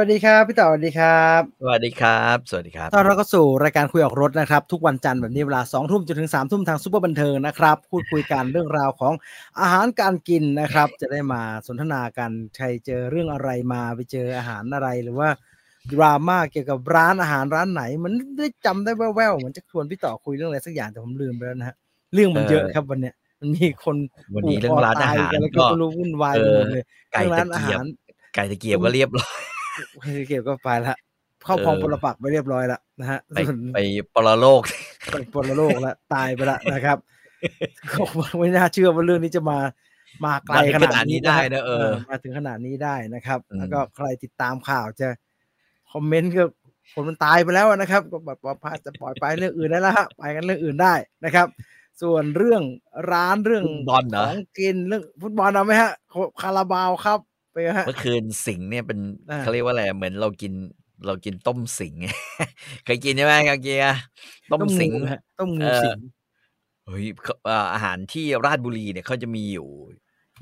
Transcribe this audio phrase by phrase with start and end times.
[0.00, 9.12] วัสดีครับพี่ต่อสวัสดีครับ สวัสดีครับ สวัสดีครับตอนเราก็สู่รายการคุยออกรถนะครับ ทุกวันจันทร์แบบนี้เวลาสองทุ่มจนถึงสามทุ่มทางซุปเปอร์บันเทิงนะครับพูดคุยกันเรื่องราวของ
[9.60, 15.28] อาหารการกินนะครับ จะได้มาสนทนากันใครเจอเรื่องอะไรมาไปเจออาหารอะไรหรือว่า
[15.92, 21.76] ดราม่าเกี่ยวกับร้านอาหารร้านไหน มันได้จำได้แว่วๆเหมือนจะชวนพี่ต่อคุยเรื่องอะไรสักอย่างแต่ผมลืมไปแล้วนะฮะ
[22.14, 23.96] เรื่องมันเยอะครับวันเนี้ยมันมีคน
[24.34, 27.86] วันนี้เรื่องร้านอาหารผูกคตยกันแล้วก็ก็ไม่รู้วุ่นวายไปหมดเลยไก่เรื่องร้าตะนอาเกียหาบร
[28.34, 29.40] ไก่ตะเกียบก็เรียบร้อย
[30.28, 30.96] เก็บก็ไปละ
[31.44, 33.78] เข้าพองเออปรปักษ์ไปเรียบร้อยแล้วนะฮะไปส่วนไป
[34.14, 34.62] ปรโลก
[35.10, 36.98] ไปปรโลกแล้วตายไปแล้วนะครับ
[37.90, 38.02] ก็
[38.38, 39.58] ไม่น่าเชื่อว่าเรื่องนี้จะมา
[40.24, 45.08] มาไกลมาถึงขนาดขนาดนี้นี้ได้ฮนะเออ มาถึงขนาดนี้ได้นะครับอืมแล้วก็ใครติดตามข่าวจะ
[45.92, 46.44] คอมเมนต์ก็
[46.94, 51.46] คนมันตายไปแล้วนะครับ ก็แบบว่าพาจะปล่อยไปเรื่องอื่นได้แล้วฮะไปกันเรื่องอื่นได้นะครับ
[52.02, 52.62] ส่วนเรื่อง
[53.12, 55.92] ร้านเรื่องฟุตบอลเหรขอองกินเรื่องฟุตบอลเอาไหมฮะ
[56.42, 57.18] คาราบาวครับ
[57.60, 58.98] ไปฮะ เมื่อคืนสิงห์เนี่ยเป็น
[59.30, 60.52] อ่า เขาเรียกว่าอะไรเหมือนเรากิน
[61.06, 62.00] เรากินต้มสิงห์
[62.84, 64.00] เคยกินใช่ไหมครับเกียร์
[64.52, 65.98] ต้มสิงห์งูฮะต้มงูเออสิง
[66.86, 69.68] เฮ้ยเขาเอ่ออาหารที่ราชบุรีเนี่ยเขาจะมีอยู่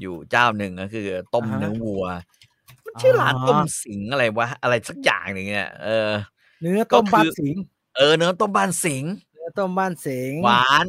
[0.01, 2.05] อยู่เจ้าหนึ่งก็คือ ต้มอ่าฮะเนื้อวัว
[2.85, 6.11] มันชื่อร้านอ๋อต้มสิงห์อะไรวะอะไรสักอย่างหนึ่งเนี่ยเออ
[6.63, 7.55] เนื้อต้มก็คือ บ้านสิง
[7.97, 10.87] เออเนื้อต้มบ้านสิงห์เนื้อต้มบ้านสิงหวาน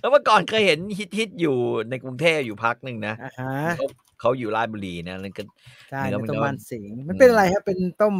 [0.00, 0.78] แล้วเมื่อก่อนเคยเห็น
[1.16, 1.56] ฮิตๆอยู่
[1.90, 3.86] ในกรุงเทพอยู่พักหนึ่งนะอ่าฮะเขา
[4.20, 5.42] เขาอยู่ราชบุรีนะแล้วก็
[5.90, 8.14] ใช่เนื้อเนื้อมันต้มก็บ้านสิงมันอืมเป็นอะไรครับเป็นต้ม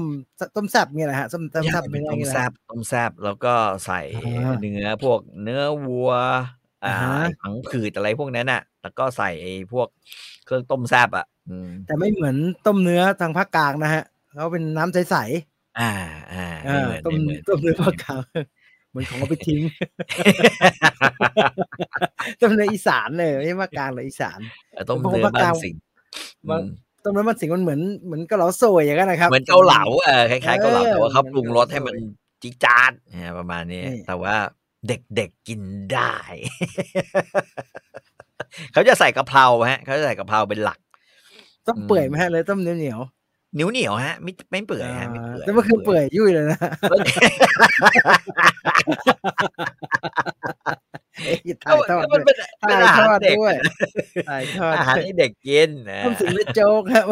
[0.56, 3.54] ต้มแซ่บเนี่ยแหละฮะต้มต้มแซ่บเป็เป็นนต้มไงแซบต้มแซบแล้วก็
[3.86, 6.10] ใส่อ่าเนื้อพวกเนื้อวัว
[6.84, 7.12] อ่าอ่าฮะ
[7.42, 9.88] ผังผืดอะไรพวกนั้นน่ะ แล้วก็ใส่ไอ้พวก
[10.44, 14.02] เครื่องต้มแซบอะ อืม แต่ไม่เหมือนต้มเนื้อทางภาคกลางนะฮะ
[14.34, 15.16] เขาเป็นน้ำใส
[15.80, 15.92] อ่า
[16.32, 18.36] อ่าๆไม่เหมือนต้มไม่เหมือนต้มเนื้อภาคกลางเห
[18.96, 19.60] มือนของเอาไปทิ้ง
[22.40, 24.38] ต้มเนื้ออีสานเลยไม่ใช่ภาคกลางหรืออีสาน
[24.72, 25.80] เออต้มผมเนื้อว่าบ้ากลานงสิงห์
[26.50, 26.70] ว่าอืม
[27.04, 34.34] ต้มเนื้อบ้านสิงมันเหมือนเหมือนกะเหลาโซยอย่างนั้นนะครับเหมือนเกาเหลาเออคล้ายๆเกาเหลาเออแต่ว่าเขาเหมือนปรุงรสให้มันเกาเหลาจิ๊ดจาดเนี่ยประมาณนี้นี่แต่ว่า
[34.88, 35.60] เด็กๆกิน
[35.92, 36.14] ได้
[38.72, 40.78] เขาจะใส่กะเพราฮะเขาจะใส่กะเพราเป็นหลัก
[41.66, 43.15] ต้มเปื่อยไหมฮะเลยต้มเหนียวเหนียวเห
[43.58, 46.58] นียวเหนียวๆฮะ ไม่ไม่เปื่อยอ่าฮะไม่เปื่อยแต่เมื่อคืนเปื่อยยุ่ยเลยนะ
[51.24, 52.36] เอ้ยก็ถ่ายทอดก็มันด้วยเป็น
[52.66, 53.54] เป็นถ่ายอาทหารอดเด็กด้วย
[54.28, 57.06] ถ่ายทอดอาหารให้เด็กกินนะต้มสิงและโจ๊กครับ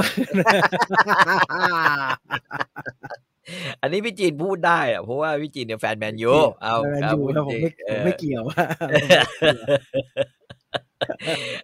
[3.83, 8.43] อันนี้พี่จีนพูดได้อะเพราะว่าพี่จีนเนี่ยแฟนแมนยูเอาแมนครับยูพูดครับผมจริงไม่เอผมอไม่เกี่ยว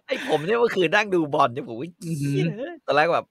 [0.07, 3.25] ไอ้ผมเนี่ยเมื่อคืนนั่งดูบอลเนี่ยผมว่าอื้อหือเหี้ยตอนแรกแบบ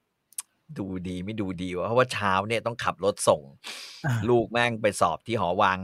[0.79, 3.43] ดูดีไม่ดูดีวะเพราะว่าเช้าเนี่ยต้องขับรถส่ง
[4.07, 5.79] อ่าลูกแม่งไปสอบที่หอวัง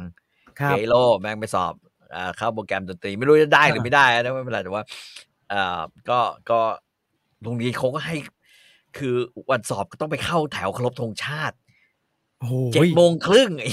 [0.60, 1.74] ครับเกโลแม่งไปสอบ
[2.14, 4.82] อ่าเข้าโปรแกรมดนตรีไม่รู้จะได้หรือไม่ได้นะไม่เป็นไรแต่ว่า
[5.50, 5.80] เอ่อ
[6.10, 6.18] ก็
[6.50, 6.60] ก็
[7.42, 8.16] โรงเรียนเขาก็ให้
[8.98, 9.14] คือ
[9.50, 11.56] วันสอบก็ต้องไปเข้าแถวเคารพธงชาติ
[12.38, 13.70] โอ้โหเจ็ดโมงครึ่งไอ้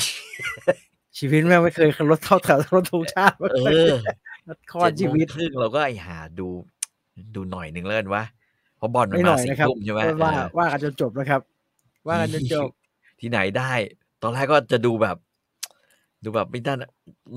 [1.17, 3.67] ชีวิตแม่งไม่เคยขับรถเข้าแถวรถธงชาติมาเอก่
[4.47, 6.47] อนอข้อชีวิตเจ็ดโมงครึ่งเราก็ไอ้หาดู
[7.35, 8.42] ดูหน่อยหนึ่งเล่นวะเพ
[8.83, 11.41] ราะบอลมันไม่หน่มาอยสี่นะครับทุ่มใช่ไหมว่าเออว่ากันจนจบนะครับ
[12.07, 12.69] ว่ากันจนจบ
[13.19, 13.71] ที่ไหนได้
[14.21, 15.17] ตอนแรกก็จะดูแบบ
[16.23, 16.73] ดูแบบไม่ได้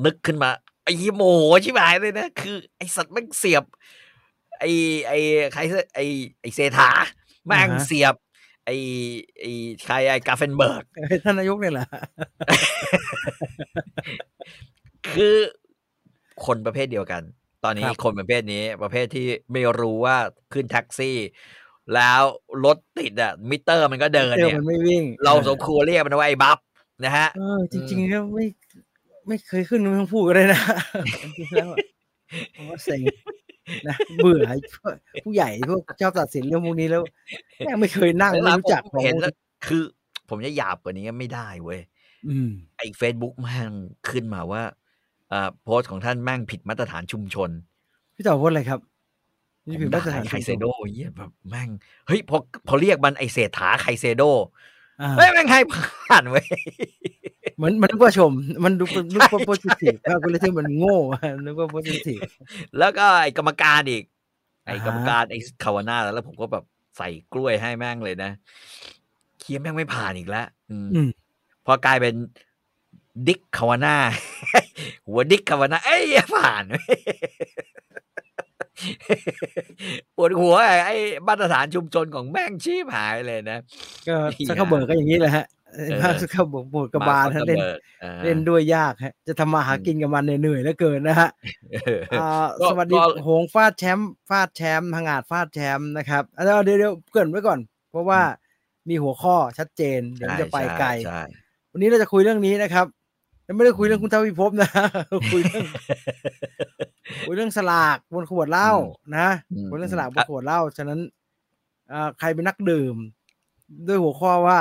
[0.05, 0.51] นึกขึ้นมา
[0.85, 3.65] ไอ้เหี้ยโมโหชิบหายเลยนะ คือ ไอสัตว์แม่งเสียบ
[4.61, 4.65] ไอ
[5.09, 5.13] ไอ
[5.53, 6.01] ใครสักไอ
[6.41, 6.89] ไอเซธา
[7.47, 8.15] แม่งอ่าฮะเสียบ
[8.65, 8.71] ไอ
[9.39, 9.45] ไอ
[9.85, 11.89] ใครไอกาเฟนเบิร์กเอ้ยท่านนายกเนี่ยแหละ
[15.15, 15.35] คือ
[16.47, 17.23] คนประเภทเดียวกัน
[17.67, 20.17] ตอนนี้ครับคนประเภทนี้ประเภทที่ไม่รู้ว่า
[20.53, 21.19] ขึ้นแท็กซี่
[21.95, 22.23] แล้ว
[22.65, 26.59] รถติดอะมิเตอร์มันก็เดินเที่ยวเนี่ยมันไม่วิ่ง เราสมควรเรียกมันว่าไอ้บัฟ
[27.05, 28.47] นะฮะเออจริงๆแล้วไม่
[29.29, 30.61] ไม่เคยขึ้นไม่ต้องพูดก็ได้นะ
[31.23, 31.79] จริงๆแล้วอะ
[32.57, 33.01] ผมว่าเซ็ง
[33.89, 34.93] นะเบื่อไอ้พวก
[35.25, 37.03] ผู้ใหญ่พวกชอบตัดสินเรื่องพวกนี้แล้ว
[37.59, 39.33] แม่งไม่เคยนั่งเวไม่ลารู้จักผมเห็นแล้ว
[39.67, 39.83] คือ
[40.29, 41.81] ผมจะหยาบกว่านี้ไม่ได้เว้ย
[42.29, 43.73] อืมไอ้ Facebook แม่ง
[44.09, 44.73] ขึ้นมาว่าอ่า
[45.63, 47.51] โพสต์ของท่านแม่งผิดมาตรฐานชุมชน
[48.15, 48.81] พี่ต่อพูดอะไรครับ
[49.67, 51.69] ผนี่มผิดด่ามาตรฐานไคเซโดเยี่ยแบบแม่ง
[52.07, 52.37] เฮ้ยพอ
[52.67, 54.23] พอเรียกมันไอเศรษฐาไคเซโด
[55.01, 55.61] อ่าเฮ้ยแม่งให้
[56.09, 56.47] ผ่านเว้ย
[57.57, 58.33] เหมือนมันนึกว่าชม
[58.65, 60.99] มันดูเป็นนึกว่าโพสิทีฟก็เลยที่มันโง่
[61.45, 62.21] นึกว่าโพสิทีฟ
[62.79, 64.05] แล้วก็ไอ้กรรมการอีก
[64.67, 66.65] ไอ้อ่าฮะกรรมการไอ้คาวาน่าแล้วผมก็แบบ
[66.97, 68.31] ใส่กล้วยให้แม่งเลยนะ
[69.39, 71.09] เคียแม่งไม่ผ่านอีกแล้วอืมอืม
[71.67, 72.15] พอกลายเป็น
[73.27, 73.97] ดิกคาวาน่า
[75.09, 76.03] หัวดิกคาวาน่าเอ้ย
[76.35, 76.65] ผ่าน
[80.17, 80.97] ปวดหัวไอ้ไอ้
[81.27, 83.59] มาตรฐานชุมชนของแม่งชีพหายเลยนะ
[84.09, 91.31] ก็เหี้ยซักเคเบิร์กก็อย่างนี้แหละฮะเออมาซักเคเบิร์กปวดกระบาลมฮะซักเล่นกอร์บิร์กอ่าเล่นด้วยยากฮะ จะทำมาหาอืมกินกับมันเนี่ยเหนื่อยเหลือเกินนะฮะ
[91.73, 97.59] เอออ่าก็สวัสดีก็โหงฟาดแชมป์ฟาดแชมป์พังอาจฟาดแชมป์นะครับอะเดี๋ยวเดี๋ยวเดี๋ยวเกรินไว้ก่อน
[97.91, 98.21] เพราะว่า
[98.89, 101.23] มีหัวข้อชัดเจนเดี๋ยวมันจะไปไกลใช่
[101.73, 103.06] วันนี้เราจะคุยเรื่องนี้นะครับแต่
[103.55, 104.71] ไม่ได้คุยเรื่องคุณทวีภพนะ
[105.33, 105.67] คุยเรื่อง
[107.27, 108.73] คุยเรื่องสลากบนขวดเหล้า
[109.17, 111.01] นะอืมคุยเรื่องสลากบนขวดเหล้าฉะนั้น
[111.93, 112.97] อ่าใครเป็นนักดื่ม
[113.89, 114.59] ด้วยหัวข้อว่า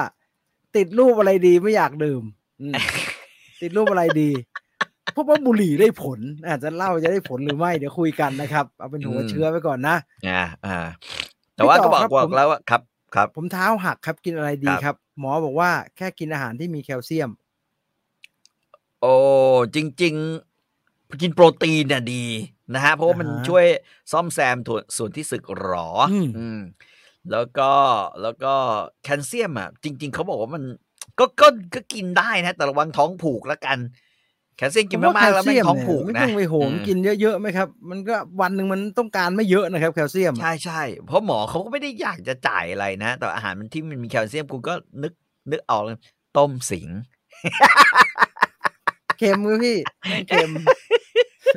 [0.75, 2.23] ติดรูปอะไรดีไม่อยากดื่ม
[2.61, 2.73] อืม
[3.61, 4.29] ติดรูปอะไรดี
[5.11, 9.95] เพราะว่าบุหรี่ได้ผล อาจจะเหล้าจะได้ผลหรือไม่เดี๋ยวคุยกันนะครับ เอาเป็นหัวเชื้อไว้ก่อนนะ
[10.27, 10.77] อ่าอ่า
[11.55, 12.81] แต่ว่าพี่ต่ก็อบอกครับบอผกมแล้วว่าครับ
[13.15, 17.29] ครับ ผมเท้าหักครับกินอะไรดีครับครับหมอบอกว่าแค่กินอาหารที่มีแคลเซียม
[19.05, 19.17] โอ้
[19.75, 20.13] จริง
[20.67, 22.23] ๆ กินโปรตีนเนี่ยดี
[22.73, 23.65] นะฮะเพราะว่ามันอ่าฮะช่วย
[24.11, 26.59] ซ่อมแซมส่วนส่วนที่สึกหรออมอืม
[27.31, 27.71] แล้วก็
[28.21, 28.53] แล้วก็
[29.03, 30.63] แคลเซียมอะจริง ๆเขาบอกว่ามัน
[31.19, 33.77] ก็ก็ก็กินได้นะ แต่ระวังท้องผูกแล้วกัน
[34.57, 44.73] แคลเซียมกินผมว่มากๆแล้วไม่งท้องเนี่ยผูกไม่นะต้องไปโหมอืมกินเยอะๆไหมครับ มันก็วันหนึ่งมันต้องการไม่เยอะนะครับ แคลเซียมใช่ใช่เพราะหมอเขาก็ไม่ได้อยากจะจ่ายอะไรนะ แต่อาหารมันที่มันมีแคลเซียมคุณก็
[45.03, 45.13] นึก
[45.51, 45.97] นึกออกเลย
[46.37, 46.87] ต้มสิง
[49.19, 49.77] เค็มครับพี่
[50.09, 50.49] ไม่เค็ม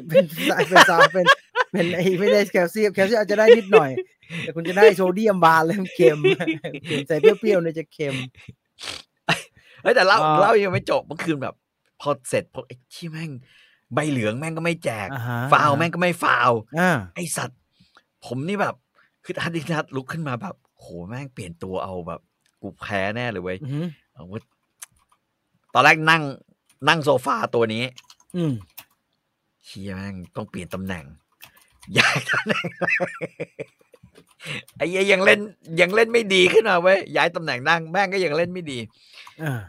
[0.08, 0.24] เป็น
[0.68, 1.26] เป็นซาเป็น
[1.72, 3.90] เป็นไอ้ไม่ได้แคลเซียมแคลเซียมอาจจะได้นิดหน่อย
[4.40, 6.18] แต่คุณจะได้โซเดียมบาร์เลยมันเค็ม
[6.86, 8.14] เค็มใส่เปรี้ยวๆเนี่ยจะเค็ม
[9.82, 11.54] เฮ้ยแต่เล่าอ่าเล่ายังไม่จบเมื่อคืนแบบ
[12.00, 13.30] พอเสร็จพอไอ้ที่แม่ง
[13.94, 17.58] ใบเหลืองแม่งก็ไม่แจกอ่าฮะฟาวแม่งก็ไม่ฟาวอ่าไอสัตว์
[18.26, 18.74] ผมนี่แบบ
[19.24, 22.20] คือทันทีนัดลุกขึ้นมาแบบ โหแม่งเปลี่ยนตัวเอาแบบ
[22.62, 24.42] กูแพ้แน่เลยเว้ยอือหือเอาเว้ย
[25.74, 26.22] ตอนแรกนั่ง
[26.88, 27.84] นั่งโซฟาตัวนี้
[28.36, 28.52] อืม
[29.64, 31.04] เชียแม่งต้องเปลี่ยนตำแหน่ง
[31.98, 32.66] ย้ายตำแหน่ง
[34.76, 35.40] ไอ้เหี้ยยังเล่น
[35.80, 38.78] ยังเล่นไม่ดีขึ้นมาเว้ยย้ายตำแหน่งนั่งแม่งก็ยังเล่นไม่ดี
[39.42, 39.60] อ่า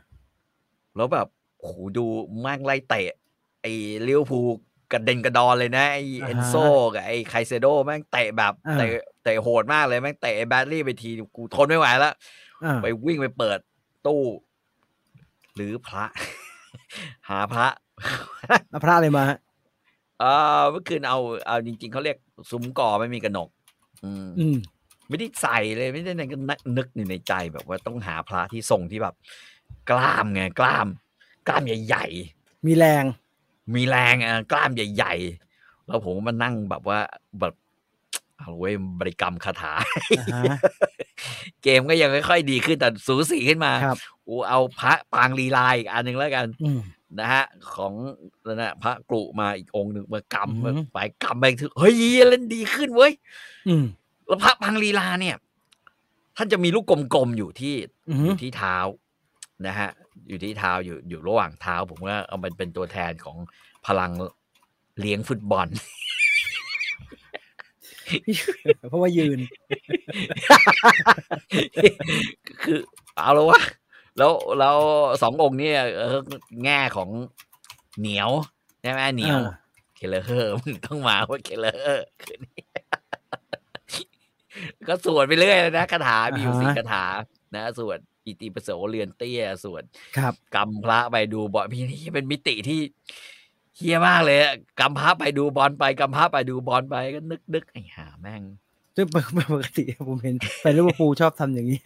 [0.96, 1.28] แล้วแบบ
[1.60, 2.06] โอ้โหดู
[2.42, 3.10] แม่งไล่เตะ
[3.62, 3.72] ไอ้
[4.08, 4.48] ลิเวอร์พูล
[4.92, 6.56] กระเด็นกระดอนเลยนะไอ้อ่าฮะเอนโซ
[6.94, 8.90] กับไอ้ไคเซโดแม่งเตะแบบอ่าเตะ
[9.24, 12.14] เตะโหดมากเลยแม่งเตะไอ้แบดลี่ไปทีกูทนไม่ไหวแล้ว
[12.64, 13.60] อ่าไปวิ่งไปเปิด
[14.08, 14.24] ตู้
[15.56, 16.06] หรือพระ
[17.30, 17.68] หาพระ
[18.70, 19.38] แล้วพระอะไรมาฮะ
[20.20, 20.26] เอ
[20.60, 22.18] อเมื่อคืนเอาเอาจริง ๆเขาเรียก
[22.52, 23.50] ซุ้มก่อไม่มีกระหนก
[24.04, 24.58] อืมอืม
[25.10, 26.38] ไม่ได้ใส่เลยไม่ได้ในก็
[26.78, 29.16] นึกอยู่ในใจแบบว่าต้องหาพระที่ทรงที่แบบ
[29.90, 30.88] กล้ามไงกล้าม
[31.48, 32.06] กล้ามใหญ่
[32.66, 35.14] มีแรงๆมีแรงอะกล้ามใหญ่
[35.52, 37.00] ๆ แล้วผมก็มานั่งแบบว่า
[37.40, 37.54] แบบ
[38.40, 39.74] เอาเว้ยบริกรรมคาถา
[40.20, 40.58] อ่าฮะ
[41.64, 43.98] เกมก็ยังค่อยๆดีขึ้นแต่สูสีขึ้นมาครับ
[44.28, 46.80] อูเอาพระปางลีลาอีกอันหนึ่งแล้วกันอืม
[47.20, 47.44] นะฮะ
[47.74, 47.94] ของ
[48.46, 51.94] นั่นนะพระกรุมาอีกองค์หนึ่งมากอือหือำไปกำไปถึงเฮ้ย
[52.30, 53.14] เล่นดีขึ้นเว้ย
[53.68, 53.86] อืม
[54.28, 55.36] แล้วพระพังลีลาเนี่ย
[56.38, 57.76] ท่านจะมีลูกกลมๆอยู่ที่
[58.10, 58.78] อืออหือยู่ที่เท้า
[59.68, 59.90] นะฮะ
[60.30, 63.38] อยู่ที่เท้าอยู่อยู่ระหว่างเท้า ผมว่าเอามันเป็นตัวแทนของ
[63.88, 64.12] พลัง
[65.00, 65.68] เลี้ยงฟุตบอล
[68.90, 69.40] เพราะว่ายืน
[72.64, 72.80] คือ
[73.16, 73.62] เอาแล้ววะ
[74.18, 74.78] แล้วแล้ว
[75.22, 76.18] สององค์เนี่ยเออ
[76.64, 77.10] แง่ของ
[78.00, 78.30] เหนียว
[78.82, 79.56] ใช่ไหมเหนียวอ่า
[79.96, 82.66] เคเลอร์มึงต้องมาว่าเคเลอร์คืนนี้
[84.88, 87.06] ก็สวดไปเรื่อยเลยนะคาถามีอยู่อ่าฮะสี่คาถา
[87.56, 89.84] นะสวดอิติปิโสเรือนเตี้ยสวด
[90.18, 92.82] ครับกำพระไปดูบอลพี่นี่เป็นมิติที่
[93.80, 98.42] เฮี้ยมากเลยอะกำพระไปดูบอลไปกำพระไปดูบอลไปก็นึกนึกไอ้ห่าแม่ง
[98.96, 99.16] ซึ่งป
[99.64, 101.82] กติผมเห็นไปลิเวอร์พูลชอบทำอย่างนี้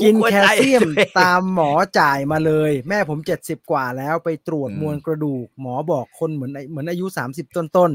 [0.00, 7.92] กินควรแคลใจเซียมตัวเองตามหมอจ่ายมาเลย แม่ผมเจ็ดสิบกว่าแล้วไปตรวจอืมมวลกระดูก หมอบอกคนเหมือนเหมือนอายุสามสิบต้น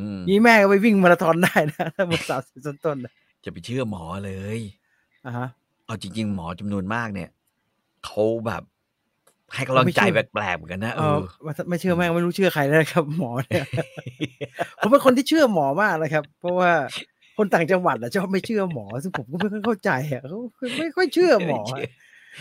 [0.00, 3.12] อืมๆนี่แม่ก็ไปวิ่งมาราธอนได้นะถ้าหมดสามสิบต้นๆนะ
[3.44, 4.60] จะไปเชื่อหมอเลย
[5.26, 5.48] อ่าฮะ
[5.86, 7.30] เอาจริง ๆ หมอจำนวนมากเนี่ย
[8.04, 8.62] เขาแบบ
[9.54, 11.18] ให้กำลังใจไม่เชื่อแปลกๆเหมือนกันนะเอเออ
[11.62, 13.64] อไม่เชื่อแม่งไม่รู้เชื่อใครแล้วนะครับหมอเนี่ย
[14.80, 16.70] ผมเป็นคนที่เชื่อหมอมากนะครับ เพราะว่า
[17.36, 20.38] คนต่างจังหวัดอะชอบไม่เชื่อหมอซึ่งผมก็ไม่ค่อยเข้าใจอะเขา
[20.78, 21.78] ไม่ค่อยเชื่อหมออะ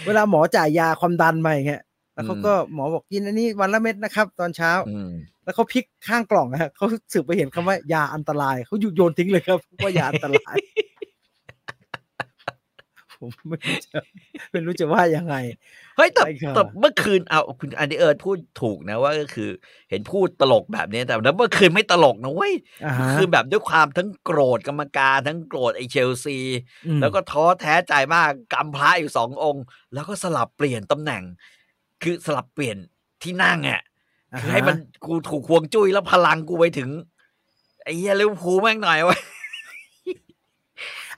[0.06, 1.82] เวลาหมอจ่ายยาความดันมาอย่างเงี้ย
[2.14, 5.12] แล้วเขาก็หมอบอกกินอันนี้วันละเม็ดนะครับ ตอนเช้าอืม
[5.44, 10.56] แล้วเขาพลิกข้างกล่องนะฮะเขาสืบไปเห็นคำว่ายาอันตรายเขาหยุดโยนทิ้งเลยครับว่ายาอันตราย
[13.22, 14.00] ผผมไม่รู้จะ
[14.52, 15.36] ไม่รู้จะว่ายังไง
[15.98, 19.50] เฮ้ยแต่ใช่ครับแต่เมื่อคืนเอาคุณอันนี้เอิร์ธพูดถูกนะว่าก็คือ
[19.90, 22.54] เห็นพูดตลกแบบนี้แต่เมื่อคืนไม่ตลกนะเว้ย
[22.86, 26.38] อ่าฮะคือแบบด้วยความทั้งโกรธกรรมการทั้งโกรธไอ้เชลซี
[26.86, 29.64] อืมแล้วก็ท้อแท้ใจมากกำพระอยู่สององค์
[29.94, 31.24] แล้วก็สลับเปลี่ยนตำแหน่ง
[32.04, 32.78] คือสลับเปลี่ยน
[33.24, 33.82] ที่นั่งอะ
[34.34, 36.90] อ่าคือฮะให้มันกูถูกควงจุ้ยแล้วพลังกูไปถึง
[37.84, 39.41] ไอ้เหี้ยลิเวอร์พูลแม่งหน่อยเวะไ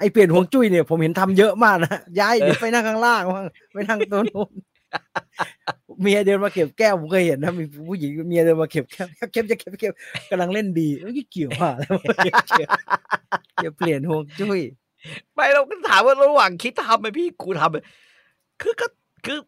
[0.03, 4.51] อเปลี่ยนห่วงจุ้ยเนี่ยผมเห็นทำเยอะมากนะย้ายเดี๋ยวไปนั่งข้างล่างบ้างไปนั่งตัวนู้น
[6.01, 9.93] เมียเดินมาเก็บแก้วผมเคยเห็นนะมีผู้หญิงเมียเดินมาเก็บแก้วเก็บจะเก็บเก็บ
[10.29, 12.33] กำลังเล่นดีเอ้ยเกี่ยวอะไรวะเกี่ย
[12.67, 12.69] ว
[13.55, 14.59] เกี่ยวเปลี่ยนห่วงจุ้ย
[15.33, 17.77] ไม่เราก็ถามว่าระหว่างคิดทำไหมพี่กูทำไหม
[18.61, 18.87] คือก็
[19.25, 19.39] คือ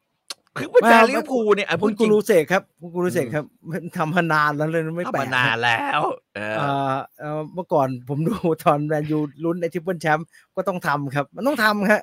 [0.58, 6.02] คือเป็นแฟนลิเวอร์พูลเนี่ยอะพูคุดณจกูริงรูเสกครับคุณกูรูเสกครับมันทำมานานแล้วเลยไม่แปลทำกมานานแล้ว
[6.36, 12.02] เออเอ่อเอ่อเมื่อก่อนผมดูตอนแมนยูลุ้นในทริปเปิลแชมป์ก็ต้องทำครับ มันต้องทำครับ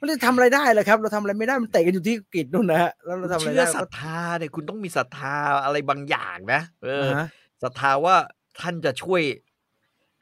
[0.00, 7.26] มันจะทำอะไรได้เลยครับ เราทำอะไรไม่ได้มันเตะกันอยู่ที่อังกฤษนู่นนะฮะแล้วเราทำอะไรเชื่ได้อศรัทธาเนี่ยคุณต้องมีศรัทธาอะไรบางอย่างนะเอออ่าฮะ
[7.62, 8.16] ศรัทธาว่า
[8.60, 9.22] ท่านจะช่วย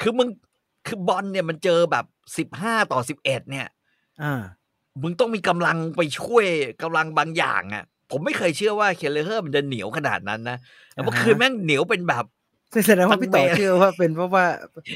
[0.01, 0.29] คือมึง
[0.87, 2.05] คือบอลเนี่ยมันเจอแบบ
[2.39, 3.67] สิบห้าต่อสิบเอ็ดเนี่ย
[4.23, 4.43] อ่า
[5.03, 6.47] มึงต้องมีกำลังไปช่วย
[6.83, 10.59] กำลังบางอย่างอะ ผมไม่เคยเชื่อว่าเคเลเฮอร์มันจะเหนียวขนาดนั้นนะ
[10.93, 12.25] แต่เมื่ออ่าฮะคืนแม่งเหนียวเป็นแบบ
[12.73, 14.45] ซึ่งแสดงว่าพี่ต่อทั้งเมเชื่อว่าเป็นเพราะว่า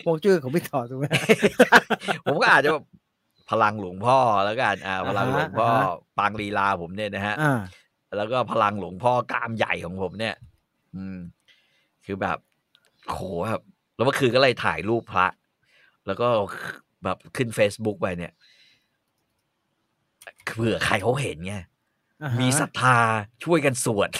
[0.04, 1.04] ฮวงจุ้ยของพี่ต่อถูกไหม
[2.24, 2.84] ผมก็อาจจะแบบ
[3.50, 5.86] พลังหลวงพ่อแล้วกันอ่า พลังหลวงพ่ออ่าฮะ
[6.18, 7.60] ปางลีลาผมเนี่ยนะฮะอ่า
[8.16, 10.34] แล้วก็พลังหลวงพ่อกล้ามใหญ่ของผมเนี่ย
[10.94, 11.18] อืม
[12.04, 12.38] คือแบบ
[13.06, 13.62] โหแบบ
[13.96, 15.26] แล้วเมื่อคืนก็เลยถ่ายรูปพระ
[16.06, 16.28] แล้วก็
[17.04, 18.32] แบบขึ้น Facebook ไปเนี่ย
[20.56, 21.54] เผื่อใครเขาเห็นไง
[22.22, 22.98] อ่าฮะมีศรัทธา
[23.44, 24.10] ช่วยกันสวด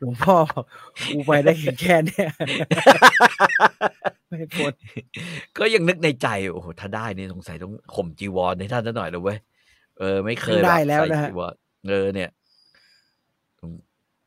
[0.00, 0.64] หลวงพ่อบอก
[1.14, 2.28] กูไปได้แค่แค่เนี้ย
[4.28, 4.72] ไม่พ้น
[5.58, 9.38] ก็ยังนึกในใจ โอ้โหถ้าได้นี่สงสัยต้องข่มจีวรให้ท่านซะหน่อยเลยเว้ย
[9.98, 11.54] เออ ไม่เคยได้บบแล้วใส่นะฮะจีวร
[11.88, 12.30] เออเนี่ย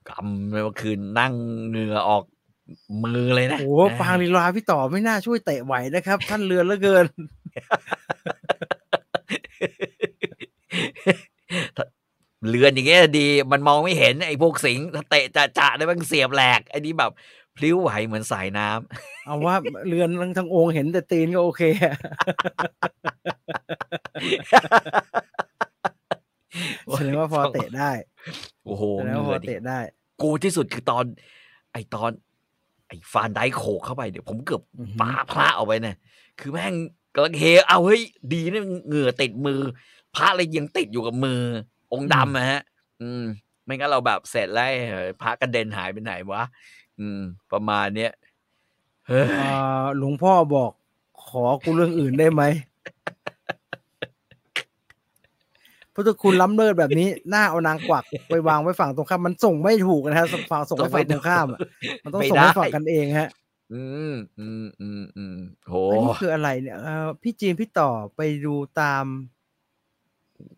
[0.09, 1.33] กำเมื่อคืนนั่ง
[1.69, 2.23] เหงื่อออก
[3.03, 7.05] มือเลยนะโอ้โหปางลีลาพี่ต่อไม่น่าช่วยเตะไหวนะครับ ท่านเรือนเหลือเกิน
[12.49, 17.11] เรือนอย่างเงี้ยดีมันมองไม่เห็นไอ้พวกสิงห์ถ้าเตะจะจะได้มันเสียบแหลกไอ้นี่แบบ
[17.55, 19.55] พลิ้วไหวเหมือนสายน้ำเอาว่า
[19.87, 21.95] เรือนทั้งทั้งองค์เห็นแต่ตีนก็โอเคอะ
[26.91, 27.91] แสดงว่าพอเตะได้
[28.65, 29.79] โอ้โหแสดงเหว่าพงื่ออดิเตะได้
[30.21, 31.05] กูที่สุดคือตอน
[31.73, 32.11] ไอตอน
[32.87, 35.97] ไอฟานไดโขกเข้าไปเดี๋ยวผมเกือบอือหือปาพระออกไปเนี่ย
[36.39, 36.75] คือแม่ง
[37.13, 38.01] กำลังเฮเอาเฮ้ย
[38.33, 39.59] ดีนะเหงื่อติดมือ
[40.15, 41.41] พระเลยยังติดอยู่กับมือ
[41.93, 42.61] องค์ดำนะฮะ
[43.01, 43.23] อืม
[43.65, 44.69] ไม่งั้นเราแบบเสร็จแล้ว
[45.21, 46.43] พระกระเด็นหายไปไหนวะ
[46.99, 47.19] อืม
[47.51, 48.11] ประมาณเนี้ย
[49.07, 49.25] เฮ้อ
[49.97, 50.71] หลวงพ่อบอก
[51.27, 52.43] ขอกูเรื่องอื่นได้ไหม
[55.93, 61.59] พุทธคุณล้ำเลิศแบบนี้หน้าเอานางกวักไปวางไว้ฝั่งตรงข้ามมันส่งไม่ถูกนะฮะฝั่งส่งไปฝั่งตรงข้ามอะ
[62.03, 63.29] มันต้องส่งให้ฝั่งกันเองฮะ
[63.73, 65.37] อืม อืม อืม อืม
[65.69, 69.05] โห อันนี้คืออะไรเนี่ยเอ่อพี่จีนพี่ต่อไปดูตาม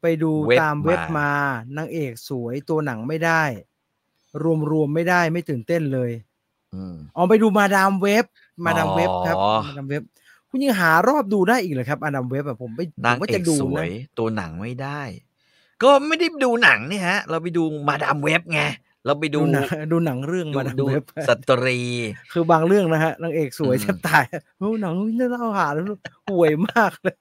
[0.02, 1.32] ไปดูเว็บตามเว็บมามา
[1.78, 3.44] นางเอกสวยตัวหนังไม่ได้
[4.44, 6.12] รวมรวมไม่ได้ไม่ตื่นเต้นเลย
[6.76, 8.26] อืม อ๋อไปดูมาดามเว็บ
[8.66, 10.02] มาดามเว็บครับ อ๋อ มาดามเว็บ
[10.50, 15.02] คุณยังหารอบดูได้อีกเหรอครับมาดามเว็บอะผมไปผนางมว่าเอจะกดูสวนะยตัวหนังไม่ได้
[15.84, 18.62] ก็ไม่ได้ดูหนังนี่ฮะ เราไปดูมาดามเว็บไง
[19.06, 21.80] เราไปดูดูหนังดูหนังเรื่องดูมาดามดูเว็บสตรี
[22.32, 24.24] คือบางเรื่องนะฮะนางเอกสวยอืมแทบตาย
[24.60, 25.84] โอ้หนังนี่เล่าหาแล้ว
[26.32, 27.18] ห่วยมากเลย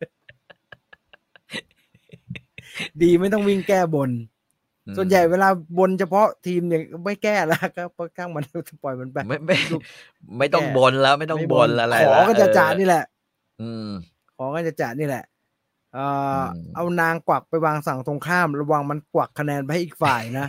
[3.03, 4.11] ดีไม่ต้องวิ่งแก้บน
[4.87, 5.49] อืมส่วนใหญ่เวลา
[5.79, 8.45] บนเฉพาะทีมเนี่ยไม่แก้แล้วก็ก้างมัน
[8.83, 9.83] ปล่อยมันไปไม่ไม่ลูก
[10.39, 13.05] ไม่ต้องแก้บนแล้วไม่ต้องไม่บนอะไรขอแล้วก็จะเออจ่านี่แหละ
[13.63, 13.89] อืม
[14.37, 15.25] ขอก็จะจ่านี่แหละ
[15.95, 16.07] เอ่
[16.41, 20.47] ออมเอานางกวักไปวางสั่งตรงข้าม ระวังมันกวักคะแนนไปให้อีกฝ่ายนะ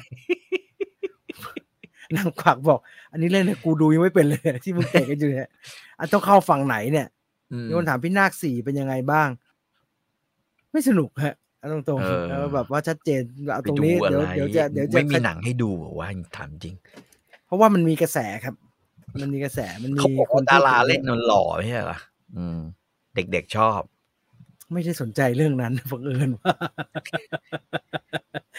[2.16, 2.80] นางกวักบอก
[3.12, 5.52] อันนี้เล่นให้กูดูยังไม่เป็นเลย ที่มึงเตะกันอยู่เนี่ย
[6.00, 7.08] อันต้องเข้าฝั่งไหนเนี่ย
[7.52, 9.30] อืมมีคนถามพี่นาคสี่เป็นยังไงบ้าง
[10.72, 13.22] ไม่สนุกฮะเอาตรงเออๆแล้วแบบว่าชัดเจน
[13.54, 16.08] เอาไปตรงดูนี้อะเดี๋ยวไรเดี๋ยวจะเดี๋ยวจะไม่มีหนังให้ดูเหรอว่า
[16.38, 16.76] ถามจริง
[17.46, 18.56] เพราะว่ามันมีกระแสครับ
[19.22, 22.00] มันมีกระแสมันมีเขาบอกคว่านดาราพูถึงเล่นมันหล่อไม่ใช่เหรอ
[22.38, 22.60] อืม
[23.16, 23.80] เด็กๆชอบ
[24.74, 26.54] ไม่ได้สนใจเรื่องนั้นบังเอิญว่า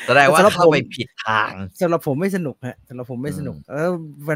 [0.07, 3.91] แสดงว่าแต่สำหรับเข้าผมไปผิดทางสำหรับผมไม่สนุกฮะสำหรับผมไม่สนุกอืมเออ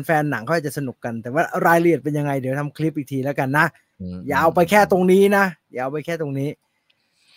[0.06, 3.66] แฟนๆหนังเขาอาจจะสนุกกัน แต่ว่ารายละเอียดเป็นยังไงเดี๋ยวทำคลิปอีกทีแล้วกันนะ
[4.00, 6.48] อืมอย่าเอาไปแค่ตรงนี้นะอย่าเอาไปแค่ตรงนี้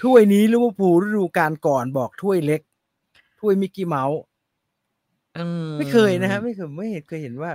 [0.01, 2.61] ถ้วยนี้ลิเวอร์พูลฤดูกาลก่อนบอกถ้วยเล็ก
[3.39, 4.19] ถ้วยมิกกี้เมาส์
[5.37, 5.45] อื
[5.77, 7.51] ไม่เคยนะฮะไม่เคยไม่เห็นเคยเห็นว่า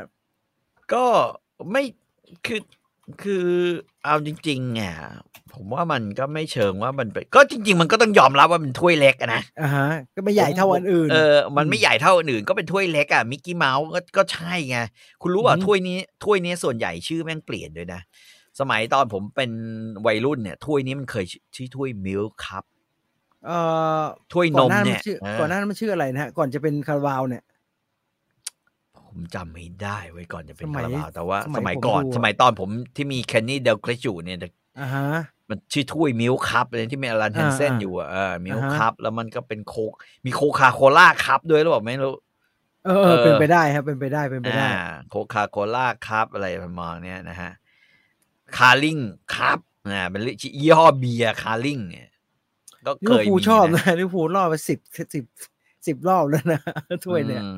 [0.93, 1.05] ก็
[1.71, 1.83] ไม่
[2.47, 2.61] คือ
[3.23, 3.47] คือ
[4.05, 4.95] เอาจริงๆเนี่ย
[5.53, 14.79] ผผมว่ามันก็ไม่เชิงว่ามันเป็นก็จริง ๆ มันก็ต้องยอมรับว่าเป็นถ้วยเล็กอะนะอ่าฮะ ก็ไม่ใหญ่เท่าอันอื่น เออ มันอืมไม่ใหญ่เท่าอันอื่นก็เป็นถ้วยเล็กอะมิกกี้เมาส์ก็ก็ใช่ไง
[15.23, 18.01] คุณรู้ป่ะอืมถ้วยนี้ถ้วยนี้ส่วนใหญ่ชื่อแม่งเปลี่ยนด้วยนะ
[18.61, 19.51] สมัยตอนผมเป็น
[20.07, 22.65] วัยรุ่นเนี่ย ถ้วยนี้มันเคยชื่อชื่อถ้วยมิลคัพ
[23.47, 23.59] เอ่
[24.01, 27.43] อถ้วยนก่อนมหน้าเนี่มัยนชื่อเออก่อนหน้านั้นมันชื่ออะไรนะฮะก่อนจะเป็นคาราบาวเนี่ย
[29.09, 34.39] ผมจำไม่ได้ไว้ยก่อนจะเป็นสมัคายราบาวแต่ว่าสมัสยมัยผมก่อนดูอะสมัยตอนผมที่มีแคนนี่เดลเกรจูเนี่ย
[34.81, 35.07] อ่าฮะ
[35.49, 39.93] มันชื่อถ้วยมิลคัพเลยที่มีอลันเทนเซนอ่าๆอยู่อะเออมิลอ่าฮะคัพแล้วมันก็เป็นโคก
[40.27, 42.15] มีโคคาโคล่าคัพด้วยหรือเปล่าไม่รู้
[42.87, 44.69] เออเออเออเป็นไปได้ครับ เป็นไปได้เป็นไปได้
[45.11, 47.51] Coca-Cola Cup อะไรประมาณเนี้ยนะฮะ
[48.57, 48.99] Carling
[49.35, 49.59] Cup
[49.91, 50.23] นะเป็น
[50.61, 52.11] ยี่ห้อเบียร์ Carling เนี่ย
[52.87, 54.79] ก็ลิเคเวอร์พูลเคยมีชอบนะนะลิเวอร์พูลรอบไปสิบ
[55.15, 55.25] สิบ
[55.87, 56.61] สิบรอบแล้วนะ
[57.05, 57.57] ถ้วยเนี่ยอืม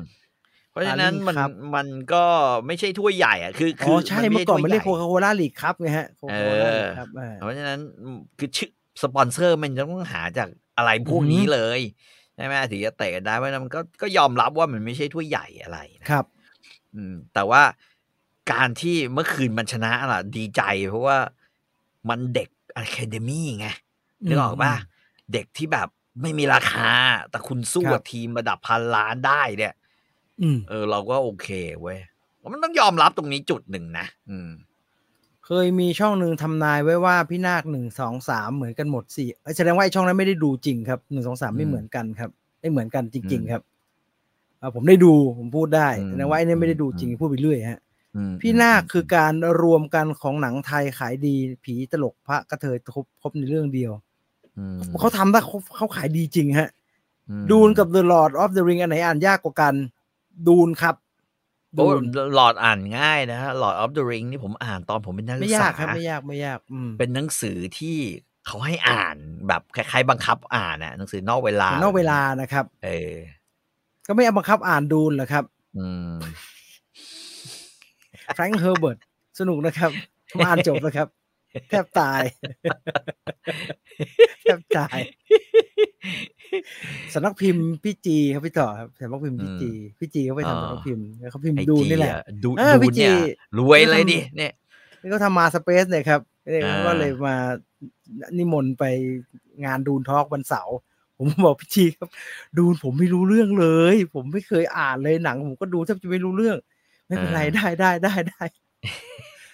[0.71, 2.23] เพราะฉะนั้น Carling มัน Cup มันก็
[2.67, 7.79] ไม่ใช่ถ้วยใหญ่อะคืออ๋คือใช่ไหมเมื่อก่อนมันเรียกใช่ถ้วย Coca-Cola League ครับไงฮะโคคาโคล่าลีกครับอ่าเพราะฉะนั้น
[8.39, 8.69] คือชื่อ
[9.03, 11.81] สปอนเซอร์มันจะต้องหาจากอะไรพวกอือหือนี้เลย
[12.35, 16.25] ใช่ไหมถึงจะเตะกันได้เพราะฉะนั้นมันก็ก็ยอมรับว่ามันไม่ใช่ถ้วยใหญ่อะไรนะครับ
[16.95, 17.61] อืม แต่ว่า
[18.51, 21.17] การที่เมื่อคืนมันชนะล่ะ ดีใจ เพราะว่า
[22.09, 23.67] มันเด็กอะคาเดมี่ไง
[24.27, 24.73] นึกออกป่ะ
[25.33, 25.87] เด็กที่แบบ
[26.21, 26.89] ไม่มีราคา
[27.31, 29.80] แต่คุณสู้ครักับบทีมระดับพันล้านได้เนี่ยอืม
[30.69, 31.47] เออ เราก็โอเค
[31.81, 31.97] เว้ย
[32.53, 34.49] มันต้องยอมรับตรงนี้จุดหนึ่งนะอืม
[35.45, 42.29] เคยมีช่องหนึ่งทำนายไว้ว่าพี่นาคหนึ่งสองสามเหมือนกันหมดสี่เอ้ยแสดงว่าไอ้ช่องนั้นไม่ได้ดูจริงครับหนึ่งสองสามไม่อืมเหมือนกันครับ
[42.59, 43.61] ไม่เหมือนกันจริงอืมๆครับ
[44.61, 47.79] อ่าผมได้ดูผมพูดได้อืมแสดงว่าไอ้นี่ไม่ได้ดูจริงอืมพูดไปเรื่อยฮะ
[48.15, 49.33] อืมพี่นาคคือการ
[49.63, 53.91] รวมกันของหนังไทยขายดี ผีตลกพระกระเทยครบครบในเรื่องเดียว
[54.57, 56.69] อืมเขาทำได้เขาเขาขายดีจริงฮะ
[57.29, 59.75] อืมดูนกับ The Lord of the Ring อันไหนอ่านยากกว่ากัน
[60.47, 60.95] ดูนครับ
[61.73, 61.85] โอ้
[62.15, 67.97] ดูนหลอดอ่านง่ายนะฮะ Lord of the Ring นี่ผมอ่านตอนผมเป็นนักศึไม่กยาษากครับไม่ยากไม่ยากอืมเป็นหนังสือที่
[68.47, 73.15] เขาให้อ่านแบบคล้ายๆบังคับอ่านอะหนังสือนอกเวลานอกเวลานะครับ เออ
[74.07, 75.43] ก็ไม่เอาบังคับอ่าน Dune เหรอครับ
[75.77, 76.15] อืม
[78.35, 78.97] แฟรงค์เฮอร์เบิร์ต
[79.39, 79.91] สนุกนะครับ
[80.31, 81.07] ผมอ่านจบแล้วครับ
[81.69, 82.21] แทบตาย
[84.41, 84.99] แทบตาย
[87.13, 94.53] สำนักพิมพ์พี่จีครับพี่ต่อครับสำนักพิมพ์พี่จีพี่จีเขาไปทำสำนักพิมพ์แล้วเขาพิมพ์ไอ้ Dune นี่แหละอะ Dune เออดูพี่จีเนี่ยรวยเลยดิเนี่ย
[95.01, 97.35] นี่เขาทำมาสเปซเนี่ยครับเนี่ยอ่าก็เลยมา
[98.37, 98.83] นิมนต์ไป
[99.65, 100.75] งานดูนทอล์กวันเสาร์
[101.17, 102.09] ผมบอกพี่จีครับ
[102.57, 106.57] ดูนผมไม่รู้เรื่องเลย ผมไม่เคยอ่านเลยหนัง ผมก็ดูแทบจะไม่รู้เรื่อง
[107.07, 108.43] ไม่เป็นไรได้ได้ได้ได้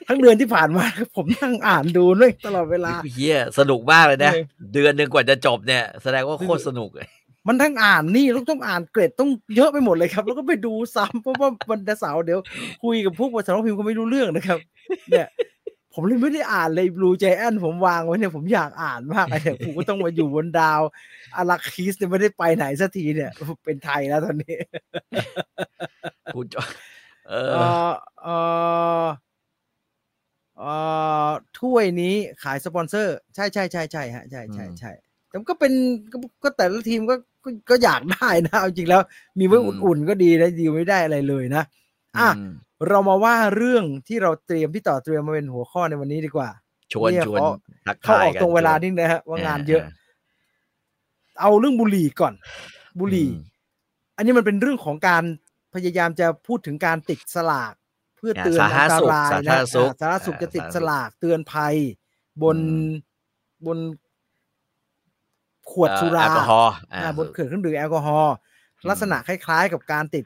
[0.08, 4.43] ทั้งเดือนที่ผ่านมาครับผมนั่งอ่านดูด้วยตลอดเวลาเฮียสนุกมากเลยนะเออ
[4.74, 7.08] เดือนหนึ่งกว่าจะจบเนี่ย แสดงว่าโคตรสนุกเลย
[7.48, 12.39] มันทั้งอ่านนี่แล้วต้องอ่านเกรดต้องเยอะไปหมดเลยครับ แล้วก็ไปดูซ้ำเพราะว่าวันเสาร์เดี๋ยว
[12.84, 14.60] คุยกับพวกบริษัทพิมพ์ก็ไม่รู้เรื่องนะครับ
[15.10, 15.28] เนี่ย
[15.93, 20.82] ผมเลยไม่ได้อ่านเลยบลูใจแอนผมวางไว้เนี่ยผมอยากอ่านมากเลยเนี่ยผมก็ต้องมาอยู่บนดาว
[21.36, 23.32] อาราคิสเนี่ยไม่ได้ไปไหนสักทีเนี่ย
[23.63, 24.56] เป็นไทยแล้วตอนนี้
[26.34, 26.60] กูจะ
[27.30, 27.58] เอเอออเอ
[27.89, 27.91] อ
[28.24, 28.28] เอ
[29.04, 29.06] อ
[31.60, 34.91] ถ้วยนี้ขายสปอนเซอร์ ใช่ใช่ใช่ใช่ฮะใช่ใช่อืมใช่
[35.28, 35.74] แต่มันก็เป็น
[36.12, 39.02] ก็ก็แต่ละทีมก็ก็ก็อยากได้นะเอาจริงแล้ว
[39.39, 41.63] มีไว้อืมอุ่นๆก็ดีนะดีไม่ได้อะไรเลยนะ
[42.17, 42.52] อะอืม
[42.88, 46.50] เรามาว่าเรื่องที่เราเตรียมพี่ต่อเตรียมมาเป็นหัวข้อในวันนี้ดีกว่า
[46.93, 47.50] ชวนเนี่ยชวนเขา
[47.88, 49.84] ทักเข้าทายออกกันตรงเวลาชวนนิดนะฮะว่างานเยอะ
[51.41, 52.34] เอาเรื่องบุหรี่ก่อน
[53.00, 53.46] บุหรี่อืม
[54.17, 55.24] อันนี้มันเป็นเรื่องของการ
[55.74, 57.74] พยายามจะพูดถึงการติดสลาก
[58.18, 61.76] เพื่ออ่าเตือนสาอัธารณนตสุขรายสานะธารณสุขอ่าสาธารณสุขอ่าจะติดสาธารณสสุขลากเตือนภัย
[62.44, 62.84] บนอืม
[63.66, 63.78] บน
[65.72, 68.34] ขวดสุราแอลกอฮอล์อ่าอ่าบนเขื่อนเครื่องดื่มแอลกอฮอล์
[68.82, 70.26] อืมลักษณะคล้ายๆ กับการติด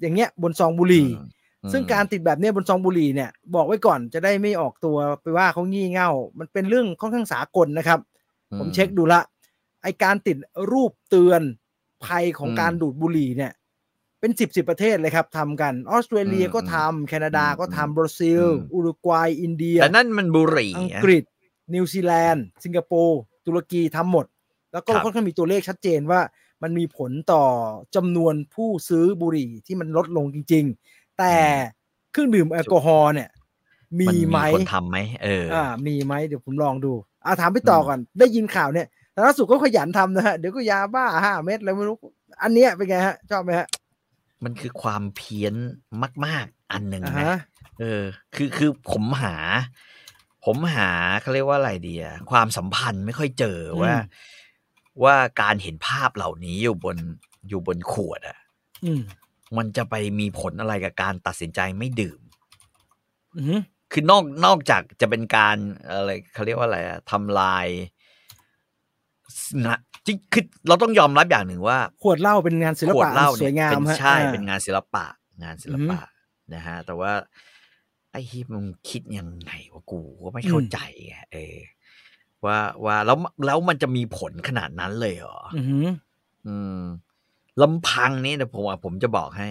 [0.00, 8.00] อย่างเงี้ย บนซองบุหรี่อืมซึ่งการติดแบบเนี้ยบนซองบุหรี่เนี่ย บอกไว้ก่อนจะได้ไม่ออกตัวไปว่าเขางี่เง่า มันเป็นเรื่องค่อนข้างสากลนะครับ
[8.52, 9.20] อืผมเช็คดูละ
[9.82, 10.36] ไอการติด
[10.72, 11.42] รูปเตือน
[12.04, 13.52] ภัยของอืมการดูดบุหรี่เนี่ย
[14.20, 21.24] เป็นสิบสิบประเทศเลยครับทำกันออสเตรเลียอืมก็ทำแคนาดาอืมก็อืมทำบราซิลอืมอุรุกวัยอินเดียแต่นั่นมันบุหรี่อังอะกฤษ
[21.74, 24.26] นิวซีแลนด์ สิงคโปร์ตุรกีทำหมด
[24.72, 26.20] แล้วก็ครับค่อนข้างมีตัวเลขชัดเจนว่า
[26.62, 27.44] มันมีผลต่อ
[27.96, 31.34] จำนวนผู้ซื้อบุหรี่ที่มันลดลงจริง ๆ แต่
[32.12, 33.28] เครื่องดื่มแอลกอฮอล์เนี่ย
[33.98, 36.92] มีนไหมคนทำไหมเออออ่ามีไหมเดี๋ยวผมลองดู
[37.24, 41.96] อ่าถามพี่ต่อก่อนได้ยินข่าวเนี่ยสาธารณสุขก็ขยันทำนะฮะเดี๋ยวก็ยาบ้าห้าเม็ดอะไรไม่รู้
[42.42, 43.66] อันเนี้ยเป็นไงฮะ ชอบไหมฮะ
[44.44, 45.54] มันคือความเพี้ยน
[46.26, 47.38] มาก ๆ อันหนึ่งอ่านะฮะ
[47.80, 48.02] เออ
[48.34, 49.36] คือคือผมหา
[50.44, 50.90] ผมหา
[51.22, 54.00] เขาเรียกว่าอะไรดีอะความสัมพันธ์ไม่ค่อยเจอว่าอืม
[55.04, 56.96] ว่าการเห็นภาพเหล่านี้อยู่บน
[57.48, 58.38] อยู่บนขวดอะ
[58.84, 59.00] อืม
[59.56, 62.20] มันจะไปมีผลอะไรกับการตัดสินใจไม่ดื่ม
[63.36, 63.60] อือหือ
[63.92, 65.56] คือนอกนอกจากจะเป็นการ
[65.90, 67.66] อะไรเขาเรียกว่าอะไรอะทำลาย
[69.66, 69.76] นะ
[70.08, 75.04] จริงคือเราต้องยอมรับอย่างหนึ่งว่า ขวดเหล้าเป็นงานศิลขวดปะเหล้าสวยงาเป็มนฮะใช่อ่าเป็นงานศิลปะ
[75.42, 76.00] งานศิลปะ
[76.54, 77.12] นะฮะ แต่ว่า
[78.10, 81.56] ไอ้ที่มึงคิดยังไงวะกูก็ไม่เข้าใจไงเออ
[82.44, 83.16] ว่าว่าแล้ว
[83.46, 85.86] แล้วมันจะมีผลขนาดนั้นเลยเหรออือหือ
[86.46, 86.82] อืม
[87.62, 89.48] ลำพังนี่นะผมว่าผมจะบอกให้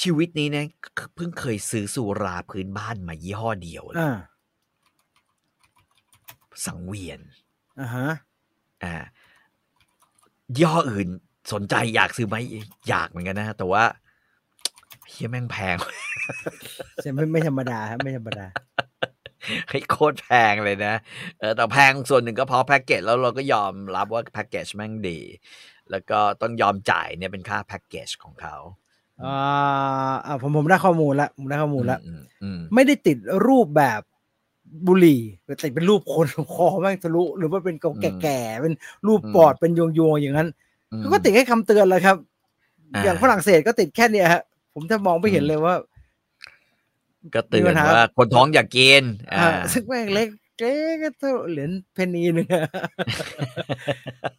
[0.00, 0.66] ชีวิตนี้เนี่ย
[1.14, 4.18] เพิ่งเคยซื้อสุราพื้นบ้านมายี่ห้อเดียวเลยอ่า
[6.66, 7.20] สังเวียน
[7.80, 8.08] อ่าฮะ
[8.86, 8.96] อ่า
[10.56, 11.08] ยี่ห้ออื่น
[11.52, 12.36] สนใจอยากซื้อไหม
[12.88, 13.84] อยากเหมือนกันนะ แต่ว่า
[15.08, 15.76] เฮียแม่งแพง
[17.02, 18.46] ใช่ไม่ไม่ธรรมดาครับไม่ธรรมดา
[19.68, 20.94] เฮ้ยโคตรแพงเลยนะ
[21.38, 25.18] เออแต่แพงส่วนหนึ่งก็เพราะแพ็กเกจแล้วเราก็ยอมรับว่าแพ็กเกจแม่งดี
[25.90, 28.56] แล้วก็ต้องยอมจ่ายเนี่ยเป็นค่าแพ็กเกจของเขา
[29.22, 34.00] อ่าอ่าผมผมได้ข้อมูลแล้วผมได้ข้อมูลแล้วอืมอืมไม่ได้ติดรูปแบบ
[34.86, 37.86] บุหรี่แต่ติดเป็นรูปคนคอแม่งทะลุ หรือว่าเป็นก
[38.22, 38.74] แก่ๆเป็น
[39.06, 40.48] รูปปอดเป็นยวงๆอย่างนั้น
[40.92, 42.16] อืมเขาก็ติดแค่คำเตือนเลยครับ
[42.94, 44.42] อ่าอย่างฝรั่งเศสก็ติดแค่เนี้ยฮะ
[44.74, 45.74] ผมจะมองไม่เห็นเลยว่า
[47.34, 49.02] ก็เตือมีปันญหาว่าคนท้องอย่ากิน
[49.32, 52.62] อ่าอ่าซึ่งแม่งเล็กเจ๊ก็เท่าเหรียญเพนนีหนึงอะ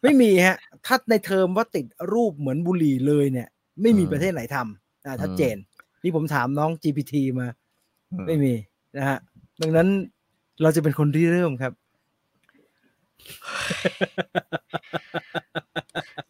[0.02, 3.48] ไม่มีฮะ ถ้าในเทอมว่าติดรูปเหมือนบุหรี่เลยเนี่ย
[3.82, 5.56] ไม่มีอืมประเทศไหนทำอ่าชัดอืมเจน
[6.02, 7.46] นี่ผมถามน้อง GPT มา
[8.10, 8.54] อืมไม่มี
[8.96, 9.18] นะฮะ
[9.62, 9.88] ดังนั้น
[10.62, 11.72] เราจะเป็นคนที่เริ่มครับ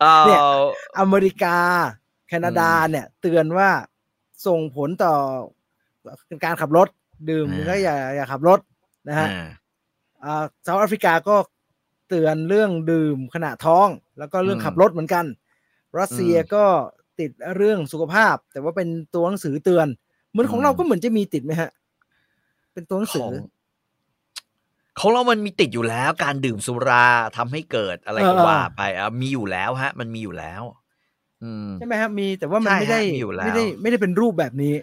[0.00, 0.40] เอ่อเนี่ย
[0.98, 1.56] อเมริกา
[2.28, 3.70] แคนาดาเนี่ย เตือนว่า
[4.46, 5.14] ส่งผลต่อ
[6.44, 6.88] การขับรถ
[7.30, 8.60] ดื่มอ่าก็อย่าอย่าขับรถ
[9.08, 9.48] นะฮะอ่า
[10.24, 11.36] อ่าเซาท์แอฟริกาก็
[12.08, 13.88] เตือนเรื่องดื่มขณะท้อง
[14.18, 15.24] แล้วก็เรื่องอืมขับรถเหมือนกัน
[15.98, 16.64] รัสเซียอืมก็
[17.20, 19.86] ติดเรื่องสุขภาพ แต่ว่าเป็นตัวหนังสือเตือน
[20.30, 21.70] เหมือนของอืมเราก็เหมือนจะมีติดไหมฮะ
[22.72, 23.26] เป็นตัวหนังขสือ
[24.98, 27.06] องของเรามันมีติดอยู่แล้ว การดื่มสุรา
[27.36, 30.62] ทำให้เกิดอะไรก็เออว่าไปอะมีอยู่แล้วฮะ มันมีอยู่แล้ว
[31.42, 34.74] อืมใช่ไหมครับมีแต่ว่ามันใช่ไม่ได้ฮะมีอยู่แล้วไม่ได้ไม่ได้เป็นรูปแบบนี้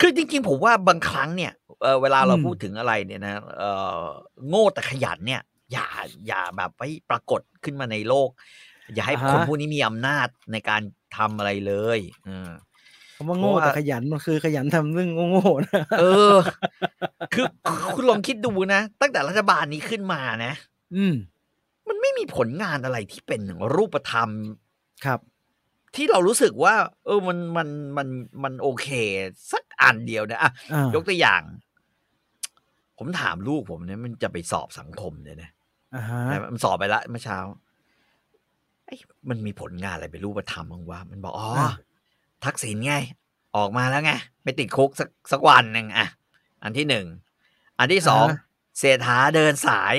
[0.00, 1.52] คือจริงๆ ผมว่าบางครั้งเนี่ย
[1.82, 3.64] เออเวลาเราอืมพูดถึงอะไรเนี่ยนะเอ
[3.98, 4.02] อ
[4.48, 5.86] โง่แต่ขยันเนี่ย อย่า
[6.26, 8.28] อย่าแบบไปปรากฏขึ้นมาในโลก
[8.94, 10.82] อย่าให้คนพวกนี้มีอำนาจในการ
[11.16, 12.50] ทำอะไรเลยเออ
[13.16, 16.34] คำว่าโง่เพราะว่าแต่ขยันมันคือขยันทำเรื่องโง่ๆนะเออ
[17.34, 17.44] คือ
[17.94, 20.52] คุณลองคิดดูนะ ตั้งแต่รัฐบาลนี้ขึ้นมานะ
[20.96, 21.14] อืม
[21.88, 23.42] มันไม่มีผลงานอะไรที่เป็น
[23.74, 24.28] รูปธรรม
[25.04, 25.20] ครับ
[25.94, 26.74] ที่เรารู้สึกว่า
[27.04, 28.08] เออมันมันมัน
[28.42, 28.88] มันโอเค
[29.52, 31.42] สักอันเดียวนะอะอ่ายกตัวอย่าง
[32.98, 35.50] ผมถามลูกผมเนี่ยมันจะไปสอบสังคมเนี่ยนะ
[35.94, 37.38] อ่าฮะแต่มันสอบไปละเมื่อเช้า
[38.86, 38.98] ไอ้ย
[39.28, 41.62] มันมีผลงานอะไรเป็นรูปธรรมบ้างวะมันบอกอ๋ออ
[42.46, 42.94] ทักษิณไง
[43.56, 46.06] ออกมาแล้วไงไปติดคุกสักสักวันหนึ่งอะ
[46.62, 47.06] อันที่หนึ่ง
[47.78, 48.26] อันที่สอง
[48.78, 49.96] เศรษฐาเดินสาย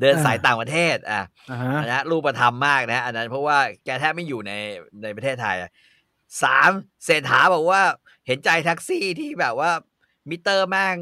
[0.00, 4.52] เดินสายต่างประเทศ อะอ่าฮะอันนั้นรูปธรรมมากนะ อันนั้นเพราะว่าแกแทบไม่อยู่ใน
[5.02, 5.70] ในประเทศไทยอะ
[6.42, 6.70] สาม
[7.04, 7.80] เศรษฐาบอกว่า
[8.26, 9.70] เห็นใจแท็กซี่ที่แบบว่า
[10.30, 10.96] มิเตอร์แม่ง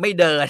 [0.00, 0.46] ไม่เดิน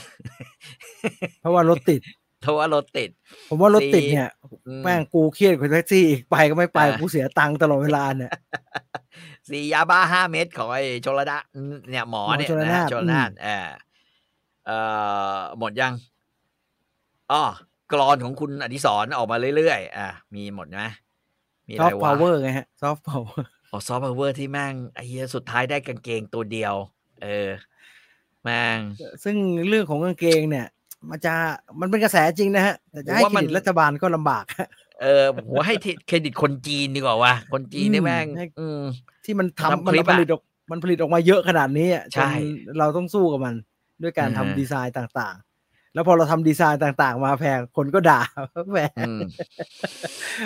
[1.40, 2.00] เพราะว่ารถติด
[2.44, 3.10] เพราะว่ารถติด
[3.48, 4.30] ผมว่ารถติดเนี่ย
[4.66, 8.30] อืมแม่งกูเครียดกว่าแท็กซี่อีกไปก็ไม่ไปอ่ากูเสียตังค์ตลอดเวลาเนี่ย
[9.48, 11.38] สียาบ้าห้าเม็ดของไอ้ชลดา
[11.90, 13.68] เนี่ยหมอเนี่ยหมอชลน่านนะฮะชลน่านเออ
[14.66, 14.78] เอ่
[15.34, 15.92] อหมดยัง
[17.32, 17.42] อ๋อ
[17.92, 20.84] กรอนของคุณอดิศรออกมาเรื่อยๆอะมีหมดไหม
[21.68, 26.74] มีอะไรวะซอฟต์พาวเวอร์ไงฮะซอฟต์พาวเวอร์อ๋อซอฟต์พาวเวอร์ที่แม่งไอ้เหี้ยสุดท้ายได้กางเกงตัวเดียว
[27.22, 27.48] เออ
[28.42, 28.78] แม่ง
[29.24, 29.36] ซึ่ง
[29.68, 30.66] เรื่องของกางเกงเนี่ย
[31.10, 31.34] มันจะ
[31.80, 34.44] มันเป็นกระแสจริงนะฮะ แต่จะให้ผมว่าเครมันดิตรัฐบาลมันก็ลำบาก
[35.00, 38.80] เออผมว่าให้เครดิตคนจีนดีกว่าว่ะคนจีนอืมนี่แม่งให้อืม
[39.24, 42.30] ที่มันทำทำมันคลิปผอะลิตออกมันผลิตออกมาเยอะขนาดนี้อะใช่
[42.66, 43.54] จนเราต้องสู้กับมัน
[44.02, 48.20] ด้วยการอ่าทำฮะดีไซน์ต่างๆ แล้วพอเราทำดีไซน์ต่างๆ มาแพงคนก็ด่า
[48.72, 49.22] แหมอืม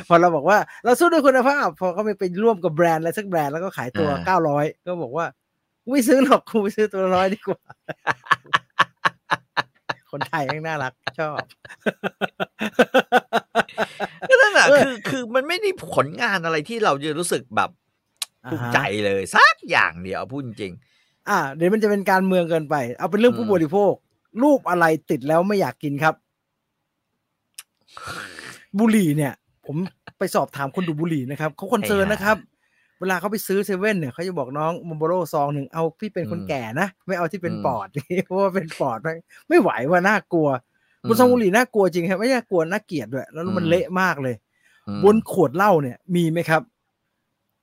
[0.09, 5.27] พอเราบอกว่าเราสู้ด้วยคุณภาพ พอเขาไปไปร่วมกับแบรนด์อะไรสักแบรนด์แล้วก็ขายตัวอ่าเก้าร้อยก็บอกว่า
[5.83, 7.61] กูไม่ซื้อหรอกกูไปซื้อตัวละร้อยดีกว่า
[10.13, 11.39] คนไทยยังน่ารัก ชอบ
[14.29, 17.71] ก็นั่นแหละเออคือคือมันไม่ได้ผลงานอะไรที่เราจะรู้สึกแบบ
[18.45, 20.73] อ่าภูมิฮะใจเลยสักอย่างเดียวพูดจริง
[21.29, 23.93] อ่า เดี๋ยวมันจะเป็นการเมืองเกินไป เอาเป็นเรื่องผู้อืมบริโภค
[24.43, 26.15] รูปอะไรติดแล้วไม่อยากกินครับ
[28.79, 29.33] บุหรี่เนี่ย
[29.67, 29.77] ผม
[30.19, 32.37] ไปสอบถามคนดูบุหรี่นะครับเขา concern นะครับ
[33.01, 37.89] เวลาเขาไปซื้อเซเว่นเนี่ยเขาจะบอกน้องม o มโบโรซองหนึ่งเอาที่เป็นคนแก่นะ ไม่เอาที่เป็นปอด
[38.27, 39.15] เพราะว่าเป็นปอดไม่
[39.49, 40.49] ไม่ไหวว่าน่ากลัว
[41.05, 44.35] อืมบนซองบุหรี่น่ากลัวจริงครับไม่น่ากลัวน่าเกลียดด้วย แล้วมันอืมเละมากเลย
[44.89, 46.63] อืมบนขวดเหล้าเนี่ยมีไหมครับ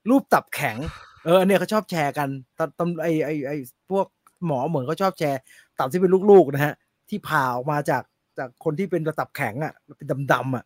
[0.09, 0.77] รูปตับแข็ง
[1.25, 3.51] เอออันเนี่ยเขาชอบแชร์กันตำตำไอไอไอ
[3.91, 4.07] พวก
[4.45, 5.39] หมอเหมือนก็ชอบแชร์
[5.79, 6.73] ตับที่เป็นลูกๆนะฮะ
[7.09, 8.03] ที่ผ่าออกมาจาก
[8.37, 10.65] จากคนที่เป็นตับแข็งอะเป็นดำๆอะ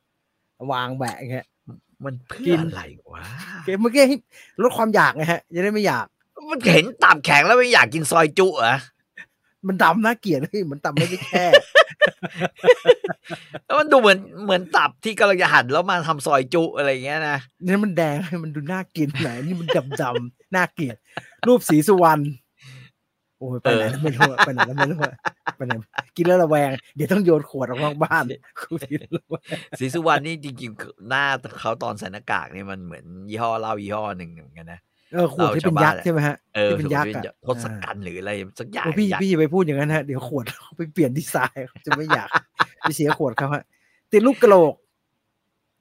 [0.72, 1.48] วางแบะอย่างเงี้ย
[2.04, 2.82] มันเพื่กิอนอะไร
[3.12, 3.24] วะ
[3.66, 4.18] เกมเมื่อกี้ให้
[4.62, 6.06] ลดความอยากไงฮะจะได้ไม่อยาก
[6.52, 8.76] มันเห็นตับแข็งแล้วไม่อยากกินซอยจุเหรอ
[9.68, 11.46] มันดำน่าเกลียดเลยเหมือนตับไม่ได้แค่
[13.66, 19.68] แล้วมันดูเหมือนเหมือนตับที่กำลังจะหั่นแล้วมาทำซอยจุอะไรอย่างเงี้ยนะเนี่ยมันแดงให้มันดูน่ากินไหนนี่มัน
[20.02, 20.96] ดำๆน่าเกลียด
[21.48, 22.22] รูปสีสุวรรณ
[23.40, 25.14] โอ้ยไปไหนแล้วไม่รู้อะไปไหนแล้วไม่รู้อะ
[25.58, 25.74] ไปไหน
[26.18, 28.24] กินแล้วระแวง เดี๋ยวต้องโยนขวดออกนอกบ้าน
[28.62, 31.24] คุยแล้วระแวงศรีสุวรรณนี่จริงๆหน้า
[31.60, 34.80] เขาตอนใส่หน้ากากนี่มันเหมือนยี่ห้อเหล้ายี่ห้อหนึ่งเหมือนกันนะ
[35.14, 42.30] เออขวดที่เป็นยักษ์ใช่ไหมฮะเออที่เป็นยักษ์อะทศกัณฐ์หรืออะไรสักอย่างโอ้พี่ยักษ์พี่อย่าไปพูดอย่างนั้นฮะเดี๋ยวขวดเขาไปเปลี่ยนดีไซน์เขาจะไม่อยาก
[42.82, 43.64] ไปเสียขวดเขาฮะ
[44.12, 44.74] ติดลูกกระโหลก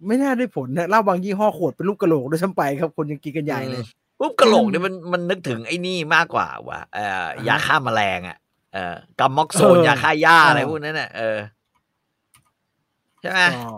[0.06, 3.84] ไม่น่าได้ผลนะเหล้าบางยี่ห้อขวดเป็นลูกกระโหลกด้วยซ้ำไปครับคนยังกินกันใหญ่เลย
[4.18, 8.38] ปุ๊บกระโหลกเนี่ยมันมันนึกถึงไอ้นี่มากกว่าว่ะเอ่ออ่าฮะยาฆ่าแมลงอะ
[8.72, 11.38] เอ่อกัมม็อกโซนเออยาฆ่าหญ้าเออออะไรพวกนั้นน่ะเออ
[13.20, 13.76] ใช่ไหมอ๋อ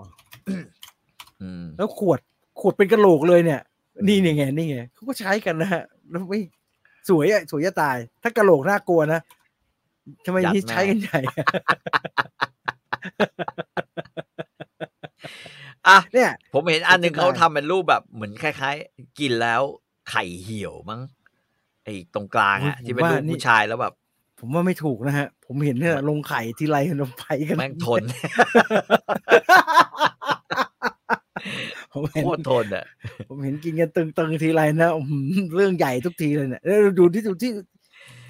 [1.42, 2.18] อืมแล้วขวด
[2.60, 3.60] ขวดเป็นกระโหลกเลยเนี่ย
[4.08, 6.40] นี่นี่ไงนี่ไงเขาก็ใช้กันนะฮะแล้วไม่
[7.08, 9.20] สวยอะสวยจะตาย ถ้ากระโหลกน่ากลัวนะ
[10.24, 11.20] ทำไมนี่ใช้กันใหญ่
[15.88, 19.62] อะเนี่ย ผมเห็นอันหนึ่งจะได้เขาทำเป็นรูปแบบเหมือนคล้าย ๆ กินแล้ว
[20.10, 21.00] ไข่เหี่ยวมั้ง
[21.84, 23.92] ไอ้ตรงกลางอะโอ้ยที่เป็นรูปผมว่านี่ผู้ชายแล้วแบบ
[24.38, 28.02] ผมว่าไม่ถูกนะฮะ ผมเห็นเนี่ยลงไข่ทีไรลงไปกันแม่งทน
[31.92, 32.84] ผมเห็นโคตรทนอะ
[33.28, 35.24] ผมเห็นกินกันตึงๆทีไรนะอื้อหือ
[35.56, 37.50] เรื่องใหญ่ทุกทีเลยเนี่ยแล้วดูที่ดูที่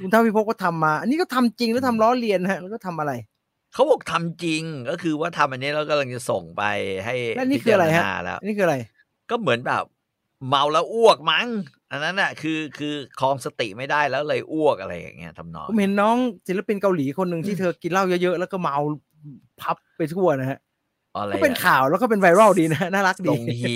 [0.00, 3.12] คุณเท่าพี่พกก็ทำมา อันนี้ก็ทำจริงแล้วทำล้อเลียนฮะ แล้วก็ทำอะไร
[3.74, 6.62] เขาบอกทำจริงก็คือว่าทำอันนี้แล้วกำลังจะส่งไป
[7.04, 8.76] ให้แล้วนี่คืออะไรฮะพิจารณาแล้วอันนี้คืออะไร
[9.30, 9.84] ก็เหมือนแบบ
[10.48, 11.46] เมาแล้วอ้วกมั้ง
[11.90, 16.16] อันนั้นน่ะ คือคือคลองสติไม่ได้แล้วเลยอ้วกอะไรอย่างเงี้ยทำนองผมเห็นน้อง
[16.48, 18.76] ศิลปินเกาหลีคนหนึ่งที่เธอกินเหล้าเยอะๆแล้วก็เมา
[19.61, 20.59] พับไปทั่วนะฮะ
[21.14, 23.74] อะไรก็เป็นข่าวแล้วก็เป็นไวรัลดีนะน่ารักตดีรงฮี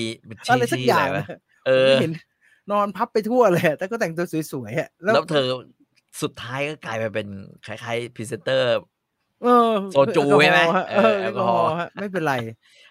[0.50, 1.26] อะไรสักอย่างวะนะ
[1.66, 2.12] เออผมเห็น
[2.70, 5.46] นอนพับไปทั่วเลยอะแต่ก็แต่งตัวสวยๆอะแล้วเธอ
[6.22, 7.28] สุดท้ายก็กลายมาเป็น
[7.66, 8.68] คล้ายๆพรีเซนเตอร์
[9.42, 12.34] เออโซจูใช่ไหมฮะเอเอออแอแอลลกกออฮฮออล์ล์ฮะไม่เป็นไร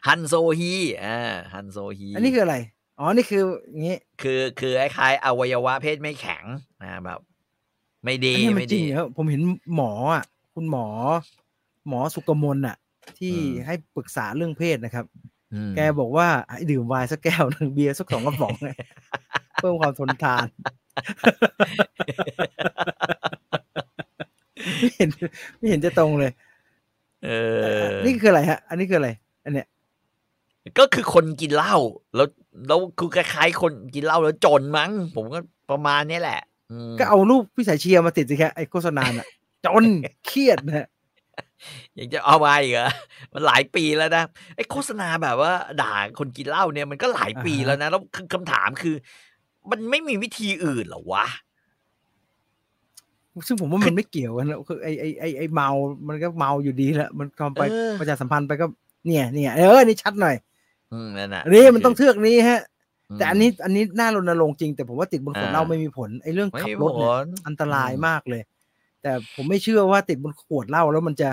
[0.07, 1.19] ฮันโซฮีอ่า
[1.53, 2.55] ฮันโซฮี อันนี้คืออะไร
[2.99, 6.43] อ๋อ นี่คืออย่างงี้ คือคือคล้ายๆอวัยวะเพศไม่แข็ง
[6.81, 7.19] นะแบบ
[8.05, 9.41] ไม่ดีอันนี้มันไม่ดีจริงเหรอผมเห็น
[9.75, 10.23] หมออะ
[10.55, 10.85] คุณหมอ
[11.87, 12.75] หมอสุกมลอะ
[13.19, 15.05] ที่อืมให้ปรึกษาเรื่องเพศนะครับ
[15.53, 18.69] อืมแกบอกว่าให้ดื่มไวน์สักแก้วหนึ่งเบียร์สักสองกระป๋องไง
[19.57, 20.47] เพิ่มความทนทาน
[24.79, 25.09] ไม่เห็น
[25.57, 26.31] ไม่เห็นจะตรงเลย
[27.23, 27.29] เอ
[27.61, 29.09] เอ่ออนี่คืออะไรฮะ อันนี้คืออะไร
[29.45, 29.67] อันเนี้ย
[30.79, 31.75] ก็คือคนกินเหล้า
[32.15, 32.27] แล้ว
[32.67, 35.39] แล้วคือคล้ายๆคนกินเหล้าแล้วจนมั้ง ผมก็
[35.71, 39.27] ประมาณนี้แหละอืมก็เอารูปพี่สายเชียร์มาติดสิครับไอ้โฆษณาน่ะ
[39.65, 39.83] จน
[40.25, 40.87] เครียดนะฮะ
[41.97, 42.89] ยังจะเอามาอีกเหรอ
[43.33, 44.23] มันหลายปีแล้วนะ
[44.55, 48.95] ไอ้โฆษณาแบบว่า ด่าคนกินเหล้าเนี่ยมันก็หลายปีแล้วนะ แล้วคือคำถามคือ
[49.71, 51.25] มันไม่มีวิธีอื่นเหรอวะ
[53.47, 55.69] ซึ่งผมว่ามันไม่เกี่ยวกันนะคือไอ้ไอ้ไอ้ไอ้เมา
[56.07, 58.65] มันก็เมาอยู่ดีแหละ มันทำไปเออประชาสัมพันธ์ไปก็
[59.05, 60.52] เนี่ยเนี่ยเออ นี่ชัดหน่อยอืม
[61.17, 62.61] นั่นน่ะอันนี้มันต้องเทือกนี้ฮะ
[63.09, 68.41] มแต่อันนี้อันนี้น่ารณรงค์จริง แต่ผมว่าติดบนขวดอ่าเหล้าไม่มีผลไอ้เรื่องไม่ขับมีรถเนี่ยผลอันตรายอืมมากเลย
[69.01, 71.29] แต่ผมไม่เชื่อว่าติดบนขวดเหล้าแล้วมันจะ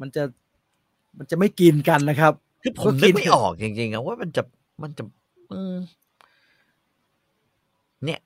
[0.00, 0.22] มันจะ
[1.18, 4.42] มันจะไม่กินกันนะครับ คือผมก็คินึดกไม่ออกจริงๆอะว่ามันจะ
[4.82, 5.02] มันจะ
[5.52, 5.76] อืม
[8.04, 8.20] เนี่ย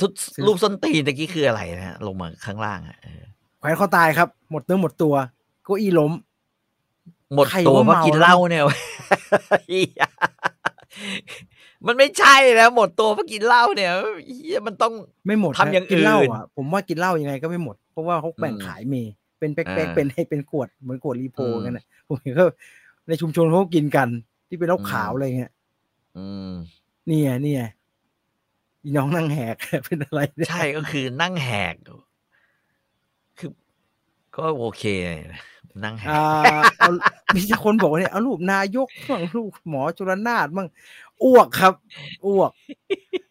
[0.00, 0.12] รูป
[0.46, 3.22] รูปส้นตีนตะกี้คืออะไรนะฮะลงมาข้างล่างอะเออ
[3.58, 5.14] แขวนคอตายครับ หมดเนื้อหมดตัว
[5.64, 6.12] เก็อีล้ม
[7.34, 8.62] หมดใครตัวว่าเพราะเมากินแล้วเหล้าเนี่ย
[9.66, 10.04] เหี้ย
[11.86, 13.92] มันไม่ใช่แล้ว หมดตัวเพราะกินเหล้าเนี่ย
[14.36, 14.92] เหี้ยมันต้อง
[15.26, 18.94] ไม่หมดทำอย่างฮะกินเหล้าอื่นอะผมว่ากินเหล้ายังไงก็ไม่หมด เพราะว่าเขาแบ่งอืมขายเม
[19.38, 22.44] เป็นแป๊กอ่าๆเป็นให้เป็นขวดเหมือนขวดรีโพอืมกันนะผมเห็นก็
[23.08, 24.08] ในชุมชนเขาก็กินกัน
[24.48, 25.52] ที่เป็นเหล้าอืมขาวอะไรเงี้ย
[26.16, 26.52] อืม
[27.06, 27.64] เนี่ยเนี่ย
[28.82, 32.00] อีน้องนั่งแหกเป็นอะไรเนี่ยใช่ก็คือนั่งแหกคือ
[34.36, 34.84] ก็โอเค
[35.32, 35.42] นะ
[35.84, 36.22] นั่งแหกอ่า
[36.78, 36.90] เอา
[37.34, 40.68] มีแต่คนบอกว่าเนี่ยเอารูปนายกบ้างรูปหมอจุลนาถบ้าง
[41.24, 41.74] อ้วกครับ
[42.26, 42.50] อ้วก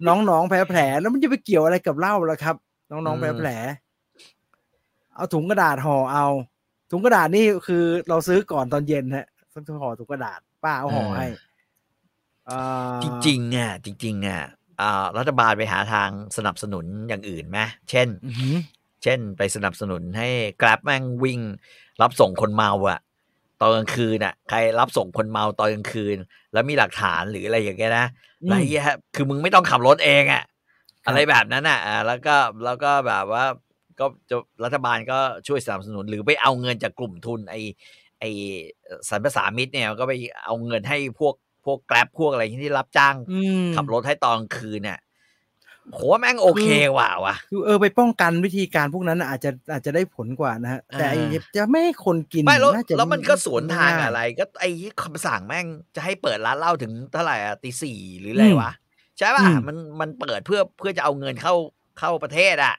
[0.08, 2.56] น้องๆแผลแผลแล้วมันจะไปเกี่ยวอะไรกับเหล้าล่ะครับ
[2.92, 3.50] น้องๆแผลแผล
[5.16, 6.26] เอาถุงกระดาษห่อเอา
[6.92, 9.28] ถุงกระดาษนี่คือเราซื้อก่อนตอนเย็นฮะ
[9.68, 11.28] ต้องห่อถุงกระดาษป้าเอาห่อให้
[12.50, 14.42] อ่าจริงๆอะจริงๆอะ
[14.82, 18.56] อ่ารัฐบาลไปหาทางสนับสนุนอย่างอื่นไหมเช่นอื้อหือ
[19.06, 20.30] เช่นไปสนับสนุนให้
[20.62, 21.40] Grab แม่งวิ่ง
[22.02, 23.00] รับส่งคนเมาอะ
[23.62, 26.18] ตอนกลางคืนอะใครรับส่งคนเมาตอนกลางคืน
[26.54, 28.08] แล้วมีหลักฐานหรืออะไรอย่างเงี้ยนะ
[28.46, 28.84] แล้วไอ้เหี้ย
[29.16, 30.44] คือมึงไม่ต้องขับรถเองอะ
[31.08, 33.46] อะไรแบบนั้นอะอ่าแล้วก็แล้วก็แบบว่า
[34.00, 37.56] ก็จะรัฐบาลก็ช่วยสนับสนุน หรือไปเอาเงินจากกลุ่มทุน ไอ
[38.20, 38.24] ไอ
[39.10, 40.14] สรรพสามิตเนี่ยก็ไป
[40.46, 45.00] เอาเงินให้พวกพวกแกร็บพวกอะไรที่รับจ้างอืมขับรถให้ตอนกลางคืนเนี่ย
[45.94, 46.68] โหแม่งโอเค
[46.98, 54.70] ว่ะวะคือเออไปป้องกันวิธีการพวกนั้นน่ะอาจจะอาจจะได้ผลกว่านะฮะแต่ไอ้อ่าจะไม่ให้คนกินไม่แล้วน่าจะแล้วมันก็สวนทางง่ยอะไร ก็ไอ้
[55.04, 58.72] คำสั่งแม่งจะให้เปิดร้านเหล้าถึงเท่าไหร่อะตีสี่หรืออะไรอืมวะ
[59.18, 61.54] ใช่ป่ะอืมมันมันเปิดเพื่อเพื่อจะเอาเงินเข้า
[62.00, 62.76] เข้าประเทศอะ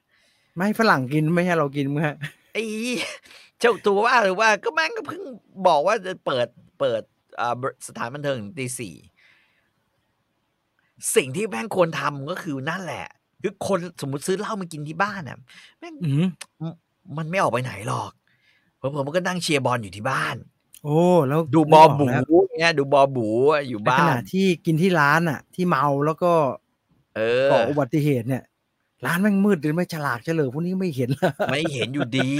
[0.54, 2.16] ไม่ให้ฝรั่งกินไม่ให้เรากินมั้งฮะ
[2.52, 2.64] ไอ้
[3.60, 5.22] เจ้าตัวว่าหรือว่าก็แม่งก็เพิ่ง
[5.66, 6.46] บอกว่าจะเปิด
[6.80, 7.02] เปิด
[7.40, 7.54] อ่า
[7.88, 8.94] สถานบันเทิงถึงตีสี่
[11.16, 13.06] สิ่งที่แม่งควรทำก็คือนั่นแหละ
[13.42, 15.38] คือคนสมมติซื้อเหล้ามากินที่บ้านอะ
[15.78, 16.26] แม่งอืม
[17.18, 18.10] มันไม่ออกไปไหนหรอก
[18.78, 20.36] เพราะผมมันก็นั่งเชียร์บอลอยู่ที่บ้าน
[20.84, 22.24] โอ้แล้วดูบอลนึกกบูแล้ว
[22.58, 23.26] เนี่ยดูบอลบู
[23.68, 26.32] อยู่ในบ้าขนณะที่กินที่ร้านอะ ที่เมาแล้วก็
[27.16, 28.42] เออก่ออุบัติเหตุเนี่ย
[29.06, 32.30] ร้านแม่งมืดหรือไม่ฉลากเฉลิมพวกนี้ไม่เห็นเลยไม่เห็นอยู่ดี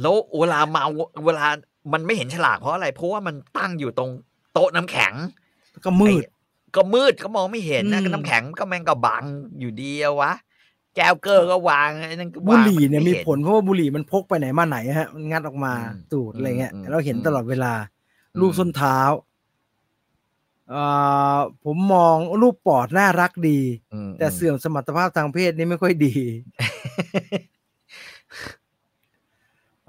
[0.00, 0.84] แล้วเวลาเมา
[1.26, 1.46] เวลา
[1.92, 4.10] มันไม่เห็นฉลากเพราะอะไร เพราะว่ามันตั้งอยู่ตรง
[4.52, 5.12] โต๊ะน้ำแข็ง
[5.84, 9.24] ก็มืดไอ้ก็มืดก็มองไม่เห็นนะอืมก็น้ำแข็งก็แม่งก็บัง
[9.60, 10.32] อยู่ดีอะวะ
[10.96, 17.72] แก้วเกอร์ก็วางไอ้นั่นก็บุวางหรี่เนี่ยไมีห็ผลเพราะว่าบุหรี่มันพกไปไหนมาไหนฮะ มันงัดออกมาอืมตูดอะไรเงี้ยอืมเราเห็นอืมตลอดเวลา
[18.32, 18.98] อืมรูปส้นเท้า
[20.70, 20.82] เอ่
[21.36, 23.58] อผมมองรูปปอดน่ารักดี
[23.92, 26.14] อืมแต่เสื่อมสมรรถภาพทางเพศนี่ไม่ค่อยดี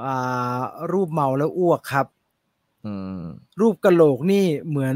[0.01, 2.05] อ่ารูปเมาแล้วอ้วกครับ
[2.85, 3.21] อืม
[3.59, 4.95] รูปกระโหลกนี่เหมือน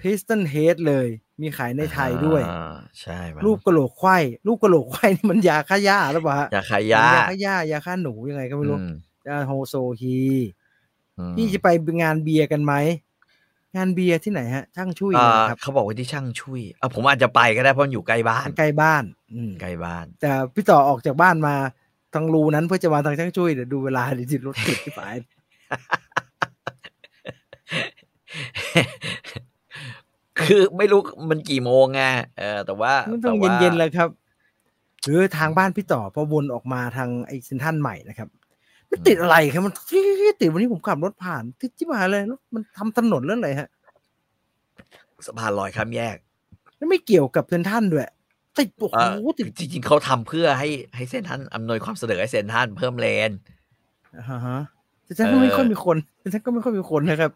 [0.00, 1.08] พิสตันเฮดเลย
[1.40, 8.92] มีขายในไทยด้วยอ่าใช่มั้งรูปกระโหลกไขว้รูปกระโหลกไขว้นี่มันยาฆ่าหญ้าหรือเปล่าฮะยาขายยายาฆ่าหญ้ายาฆ่าหนูยังไงก็ไม่รู้อืม
[9.28, 10.18] ยาโฮโซฮี
[11.18, 11.68] อืมพี่จะไป
[12.02, 12.74] งานเบียร์กันไหม
[13.76, 21.54] งานเบียร์ที่ไหนฮะ ช่างช่วยอ่านะครับเขาบอกว่าที่ช่างช่วยอะผมอาจจะไปก็ได้เพราะมันอยู่ใกล้บ้านใกล้บ้านอืมใกล้บ้าน แต่พี่ต่อออกจากบ้านมา
[22.14, 25.14] ทางรูนั้นเพื่อจะมาทางช่างช่วยเดี๋ยวดูเวลาดิจิรถติดที่ฝ่าย
[30.42, 32.02] คือไม่รู้มันกี่โมงไง
[32.38, 34.08] เออแต่ว่ามันต้องแต่ว่าเย็นๆเลยครับ
[35.04, 38.28] หรือทางบ้านพี่ต่อพอวนออกมาทางไอ้เซนทรันใหม่นะครับ
[38.90, 39.74] มันติดอะไรครับมัน
[40.40, 43.68] ติดวันนี้ผมขับรถผ่านติดจิบหายเลยรถมันทำถนนเรื่องอะไรฮะ
[45.26, 46.16] สะพานลอยข้ามแยก
[46.76, 48.08] แล้วไม่เกี่ยวกับเซนทรันด้วย
[48.58, 53.30] ติดโอ้โหเอ่อติดจริงๆเขาทำเพื่อให้ให้เส้นท่านอำนวยความสะดวกให้เส้นท่านเพิ่มเลน
[54.16, 54.58] อ่าฮะ
[55.04, 57.32] แต่ฉันก็ไม่เออค่อยมีคนแต่ฉันก็ไม่ค่อยมีคนนะครับ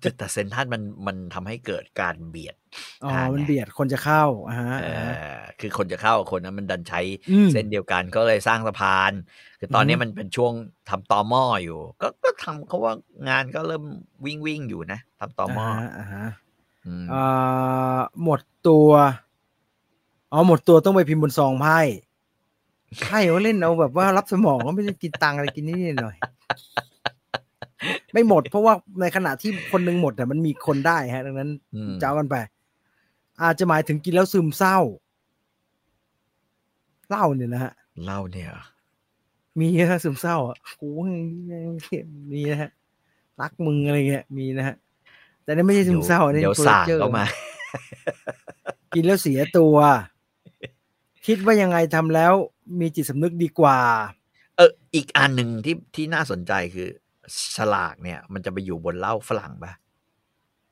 [0.00, 2.56] แต่แต่เส้นท่านมันมันทำให้เกิดการเบียด
[3.04, 5.22] อ๋อทางไงมันเบียดคนจะเข้าอ่าฮะเออ่าฮะอ
[5.60, 9.12] คือคนจะเข้ากับคนนั้นมันดันใช้อืมเส้นเดียวกันก็เลยสร้างสะพาน
[9.58, 10.52] คือตอนนี้อือฮึมันเป็นช่วง
[10.88, 12.94] ทำตอหม้ออยู่ ก็ก็ทำเขาว่า
[13.28, 13.84] งานก็เริ่ม
[14.24, 16.26] วิ่งวิ่งอยู่นะทำตอหม้ออ่าฮะอ่าฮะ
[16.86, 18.90] อืมอ่าหมดตัว
[20.32, 21.80] อ๋อหมดตัวต้องไปพิมพ์บนซองไพ่
[23.02, 26.89] ไพ่เขาเล่นเอาแบบว่ารับสมองก็ไม่ได้กินตังค์อะไรกินนิดๆหน่อยๆ
[28.12, 32.36] ไม่หมด เพราะว่าในขณะที่คนหนึงหมดแต่มันมีคนได้ฮะ ดังนั้นอืมจะเอากันไป
[33.42, 34.78] อาจจะหมายถึงกินแล้วซึมเศร้า
[37.08, 37.72] เหล้าเนี่ยนะฮะ
[38.04, 38.50] เล่าเนี่ย
[39.58, 40.88] มีนะฮะซึมเศร้าอะกู
[42.32, 42.70] มีนะฮะ
[43.40, 44.76] รักมึงอะไรเงี้ยมีนะฮะ
[45.42, 47.24] แต่นี่ไม่ใช่ซึมเศร้าอันนี้เดี๋ยวโปรสั่งเจอร์เข้ามา
[48.94, 49.76] กินแล้วเสียตัว
[51.26, 52.32] คิดว่ายังไงทำแล้ว
[52.80, 53.78] มีจิตสำนึกดีกว่า
[54.56, 56.88] เออ อีกอันหนึ่งที่ที่น่าสนใจคือ
[57.56, 59.72] ฉลากเนี่ย มันจะไปอยู่บนเหล้าฝรั่งปะ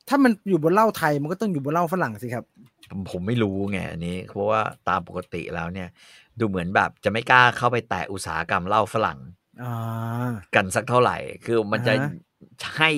[0.08, 2.44] ถ้ามันอยู่บนเหล้าไทยมันก็ต้องอยู่บนเหล้าฝรั่งสิครับ
[2.90, 5.88] ผมผมไม่รู้ไงอันนี้ เพราะว่าตามปกติแล้วเนี่ย
[6.38, 9.18] ดูเหมือนแบบจะไม่กล้าเข้าไปแตะอุตสาหกรรมเหล้าฝรั่ง
[9.62, 9.72] อ่า
[10.54, 11.16] กันสักเท่าไหร่
[11.46, 12.08] คือมันจะอ่าฮะ
[12.78, 12.90] ให้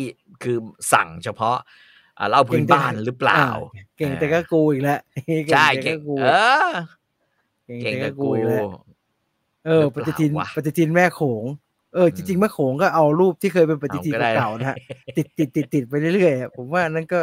[0.42, 0.56] คือ
[0.92, 1.56] สั่งเฉพาะ
[2.18, 3.44] อ่าเหล้าพื้นบ้านหรือเปล่า
[3.76, 5.00] อ่เก่งแต่ก็กูอีกแล้ว
[5.50, 6.26] ใช่เก่เก่งงแต่ก็กูเอ
[6.66, 6.68] อ
[7.66, 8.66] เก่งเก่งแต่กัก็บกูกูอีกแล้ว
[9.66, 11.44] เออหปรือเปฏิล่าทินวะปฏิทินแม่โขง
[11.94, 14.76] เออจริงๆแม่โขงก็เอารูปที่เคยเป็นปฏิทินเอาก็ได้เก่าๆนะฮะ
[15.16, 17.20] ติดติดติดติดไปเรื่อยๆอะผมว่านั่นก็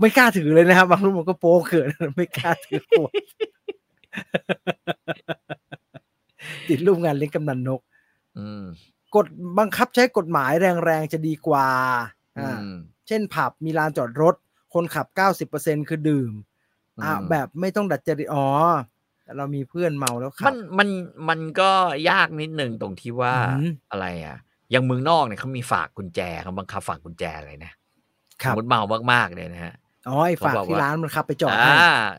[0.00, 3.08] ไม่กล้าถือเลยนะครับบางรูปมันก็โป๊เขินไม่กล้าถือหัว
[6.68, 7.80] ติดรูปงานเลี้ยงกำนันนก
[8.38, 8.64] อืม
[9.14, 9.26] กฎ
[9.58, 10.52] บังคับใช้กฎหมาย
[10.84, 11.68] แรงๆจะดีกว่า
[12.38, 12.72] อือ่าม
[13.06, 14.34] เช่นผับมีลานจอดรถ
[14.74, 15.06] คนขับ
[15.50, 16.32] 90%คือดื่ม
[17.02, 18.46] อะอืมแบบไม่ต้องดัดจริตอ๋อ
[19.24, 20.88] แต่เรามีเพื่อนเมาแล้วขัมับนมัน
[21.28, 21.70] มันก็
[22.10, 24.36] ยากนิดหนึ่งตรงที่ว่าอืมอะไรอะ
[24.70, 27.72] อย่างเมืองนอกเนี่ยเขามีฝากกุญแจเขาบังคับฝากกุญแจเลยนะ
[28.44, 28.80] คสรัมบมติเมา
[29.12, 29.74] มากๆเลยนะฮะ
[30.08, 31.74] อ๋อไอ้ฝากเขาบอกที่ว่าร้านมันขับไปจอดอ่าให้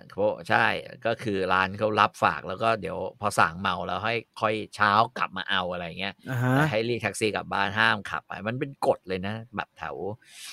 [0.09, 0.65] เขาใช่
[1.05, 9.95] ก็คือร้านเขารับฝากแล้วก็เดี๋ยวพอสั่งเมาแล้วให้ค่อยเช้ากลับมาเอาอะไรเงี้ยอ่าฮะแต่ให้เรียกแท็กซี่กลับบ้านห้ามขับไปมันเป็นกฎเลยนะ แบบแถว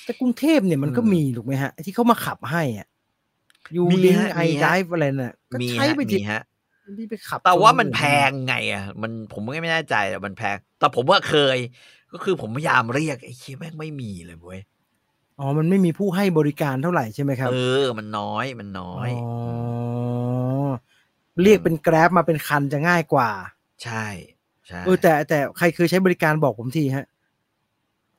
[0.05, 2.89] แต่กรุงเทพเนี่ยมันก็อืมมีถูกไหมฮะไอ้ที่เขามาขับให้อะ
[3.77, 6.43] ยูมีดิงฮะไอมีไดฮะฟ์อะไรน่ะก็มีใช้ฮะไปมีทีฮะ
[6.99, 11.59] ที่ไปขับแต่ชว่ามันคแพอื่งไงอะ มันผมก็ไม่แน่ใจอะมันแพง แต่ผมว่าเคย
[12.13, 14.61] ก็คือผมพยายามเรียกไอ้เคียแม่งไม่มีเลยเว้ย
[15.39, 19.33] อ๋อมันไม่มีผู้ให้บริการเท่าไหร่ใช่ไหมครับเออ มันน้อยมันน้อย อ๋อ
[20.69, 20.69] ม
[21.43, 23.31] เรียกเป็นแกร็บมาเป็นคันจะง่ายกว่า
[23.83, 24.07] ใช่
[24.69, 27.07] ใช่เออแต่แต่ใครเคยใช้บริการบอกผมทีฮะ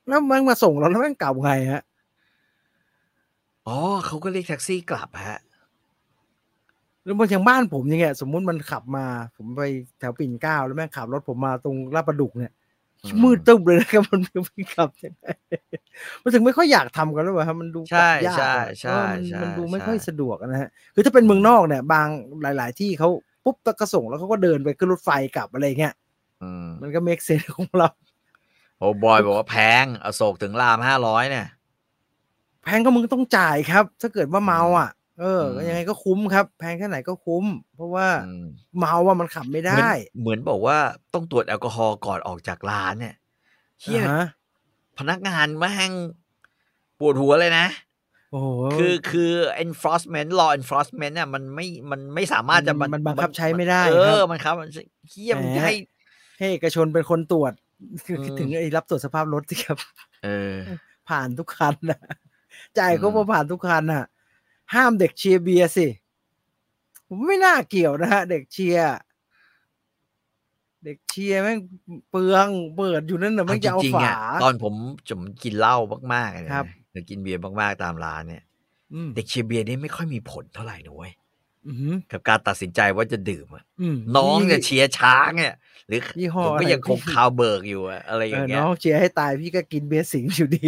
[0.07, 1.81] แล้วมันมาส่งเราแล้วมันกลับไงฮะ
[3.67, 5.39] อ๋อเขาก็เรียกแท็กซี่กลับฮะ
[7.03, 9.05] แล้วบางอย่างบ้านผมอย่างเงี้ยสมมุติมันขับมา
[9.37, 9.61] ผมไป
[9.99, 12.51] แถวปิ่นเกล้าแล้วแม่งขับรถผมมาตรงลาดประดุกเนี่ย
[13.03, 15.27] อืมมืดตึ๊บเลยนะครับมันไม่ขับยังไง
[16.21, 22.07] มันถึงไม่ค่อยอยากทำกันแล้ววะครับมันดูใช่กลับยากใช่อะใช่เออมันใช่มันดูไม่ใช่ค่อยสะดวกนะฮะคือถ้าเป็นเมืองนอกเนี่ย บาง
[22.41, 23.09] หลาย ๆ ที่เขา
[23.43, 25.93] ปุ๊บตะกระส่งแล้วเขาก็เดินไปขึ้นรถไฟกลับอะไรเงี้ย
[26.43, 27.89] อืมมันก็เมคเซนของเรา
[28.77, 31.47] โอ้บอยบอกว่าแพงอโศกถึงรามห้าร้อยเนี่ย
[32.63, 34.89] แพงก็มึงต้องจ่ายครับ ถ้าเกิดว่าเมาอะ
[35.19, 37.45] เอออืมยังไงก็คุ้มครับ แพงแค่ไหนก็คุ้ม
[37.75, 38.45] เพราะว่าอืม
[38.79, 40.77] เมาว่ามันขับไม่เหมือนได้ เหมือนบอกว่า
[41.13, 43.15] ต้องตรวจแอลกอฮอล์ก่อนออกจากร้านเนี่ย
[43.81, 44.25] เฮียอ่าฮะ
[44.97, 45.91] พนักงานแม่ง
[46.99, 47.67] ปวดหัวเลยนะ
[48.31, 49.31] โอ้โหคือคือ
[49.65, 54.69] enforcement law enforcement เนี่ยมันไม่มันไม่สามารถจะมันมันบังคับใช้ไม่ได้ เอครัอบมันครับมัน
[55.09, 55.75] เฮียมันแหมจะให้
[56.39, 57.53] ให้เอกชนเป็นคนตรวจ
[58.05, 59.77] คือเออคิดถึงไอ้รับตรวจสภาพรถสิครับ
[60.25, 60.55] เออ
[61.09, 61.99] ผ่านทุกคันนะ
[62.79, 64.05] จ่ายก็อืมพอผ่านทุกคันน่ะ
[64.73, 65.87] ห้ามเด็กเชียร์เบียร์สิ
[67.07, 68.87] ผมไม่น่าเกี่ยวนะฮะเด็กเชียร์
[70.83, 71.59] เด็กเชียร์แม่ง
[72.09, 74.73] เปลืองเปิดอยู่นั่นน่ะเอาแม่งจจะเอาริงๆฝาอะตอนผม
[75.09, 75.77] ผมกินเหล้า
[76.13, 78.43] มากๆเลยนะครับหรือกินเบียร์มากๆตามร้านเนี่ย
[78.93, 81.11] อืมเด็กเชียร์เบียร์นี่ไม่ค่อยมีผลเท่าไหร่นะเว้ย
[81.67, 85.55] อือหือกับการตัดสินใจว่าจะดื่มอะอืมน้องยี่จะเชียร์ช้างเนี่ย
[85.87, 90.67] หรือยี่ห้อผมก็อะไรยังคงพี่ Carlsberg อยู่อะอะไรเอออย่างเงี้ยน้องเชียร์ให้ตายพี่ก็กินเบียร์สิงห์อยู่ดี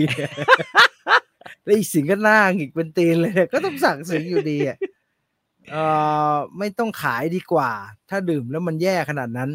[1.65, 4.77] แล้วอีกสิงห์ก็หน้าหงิกเป็นตีนเลยเนี่ยก็ต้องสั่งสิงห์อยู่ดีอะ
[5.71, 5.75] เอ
[6.33, 7.71] อไม่ต้องขายดีกว่า
[8.09, 9.49] ถ้าดื่มแล้วมันแย่ขนาดนั้น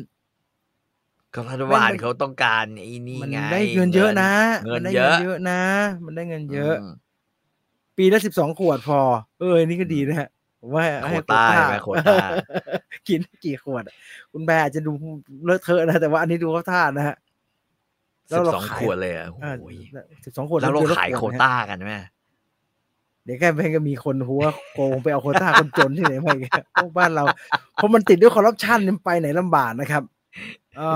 [1.35, 4.33] ก็รัฐบาลเขาต้องการไอ้นี่มันไงได้เงินเยอะนะ
[4.67, 5.61] เงิมันนได้เยเงินอะเยอะนะ
[6.05, 6.85] มันได้เงินเยอะม
[7.97, 9.01] ปีละสิบสองขวดพอ
[9.41, 10.29] เออนี่ก็ดีนะฮะ
[10.61, 12.17] ผมว่าให้โควต้าใช่ไหมโควต้า
[13.09, 13.95] กินกี่ขวดอะ
[14.33, 14.93] คุณแบร์อาจจะดู
[15.45, 17.17] เลอะเทอะนะ แต่ว่าอันนี้ดูเขาท่านะฮะ
[18.31, 19.29] แล้สิวบเราสองขายขวดเลยอะ
[19.61, 19.77] โอ้ย
[20.25, 21.95] สิบสองขวดแล้วเราดือนละขายดโควนะฮะต้ากันไหม
[23.25, 24.43] เดี๋ยวแค่เพ่งก็มีคนหัว
[24.75, 26.51] โกงไปเอาโควต้าคนจนที่ไหนมาอีก
[26.83, 27.25] พวกบ้านเรา
[27.75, 30.03] เพราะมันติดด้วยคอร์รัปชันมันไปไหนลำบากนะครับ
[30.77, 30.89] เอ่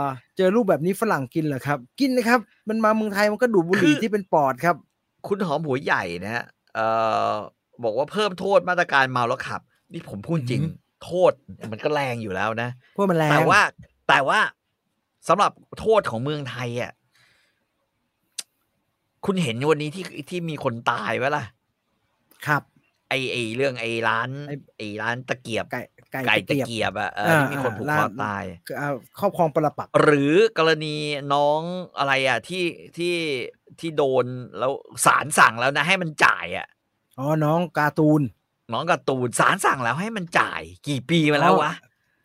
[0.00, 0.02] อ
[0.36, 4.76] เจอรูปแบบนี้ฝรั่งกินเหรอครับ กินนะครับ มันมาเมืองไทยมันก็ดูดบุหรี่ที่เป็นปอดครับ
[5.26, 6.44] คุณหอมหัวใหญ่นะฮะ
[6.74, 6.86] เอ่
[7.30, 7.32] อ
[7.84, 9.60] บอกว่าเพิ่มโทษมาตรการเมาแล้วขับ
[9.92, 11.32] นี่ผมพูดจริงอือหือโทษ
[11.72, 13.60] มันก็แรงอยู่แล้วนะเพราะมันแรงแต่ว่า
[14.08, 14.38] แต่ว่า
[15.28, 16.92] สำหรับโทษของเมืองไทยอะ
[19.24, 21.44] คุณเห็นวันนี้ที่ที่มีคนตายไหมล่ะ
[22.46, 22.62] ครับ
[23.08, 25.80] ไอไอเรื่องไอร้านไอ้ไอร้านตะเกียบไก่
[26.12, 30.96] ไก่ไก่ตะตะเกียบเกียบอะเอออ่าที่มีคนผูกอ่าคอร้านตายคือเอาครอบครองปรปักษ์หรือกรณี
[31.34, 31.60] น้อง
[31.98, 32.64] อะไรอะที่
[32.96, 33.14] ที่
[33.80, 34.26] ที่โดน
[34.58, 34.72] แล้ว
[35.06, 36.66] ศาลสั่งแล้วนะ ให้มันจ่ายอะ
[37.18, 38.22] อ๋อน้องการ์ตูน
[38.72, 41.72] น้องการ์ตูนศาลสั่งแล้วให้มันจ่าย กี่ปีมาแล้ววะ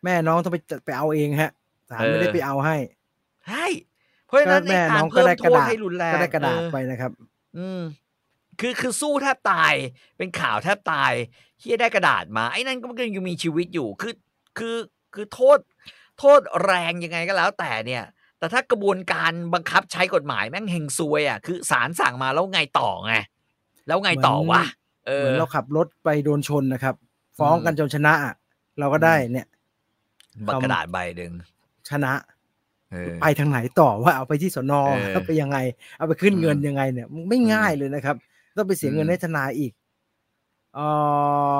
[0.04, 1.52] แม่น้องต้องไปจัดไปเอาเองฮะ
[1.90, 2.76] ศาลเออไม่ได้ไปเอาให้
[3.48, 3.66] ใช่
[4.26, 7.12] เพราะฉะนั้นแม่ไอ้น้กาอรงก็เพิ่มได้โทกระษดาษให้รุนแรงก็ได้กระดาษเออไปนะครับ
[7.58, 7.80] อืม
[8.60, 9.74] คือคือสู้แทบตาย
[10.16, 11.12] เป็นข่าวแทบตาย
[11.60, 14.14] เฮียได้กระดาษมา ไอ้นั่นก็มันก็ยังมีชีวิตอยู่คือ
[14.58, 14.76] คือ
[15.14, 15.58] คือโทษ
[16.18, 18.04] โทษแรงยังไงก็แล้วแต่เนี่ย
[18.38, 23.14] แต่ถ้ากระบวนการบังคับใช้กฎหมายแม่งเฮงซวยอะคือศาลสั่งมาแล้วไงต่อไง
[23.86, 24.62] แล้วไงต่อวะ
[25.06, 26.94] เอเหมืออนเราขับรถไปโดนชนนะครับ
[27.38, 28.34] ฟ้องกันจนชนะอะ
[28.78, 29.46] เราก็ได้เนี่ย
[30.46, 31.32] บัตรกระดาษใบหนึ่ง
[31.90, 32.12] ชนะ
[32.92, 35.58] เออไปทางไหนต่อว่าเอาไปที่สนอเออเอาไปยังไง
[35.98, 38.16] เอาไปขึ้นเงินอืมยังไงเนี่ยมันไม่ง่ายเลยนะครับ
[38.56, 39.72] ต้องไปเสียเงินอืมให้ทนายอีก
[40.74, 40.80] เอ
[41.56, 41.58] อ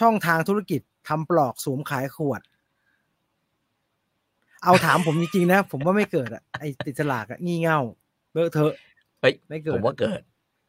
[0.00, 2.42] ช่องทางธุรกิจทำปลอกสวมขายขวด
[4.64, 7.80] เอาถามผมจริงๆนะ ผมว่าไม่เกิดอะไอติดสลากอะงี่เง่า
[8.32, 8.74] เลอะเทอะ
[9.20, 10.20] เฮ้ยไม่เกิดผมว่าเกิด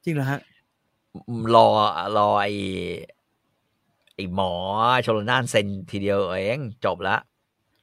[0.03, 0.39] จริงเหรอฮะ
[1.55, 1.67] รอ
[2.17, 2.51] รอไอ้
[4.15, 4.51] ไอ้หมอ
[5.05, 7.15] ชลนานเซ็นทีเดียวเองจบละ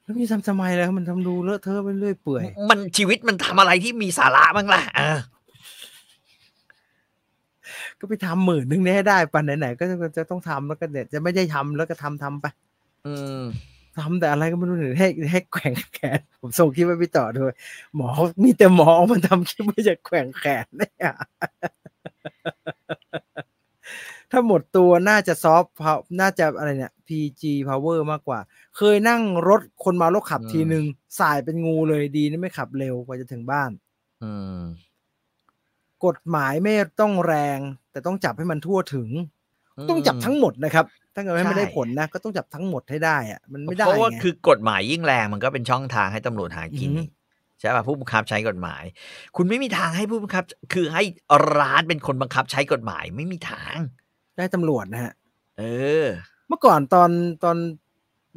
[0.04, 5.20] แล้วมีทำทำไมแล้วมันทำดูเลอะเทอะไปเรื่อยเปื่อย มันชีวิตมันทำอะไรที่มีสาระบ้างล่ะเออ
[8.00, 12.46] ก็ไปทำหมื่นนึงเนี่ยให้ได้ปันไหนๆก็จะจะต้องทำแล้วก็เดี๋ยวจะไม่ได้ทำแล้วก็ทำทำไป
[13.06, 13.42] อืม
[13.98, 17.54] ทำแต่อะไรก็ไม่รู้เนี่ยให้ให้แขว่งแขน ผมส่งคลิปไปพี่ต่อด้วย
[17.96, 18.08] หมอ
[18.42, 21.12] มีแต่หมอมันทำคลิปไม่จะแขว่งแขนเนี่ย
[24.34, 25.72] ถ้าหมดตัวน่าจะซอฟต์
[26.20, 28.40] น่าจะอะไรเนี่ย PG power มากกว่า
[28.76, 30.84] เคยนั่งรถคนเมารถขับอืมทีนึง
[31.18, 33.70] สายเป็นงูเลยดีนะไม่ขับเร็วกว่าจะถึงบ้าน
[34.22, 34.60] อืม
[36.06, 37.58] กฎหมายไม่ต้องแรง
[37.92, 39.08] แต่ต้องจับให้มันทั่วถึง
[39.90, 47.10] ต้องจับทั้งอืมหมดนะครับ ถ้าเกิดไม่ได้ใช่ผลนะ ก็ต้องจับทั้งหมดให้ได้อะมันไม่ได้เพราะว่าไงคือกฎหมายยิ่งแรงมันก็เป็นช่องทางให้ตำรวจหากินอือฮึอีก
[47.60, 48.84] ใช่ป่ะผู้บังคับใช้กฎหมาย
[49.36, 51.02] คุณไม่มีทางให้ผู้บังคับ คือให้
[51.56, 53.78] ร้านเป็นคนบังคับใช้กฎหมายไม่มีทาง
[54.36, 55.12] ได้ตำรวจนะฮะ
[55.58, 55.62] เอ
[56.04, 56.06] อ
[56.48, 57.10] เมื่อก่อนตอน
[57.44, 57.56] ตอน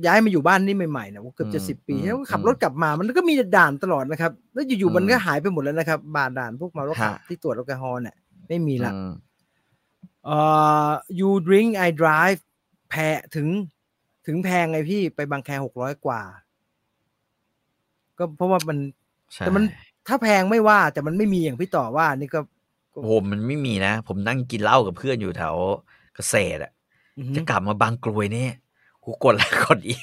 [0.05, 8.15] ย้ายมาอยู่บ้านนี่ใหม่ๆเนี่ยเกือบจะอืมสิบปีอืมแล้วก็ขับอืมรถกลับมามันก็มีด่านตลอดนะครับ แล้วอยู่อืๆมมันก็หายไปหมดแล้วนะครับบาด่านพวกเมารถขับฮะที่ตรวจแอลกอฮอล์เนี่ย
[8.47, 9.11] ไม่มีละอืม
[10.25, 10.37] เอ่
[10.87, 10.89] อ
[11.19, 12.39] you drink I drive
[12.89, 13.47] แพงถึง
[14.27, 16.21] ถึงแพงไงพี่ไปบางแคหกร้อยกว่า
[18.17, 18.77] ก็เพราะว่ามัน
[19.33, 19.63] ใช่แต่มัน
[20.07, 22.39] ถ้าแพงไม่ว่าแต่มันไม่มีอย่างพี่ต่อว่านี่ก็
[22.97, 25.55] โอ้โหมันไม่มีนะ ผมนั่งกินเหล้ากับเพื่อนอยู่แถว
[26.15, 26.71] เกษตรอะ
[27.17, 28.51] อื้อหือจะกลับมาบางกรวยเนี่ย
[29.03, 29.99] กูกดแล้วกดอีก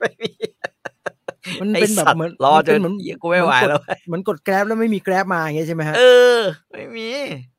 [0.00, 0.30] ไม่มี
[1.60, 6.02] มันไอ้เป็นแบบสัตว์เหมือนรอมันจเป็นนเหมือนเหี้ยกูไม่ไหวเหมือนกดแล้วเหมือนกดแกร็บแล้วไม่มีแกร็บมาอย่างเงี้ยใช่ไหมฮะเอ
[6.38, 6.40] อ
[6.72, 7.08] ไม่มี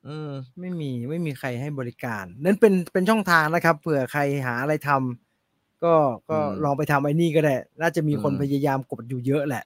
[0.08, 5.94] อืมไม่มีไม่มีใครให้บริการ นั่นเป็นเป็นช่องทางนะครับเผื่อใครหาอะไรทำก็
[6.30, 9.64] ก็อืมลองไปทำไอ้นี่ก็ได้ น่าจะมีคนอืมพยายามกดอยู่เยอะแหละ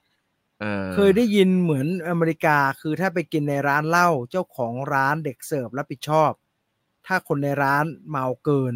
[0.60, 6.32] เออเคยได้ยินเหมือนอเมริกาคือถ้าไปกินในร้านเหล้าเจ้าของร้านเด็กเสิร์ฟรับผิดชอบ
[7.06, 8.74] ถ้าคนในร้านเมาเกิน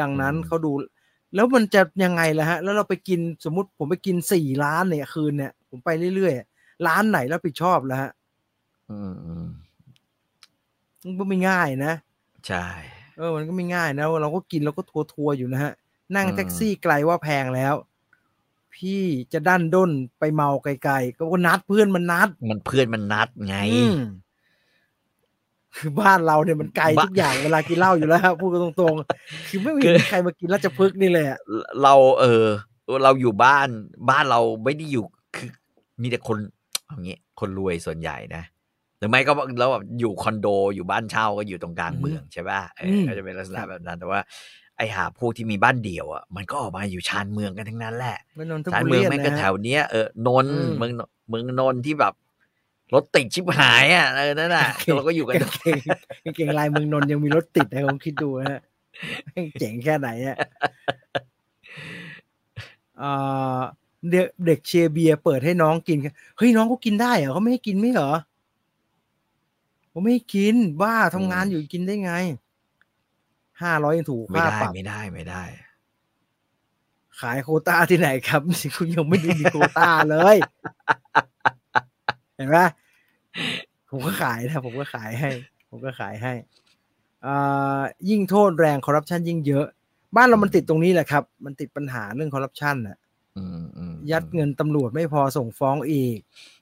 [0.00, 0.72] ดังนั้นเขาดู
[1.34, 8.10] แล้วมันจะยังไงล่ะฮะ แล้วเราไปกินสมมติผมไปกินสี่ร้านเนี่ยคืนเนี่ย ผมไปเรื่อยๆร้านไหนรับผิดชอบแล้วฮะ
[8.90, 9.48] อืมอืม
[11.04, 11.92] มันก็ไม่ง่ายนะ
[12.46, 12.66] ใช่
[13.16, 15.72] เออมันก็ไม่ง่ายนะเราก็กินเราก็ทัวทัวร์ๆอยู่นะฮะ
[16.16, 17.74] นั่งอืมแท็กซี่ไกลว่าแพงแล้ว
[18.74, 19.02] พี่
[19.32, 23.98] จะดันด้นไปเมาไกลๆก็ว่านัดเพื่อนมันนัด มันเพื่อนมันนัดไงอืม
[25.76, 31.38] คือบ้านเราเนี่ยมันไกลบ้าทุกอย่างเวลากินเหล้าอยู่แล้วครับพูดกันตรงๆ คือไม่มีคือใครมากินราชพฤกษ์นี่เลยอะ
[31.82, 32.44] เราเออ
[33.04, 33.68] เราอยู่บ้าน
[34.10, 35.04] บ้านเราไม่ได้อยู่
[35.36, 35.48] คือ
[36.02, 36.38] มีแต่คน
[36.86, 38.42] เอางี้คนรวยส่วนใหญ่นะ
[38.98, 44.20] หรือไม่ก็แล้วแบบอยู่คอนโดอยู่บ้านเช่าก็อยู่ตรงกลางเมืองใช่ป่ะเออก็จะเป็นลักษณะแบบนั้นแต่ว่า
[44.82, 50.92] ไอหาพวกที่มีบ้านเดี่ยวอะมันก็ออกมาอยู่ชานเมืองกันทั้งนั้นแหละไม่นนทชานบุเมืรีองแม่งก็นะแถฮะวเนี้ยเออนนท์อืมเมือง
[51.28, 52.14] เมืองนนท์ที่แบบ
[52.94, 55.78] รถติดชิบหายอะเออนั่นแหละโอเคเราก็อยู่กันกางเกง
[56.24, 58.60] กางเกงลายเมืองนนท์ยังมีรถติดนะผมคิดดูนะฮะ
[59.24, 60.38] แม่งเจ๋งแค่ไหนอะ
[62.98, 63.10] เอ่
[63.58, 63.60] อ
[64.10, 68.10] เด็กเด็กเชียร์เบียร์เปิดให้น้องกินกันเฮ้ยน้องเขากินได้เหรอเขาไม่ให้กินไม่เหรอ
[69.92, 72.12] ผมไม่ให้กินบ้าทำงานอยู่กินได้ไง
[73.62, 75.42] ห้าร้อยยังถูกไม่ค่าได้ปรับไม่ได้ไม่ได้
[77.20, 78.40] ขายโควต้าที่ไหนครับ
[78.76, 80.36] คุณยังไม่ได้มีโควต้าเลย
[82.36, 82.56] เห็นไหม
[83.90, 85.30] ผมก็ขายนะผมก็ขายให้
[85.70, 86.32] ผมก็ขายให้
[87.26, 89.66] อ่ายิ่งโทษแรงคอร์รัปชันยิ่งเยอะ
[90.16, 92.96] บ้านเรามันติดตรงนี้แหละครับ มันติดปัญหาเรื่องคอร์รัปชันน่ะ
[93.38, 96.61] อืมอืมยัดเงินตำรวจไม่พอส่งฟ้องอีกอ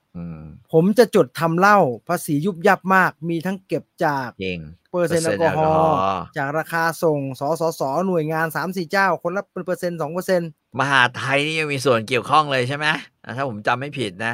[0.71, 4.59] ผมจะจดทำเหล้าภาษียุบยับมาก มีทั้งเก็บจากเก่ง
[4.91, 5.97] เปอร์เซ็นต์แอลกอฮอเปร์เซ็นต์แอลกอฮอล์
[6.37, 10.49] จากราคาส่งสสสหน่วยงานสามสี่เจ้า คนละเป็นเปอร์เซ็นต์สองเปอร์เซ็นต์
[10.79, 12.87] มหาดไทยนี่ยังมีส่วนเกี่ยวข้องเลยใช่ไหม
[13.23, 14.33] อะถ้าผมจำไม่ผิดนะ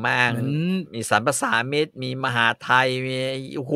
[0.00, 0.50] แม่งเหมือน
[0.94, 3.14] มีสารประสานมิตร มีมหาดไทย มี
[3.56, 3.74] โอ้โห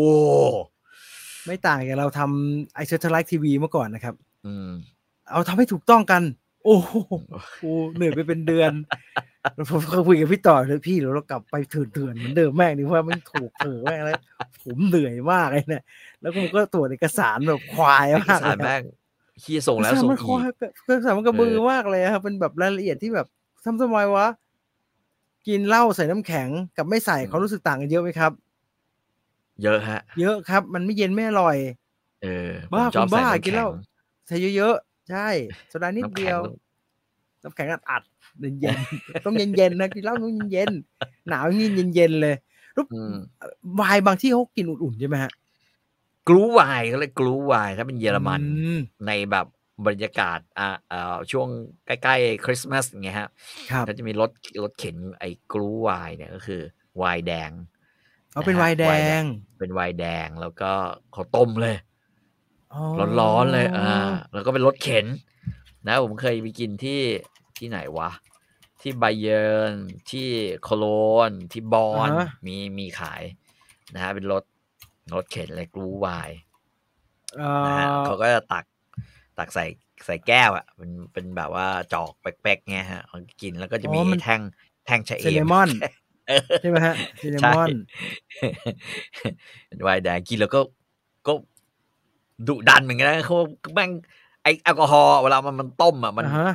[1.46, 4.14] ไม่ต่างจากเราทำไอ satellite TV เมื่อก่อนนะครับ
[4.46, 4.70] อืม
[5.30, 6.22] เอาทำให้ถูกต้องกัน
[6.64, 6.92] โอ้โห
[7.62, 8.72] กูเหนื่อยไปเป็นเดือน
[9.54, 14.18] แล้วผมก็คุยกับพี่ต่อเลยพี่เดี๋ยวเรากลับไปเถื่อนเถื่อนๆเหมือนเดิมแม่งดีว่ามันถูกเถอะแม่งแล้ว
[14.62, 15.82] ผมเหนื่อยมากเลยเนี่ย
[16.20, 18.82] แล้วผมก็ตรวจเอกสารแบบเอกสารควายมากเลยแม่ง
[19.42, 23.26] ขี้ส่งแล้วเอกสารส่งมันอีควายกเอกสารมันกระบือเออมากเลยครับเป็นแบบรายละเอียดที่แบบ
[23.64, 24.26] ทำทำไมวะ
[25.48, 28.32] กินเหล้าใส่น้ำแข็งกับไม่ใส่เขารู้สึกต่างกันเยอะไหมครับ
[29.62, 31.56] เยอะฮะ เยอะครับ มันไม่เย็นไม่อร่อย
[32.22, 33.84] เออบ้าผมชอบคุณบ้าใส่ำกินเหล้าแข็ง
[34.26, 35.28] ใส่เยอะๆ ใช่
[35.68, 36.40] โซดานิดน้ำเดีแข็ยงว
[37.42, 42.36] น้ำแข็งอัดๆเย็นๆต้องเย็นๆนะกินเหล้าต้องเย็นๆหนาวนี่เย็นๆเลย
[42.74, 43.14] แล้วอืม
[43.80, 45.32] วายบางที่เขากินอุ่นๆใช่ไหมฮะ
[46.28, 48.44] กรูวายเขาเรียกกรูวายถ้าเป็นเยอรมันอื
[48.78, 49.46] มในแบบ
[49.86, 51.48] บรรยากาศอ่าเอ่อช่วง
[51.86, 53.28] ใกล้ๆคริสต์มาสอย่างเงี้ยฮะ
[53.70, 54.30] ครับก็จะมีรถ
[54.62, 56.60] รถเข็นไอ้กรูวายเนี่ยก็คือ
[57.02, 57.50] วายแดง
[58.32, 59.24] เขาเป็นนะฮะวายแดวายแดงง
[59.58, 60.72] เป็นวายแดงแล้วก็
[61.12, 61.87] เขาต้มเลยอ๋อ
[63.20, 63.90] ร้อนๆเลย อ่า
[64.32, 65.06] แล้วก็เป็นรถเข็น
[65.86, 67.00] นะ ผมเคยไปกินที่
[67.58, 68.10] ที่ไหนวะ
[68.80, 69.72] ที่ไบเยอร์น
[70.10, 70.28] ที่
[70.62, 70.84] โคโล
[71.28, 73.22] นที่บอนอ่าฮะมีมีขาย
[73.94, 74.44] นะฮะเป็นรถ
[75.14, 76.30] รถเข็นเลยกรูวาย
[77.36, 78.64] เอ่นะฮะอเขาก็จะตัก
[79.38, 79.64] ตักใส่
[80.06, 84.40] ใส่แก้วอะเป็นเป็นแบบว่าจอกแป๊กๆเงี้ยฮะเอากินแล้วก็จะมีไอ้แท่ง
[84.86, 85.70] แท่งชะเอเซเลมมอน
[86.28, 87.70] เออใช่ไหมฮะเซเลใช่มอน
[89.66, 90.60] เป็นวายแดงกินแล้วก็
[91.26, 91.32] ก็
[92.46, 93.36] ดุดันเหมือนกันนะเขา
[93.74, 93.90] แม่ง
[94.42, 96.52] ไอแอลกอฮอล์เวลามันมันต้มอะมันอ่าฮะ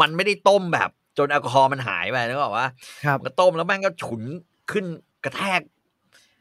[0.00, 2.66] มันไม่ได้ต้มแบบ จนแอลกอฮอล์มันหายไปนึกออกว่า
[3.04, 4.22] ครับมันก็ต้มแล้วแม่งก็ฉุน
[4.70, 4.84] ขึ้น
[5.24, 5.60] กระแทก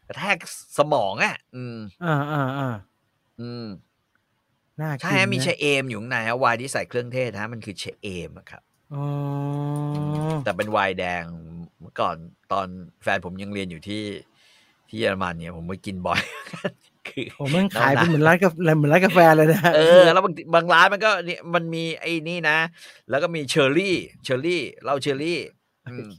[0.07, 0.35] กระแทก
[0.77, 2.69] สมองอะ อืมอ่าอ่าอ่า
[3.41, 3.65] อืม
[4.81, 8.61] น่าใช่กินฮะมีนะเชเอมอยู่ข้างในฮะไวน์ที่ใส่เครื่องเทศฮะมันคือเชเอมอะครับ
[8.93, 9.03] อ๋อ
[10.43, 11.23] แต่เป็นไวน์แดง
[11.81, 12.15] เมื่อก่อน
[12.51, 12.67] ตอน
[13.03, 14.03] แฟนผมยังเรียนอยู่ที่
[14.89, 16.21] ที่เยอรมันเนี่ยผมไปกินบ่อย
[17.07, 22.57] คือผมมันขายเป็นเหมือนร้านกาแฟเหมือนร้านกาแฟเลยนะเออแล้วบางทีบางร้านมันก็นี่มันมีไอ้นี่นะ
[23.09, 25.39] แล้วก็มีเชอร์รี่ เชอร์รี่เหล้าเชอร์รี่
[25.87, 26.09] อืม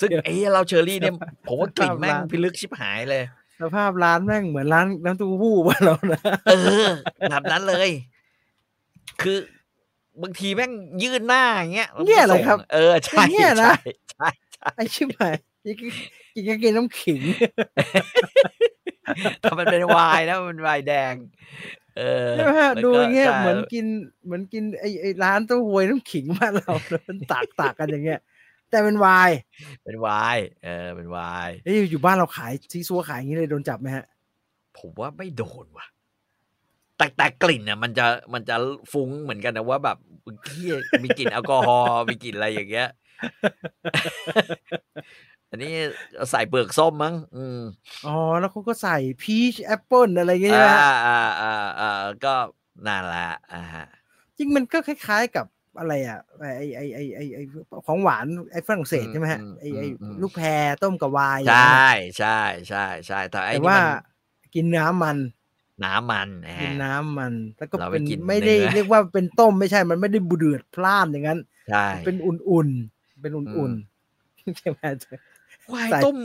[0.00, 1.14] ซึ่งไอ้เหล้าเชอร์รี่เนี่ย
[1.46, 3.22] ผมว่ากลิ่นแม่งพิลึกชิบหายเลย
[3.60, 6.52] สภาพร้านแม่งเหมือนร้านน้ำเต้าหู้บ้านเรานะเอ
[6.86, 6.88] อ
[7.30, 7.90] แบบนั้นเลย
[9.22, 9.38] คือ
[10.22, 15.76] บางทีแม่งยื่นหน้าอย่างเงี้ยแล้วเนี่ยเหรอครับส่งเออใช่เนี่ยนะใช่ใช่ใช่ไอ้ชิบหายกิน
[16.34, 17.20] กินก็กินน้ำขิง
[19.42, 21.14] ถ้ามันเป็นไวน์นะมันไวน์แดง
[21.98, 23.86] เออใช่ไหมฮะแล้วดูก็อย่างเงี้ยใช่เหมือนกิน
[24.24, 28.20] เหมือนกินไอ้ไอ้ร้านเต้าหวยน้ำขิงบ้านเราเลยมันตากตากกันอย่างเงี้ย
[28.70, 29.36] แต่เป็นไวน์
[29.84, 34.04] เป็นไวน์เออ เป็นไวน์เอ้ยอยู่บ้านเราขายซีซัวขายอย่างนี้เลยโดนจับไหมฮะ
[34.78, 35.86] ผมว่าไม่โดนว่ะ
[36.96, 38.56] แต่แต่กลิ่นอะมันจะมันจะ
[38.92, 39.98] ฟุ้งเหมือนกันนะว่าแบบ
[40.48, 42.88] เฮียมีกลิ่นแอลกอฮอล์มีกลิ่นอะไรอย่างเงี้ย
[45.52, 45.72] อันนี้
[46.30, 47.60] ใส่เปลือกส้มมั้งอืม
[48.06, 52.34] อ๋อ แล้วเขาก็ใส่พีชแอปเปิลอะไรอย่างเงี้ยใช่ไหมอ่าฮะอ่าอ่าอ่าก็
[52.86, 53.86] นั่นแหละอ่าฮะ
[54.38, 55.46] จริงมันก็คล้ายๆกับ
[55.78, 57.42] อะไรอะไอ้ไอ้ไอ้ไอ้ไอ้
[57.86, 59.86] ของหวานไอ้ฝรั่งเศสใช่ไหมฮะไอ้ไอ้
[60.22, 61.86] ลูกแพรต้มกับไวน์ใช่
[62.18, 63.86] ใช่ใช่ใช่แต่ไอ้แต่นี่ว่ามัน
[64.54, 65.18] กินน้ำมัน
[65.84, 71.40] น้ำมันนะกินฮะน้ำมัน แล้วก็เราไม่เป็นกินไม่ได้เนื้อเรียกว่าเป็นต้มไม่ใช่มันไม่ได้บูเดือดพล่านอย่างนั้น
[71.70, 74.80] ใช่เป็นอุ่นๆเป็นอุ่นๆใช่ไหม
[75.74, 76.16] วายใส่ต้ม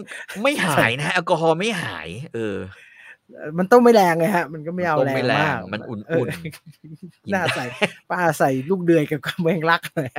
[0.41, 2.57] ไม่หายนะแอลกอฮอล์ไม่หาย เออ
[3.57, 7.65] มันต้มไม่แรงไงฮะ มันก็ไม่เอาต้มแรไม่งแรงมากมันอุ่นๆเน่าใส่
[8.09, 10.09] ป้าใส่ลูกเดือยกับกระเบงรักหน่อย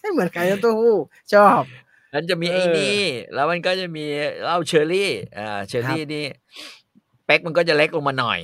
[0.00, 0.96] ให้เหมือนไก่น้ำเต้าหู้
[1.34, 1.62] ชอบ
[2.14, 3.02] มันจะมีเออไอ้นี่
[3.34, 4.04] แล้วมันก็จะมี
[4.42, 6.24] เหล้าเชอร์รี่ อ่า เชอร์รี่ครับนี่
[7.24, 8.40] เป๊กมันก็จะเล็กลงมาหน่อย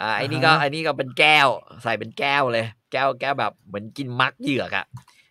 [0.00, 1.48] อ่าไอ้นี่ก็อ่าฮะไอ้นี่ก็เป็นแก้ว
[1.82, 4.86] ใส่เป็นแก้วเลย แก้วแก้วแบบเหมือนกินมักเหยือกอะ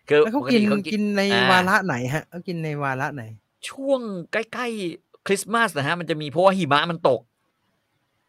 [0.09, 3.23] คือแล้วเขาปกินเขากินในอ่วาระไหนฮะเขากินในวาระไหน
[3.69, 4.01] ช่วง
[4.31, 7.21] ใกล้ๆคริสต์มาสนะฮะ มันจะมีเพราะว่าหิมะมันตก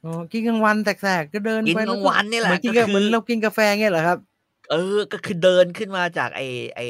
[0.05, 4.18] อ๋อกินกลางวันแสกๆก็เดินกินไปกลางวันนี่แหละเหมือนกินก็กับคือเหมือนเรากินกาแฟเงี้ยเหรอครับ
[4.70, 6.43] เออ ก็คือเดินขึ้นมาจากไอ
[6.76, 6.81] ไอ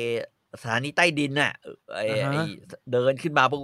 [0.61, 1.53] สถานีใต้ดินน่ะ
[1.95, 2.37] ไออ่าฮะไอ
[2.93, 3.63] เดินขึ้นมาพวก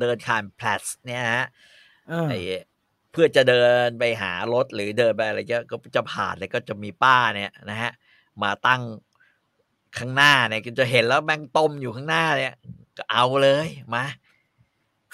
[0.00, 1.44] เดินผ่านพลัสเนี่ยฮะ
[2.08, 2.34] เออไอ
[3.12, 7.92] เพื่อจะเดินไปหารถหรือเดินไปอะไรเงี้ยก็จะผ่านแล้วก็จะมีป้าเนี่ยนะฮะ
[8.42, 8.82] มาตั้ง
[9.98, 12.54] ข้างหน้าเนี่ยก็จะเห็นแล้วแม่งต้มอยู่ข้างหน้าเนี่ย
[12.96, 14.04] ก็เอาเลยมา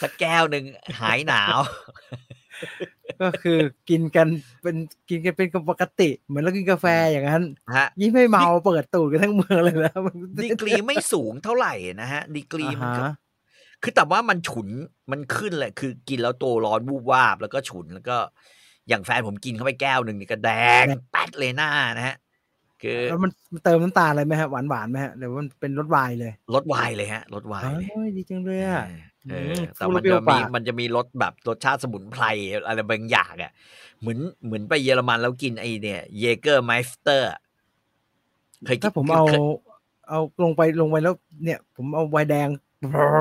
[0.03, 0.65] สักแก้วหนึ่ง
[1.01, 1.59] หายหนาว
[3.23, 3.59] ก็คือ
[3.91, 4.29] กินกัน
[4.63, 4.77] เป็น
[5.09, 7.43] กินกันเป็นปกติ เหมือนเรากินกาแฟอย่างนั้น
[7.77, 13.15] ฮะยิ่งไม่เมาเปิดตูดกันทั้งเมืองเลยนะมันดีกรีไม่สูงเท่าไหร่นะฮะ ดีกรีมันก็อ่าฮะ
[13.83, 14.69] คือแต่ว่ามันฉุน
[15.11, 18.17] มันขึ้นเลยคือกินแล้วตัวร้อนวูบวาบแล้วก็ฉุนแล้วก็
[18.89, 20.51] อย่างแฟนผมกินเข้าไปแก้วหนึ่งนี่ก็แด
[20.83, 22.17] งแป๊ดเลยหน้านะฮะ
[22.83, 23.31] คือแล้วมัน
[23.65, 28.83] เติมน้ำตาลอะไรไหมฮะหวานหวานๆไหมฮะหรือว่ามันเป็นรสไวน์เลยรสไวน์เลยฮะรสไวน์เลยโอ้ยดีจังเลยอะ
[29.31, 32.25] เอออืมแต่มันจะมีพูดมันแล้วเปรี้ยวมีปากมันจะมีรสแบบรสชาติสมุนไพร
[32.67, 33.53] อะไรบางอย่างอะ
[34.01, 37.31] เหมือนเหมือนไปเยอรมันแล้วกินไอเนี่ย Jägermeister
[38.65, 39.41] เคยกินถ้าผมเอาคย
[40.09, 41.15] เอาลงไปลงไปแล้ว
[41.45, 42.49] เนี่ย ผมเอาไวน์แดง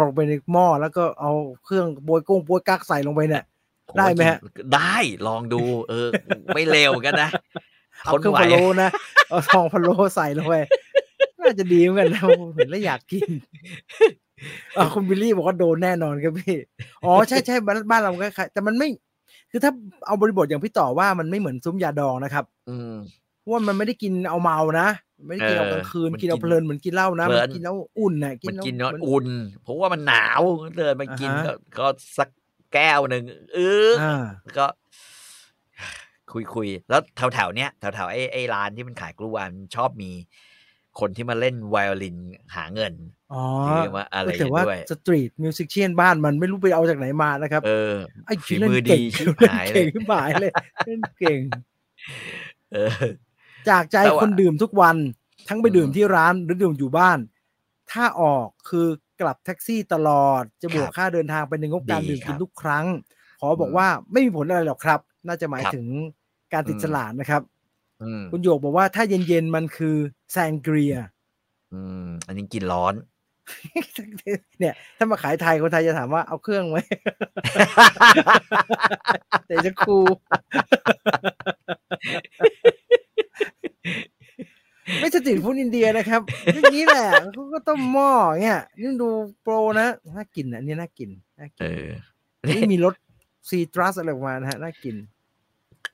[0.02, 1.32] ลงไปในหม้อแล้วก็เอา
[1.64, 3.44] เครื่องโบยกุ้งโบยกักใส่ลงไปเนี่ย
[3.86, 4.96] โอ้ได้ไหมฮะกินได้
[5.28, 6.08] ลองดู เออ
[6.54, 7.30] ไม่เลวเหมือนกันนะ
[8.04, 8.90] เอาทนเครื่องไหวพะโล้นะ
[9.30, 10.56] เอาทองพะโล้ใส่ลงไป
[11.40, 12.22] น่าจะดีเหมือนกันนะ
[12.56, 13.30] เห็นแล้วอยากกิน
[14.78, 16.58] อ่าคุณบิลลี่บอกว่าโดนแน่นอนครับพี่
[17.06, 18.88] อ๋อใช่ใช่บ้านบ้านเราก็คล้ายแต่มันไม่
[19.52, 19.72] คือถ้า
[20.08, 22.96] เอาบริบทอย่างพี่ต่อว่ามันไม่เหมือนซุ้มยาดองนะครับ อืม
[23.40, 24.88] เพราะว่ามันไม่ได้กินเอาเมานะ
[25.28, 29.26] ไม่ได้กินเอากลางคืนเออมันกินเอากินเพลินเหมือนกินเหล้านะเพลินมันกินแล้วอุ่นน่ะมันเหมือนกินแล้วนอนอุ่น
[29.64, 30.42] เพราะว่ามันหนาว
[30.78, 31.88] เดินมากินอ่าฮะก็ก็
[32.18, 32.30] สัก
[32.74, 33.24] แก้วหนึ่ง
[33.54, 34.26] เอออ่า
[34.58, 34.66] ก็
[36.34, 40.12] คุยคุยแล้วแถวแถวๆเนี้ยแถวแถวๆไอ้ไอ้ร้านที่มันขายกล้วยมันชอบมี
[41.00, 42.18] คนที่มาเล่นไวโอลิน
[42.56, 42.94] หาเงิน
[43.34, 43.44] อ๋อ
[43.84, 47.94] หรือว่าอะไรแต่ว่าด้วย street musician บ้านมันไม่รู้ไปเอาจากไหนมานะครับ เออ
[48.28, 50.52] ไอ้ฝีมือเก่ดีชิบเล่นหายเลเก่งเล่นเก่งขึ้นหายเลย
[50.86, 51.40] เล่นเก่ง
[52.74, 52.92] เออ
[53.70, 54.98] จากใจแต่ว่าคนดื่มทุกวัน
[55.48, 57.18] ทั้งไปอืมดื่มที่ร้านหรือดื่มอยู่บ้าน
[57.92, 58.88] ถ้าออกคือ
[59.22, 62.86] กลับแท็กซี่ตลอด จะบวกครับค่าเดินทางไปในงบการดีดื่มครักินบทุกครั้ง
[63.40, 65.86] ขอบอกอืมว่าไม่มีผลอะไรหรอกครับ น่าจะหมายครับถึง
[66.54, 67.42] การติดอืมฉลาดนะครับ
[68.04, 69.96] อืมคุณโยกบอกว่าถ้าเย็นๆมันคือ
[70.32, 70.96] แซงเกรีย
[71.74, 72.94] อืม อันนี้กินร้อน
[74.60, 76.78] เนี่ย ถ้ามาขายไทยคนไทยจะถามว่าเอาเครื่องไหม
[79.48, 80.00] แต่จะครู
[85.00, 86.22] ไม่สตรีทฟู้ดอินเดียนะครับ
[86.54, 89.10] อย่างนี้แหละเขาก็ต้มหม้อเนี่ยนี่ดู
[89.42, 92.94] pro นะน่ากินอะอันนี่น่ากินน่าเอกินอนี่มีรส
[93.50, 94.96] citrus อะไรออกมานะฮะน่ากิน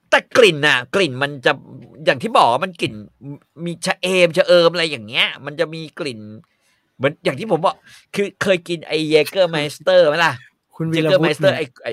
[0.09, 1.51] แต่กลิ่นน่ะ กลิ่นมันจะ
[2.05, 2.93] อย่างที่บอกว่ามันกลิ่น
[3.65, 6.19] มีชะเอมชะเอิมอะไรอย่างเงี้ย มันจะมีกลิ่น
[6.97, 7.75] เหมือนอย่างที่ผมบอก
[8.15, 10.33] คือเคยกินไอ Jägermeister ไหมล่ะ
[10.75, 11.89] คุณเยวีรเกอร์วุไมฒิสเตอร์เนี่ไอยไอ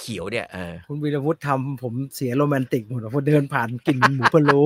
[0.00, 4.60] เขียวๆเนี่ยเออคุณวีรวุฒิทำผมเสียโรแมนติกหมดอะพอเดินผ่านกลินหมูพะโล้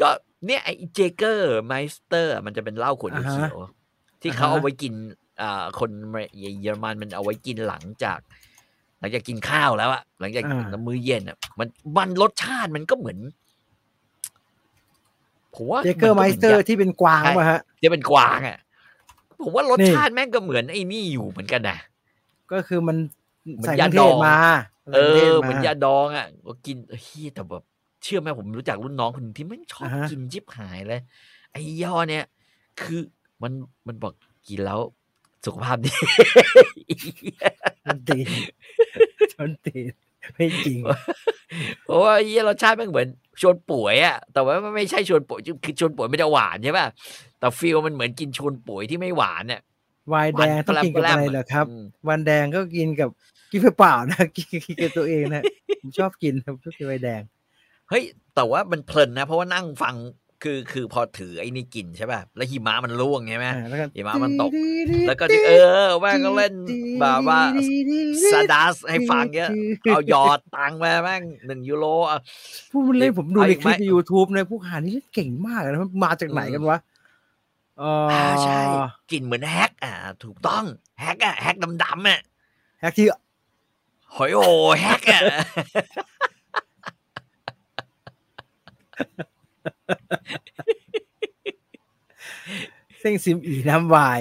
[0.00, 0.08] ก็
[0.46, 4.94] เนี่ยไอเจเกอร์ไมสเตอร์ มันจะเป็นเหล้าขวดอ่าฮะเขียวๆที่เขาอ่าฮะเอาไว้กิน
[5.42, 5.90] อ่าคน
[6.62, 8.43] เยอรมันมันเอาไว้กินหลังจากห
[9.04, 13.18] ลังจากกินข้าวแล้วอะหลังจากน้ำมื้อเย็นอะมันมันรสชาติมันก็เหมือน
[15.54, 18.58] ผมว่าเจเกอร์ไมสเตอร์ที่เป็นกวางมาฮะจะเป็นกวางอะ
[19.42, 21.78] ผมว่ารสนี่ชาติแม่งก็เหมือนไอ้นี่อยู่เหมือนกันนะ
[22.52, 22.96] ก็คือมัน
[23.56, 24.36] เหมือนใส่เครื่องเทยาดศองมา
[24.94, 27.64] เอใส่ครื่องทศเหมือนยาดองอะก็กินเฮียแต่แบบ
[28.02, 31.00] เชื่อไหมผมรู้จักรุ่นน้องคนหนึ่งที่แม่งชอบอ่าฮะกินจิบหายเลย
[31.52, 32.24] ไอ้ย่อเนี่ย
[32.80, 33.00] คือ
[33.42, 33.52] มัน
[33.86, 34.12] มันบอก
[34.48, 34.80] กินแล้ว
[35.44, 35.92] สุขภาพดี
[37.84, 38.28] ชนตีน
[39.34, 39.92] ชนตีน
[40.34, 40.78] ไม่จริง
[41.84, 43.08] เพราะว่าไอ้เหี้ยรสชาติแม่งเหมือน
[43.40, 46.86] ชวนป่วยอะแต่ว่ามันไม่ใช่ชวนป่วยคือชวนป่วยไม่จะหวานใช่ป่ะ
[47.38, 49.60] แต่ฟีลมันเหมือนกินชวนป่วยที่ไม่หวานเนี่ย
[50.12, 53.10] วายแดงต้องกินกับอะไรเหรอครับอืมวันแดงก็กินกับ
[53.52, 55.42] กินเปล่าๆนะกินกินกับตัวเองนะ
[55.80, 57.22] ผมชอบกินครับชอบกินไวน์แดง
[57.88, 58.02] เฮ้ย
[58.34, 59.94] แต่ว่ามันเพลินนะ เพราะว่านั่งฟัง
[60.44, 64.50] คือคือพอถือไอ้นี่กินใช่ป่ะแล้วหิมะมันร่วงใช่ไหมอ่าแล้วก็หิมะมันตก
[65.06, 65.52] แล้วก็เอ
[65.84, 66.54] อแม่งก็เล่น
[67.00, 67.40] แบบว่า
[68.32, 69.50] ซาดัสให้ฟังเงี้ย
[69.82, 72.20] เอาหยอดตังค์มาแม่งหนึ่งยูโรอะ
[72.70, 76.78] ผู้มันเล่นผมดูเอาในอีกคลิปไหมใน YouTube เนี่ยผู้หานี่เล่นเก่งมากนะมันมาจากไหนกันวะ
[77.78, 78.60] เอออ่าอใช่
[79.12, 79.92] กลิ่นเหมือนแฮกอ่า
[80.24, 80.64] ถูกต้อง
[81.00, 82.20] แฮกอะแฮกดำๆอะ
[82.80, 83.06] แฮกที่
[84.14, 84.40] หอยโอ
[84.80, 85.20] แฮกอะ
[93.00, 94.20] เส้งซิมอีน้ำวาย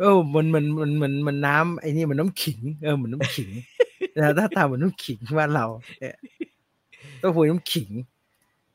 [0.00, 3.50] เออมันมันมันมันมันน้ำไอ้นี่มันน้ำขิง เออเหมือนน้ำขิง
[4.16, 5.66] นะถ้าตามเหมือนน้ำขิงบ้านเรา
[6.00, 6.16] เนี่ย
[7.18, 7.90] เต้องพูดน้ำขิง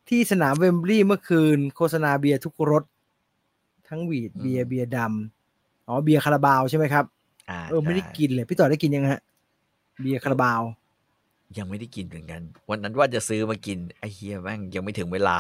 [0.10, 2.84] ที่สนามเวมบลีย์เมื่อคืน โฆษณาเบียร์ทุกรส
[3.90, 7.06] ทั้งหวีดเบียร์เบียร์ดำอ๋อเบียร์คาราบาวใช่ไหมครับ
[7.50, 9.22] อ่าเออไม่ได้ใช่กินเลย พี่ต่อได้กินยังฮะ
[10.02, 10.62] เบียร์คาราบาว
[11.58, 15.38] ยังไม่ได้กินเหมือนกัน วันนั้นว่าจะซื้อมากินไอ้เฮียแม่งยังไม่ถึงเวลา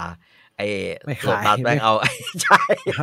[0.61, 0.71] ไอ้
[1.05, 1.93] ไม่โซขายตัสแม่งเอา
[2.43, 2.61] ใช่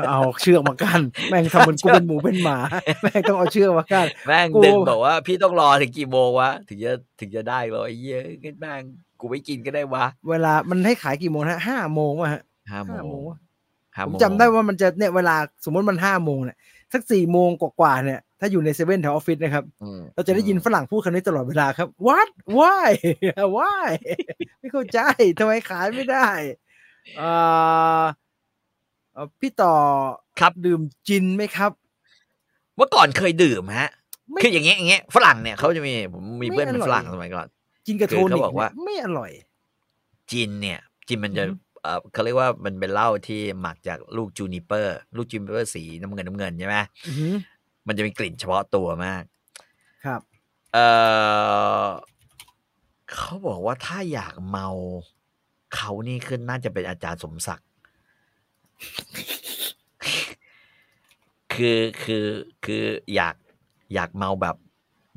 [0.08, 1.00] เอาเชือกมากั้น
[1.30, 2.58] แม่งทำเหมือนกูเป็นหมูเป็นหมา
[3.02, 8.82] แม่งต้องเอาเชือกมากั้นแม่งกูเดินบอกว่าพี่ต้องรอถึงกี่โมงวะถึงจะถึงจะได้เหรอไอ้เหี้ยงั้นแม่ง
[9.20, 13.38] กูไม่กินก็ได้วะเวลามันให้ขายกี่โมงนะห้าโมงวะฮะห้าโมห้าโมงงวะ
[13.96, 16.56] ห้าผมโมงจำได้ว่ามันจะเนี่ยเวลาสมมติมันห้าโมงเนี่ย
[16.92, 22.28] สักสี่โมงกว่าๆเนี่ยถ้าอยู่ในเซเว่นแถวออฟฟิศนะครับอืมเราจะได้ยินฝรั่งพูดคำนี้ตลอดเวลาครับ what
[22.58, 22.90] why
[23.56, 23.90] why
[24.60, 25.00] ไม่เข้าใจ
[25.38, 26.28] ทำไมขายไม่ได้
[27.16, 27.30] เอ่
[28.02, 28.04] อ
[29.12, 29.74] เอ่อพี่ต่อ
[30.40, 31.72] ครับดื่มจินไหมครับ
[32.76, 33.90] เมื่อก่อนเคยดื่มฮะ
[34.30, 37.46] ไม่คืออย่างเงี้ยอย่างเงี้ยฝรั่งเนี่ยเขาจะมีผมมีไม่เพื่อนเป็นอร่อยฝรั่งสมัยก่อน
[37.86, 39.32] จินกับคืโทอนิเขากบอกว่าเนี่ยไม่อร่อย
[40.30, 47.34] จินเนี่ย จินมันจะอือฮึเออเขาเรียกว่ามันเป็นเหล้าที่หมักจากลูกจูนิเปอร์ ลูกจูนิเปอร์สีน้ำเงินน้ำเงินใช่ไหมอือหือ
[47.86, 49.22] มันจะมีกลิ่นเฉพาะตัวมาก
[50.04, 50.20] ครับ
[50.74, 50.78] เอ
[51.84, 51.86] อ
[53.12, 54.68] เขาบอกว่าถ้าอยากเมา
[55.74, 57.68] เขานี่ขึ้นน่าจะเป็นอาจารย์สมศักดิ์
[61.52, 62.26] คือคือ
[62.64, 63.36] คืออยาก
[63.94, 64.56] อยากเมาแบบ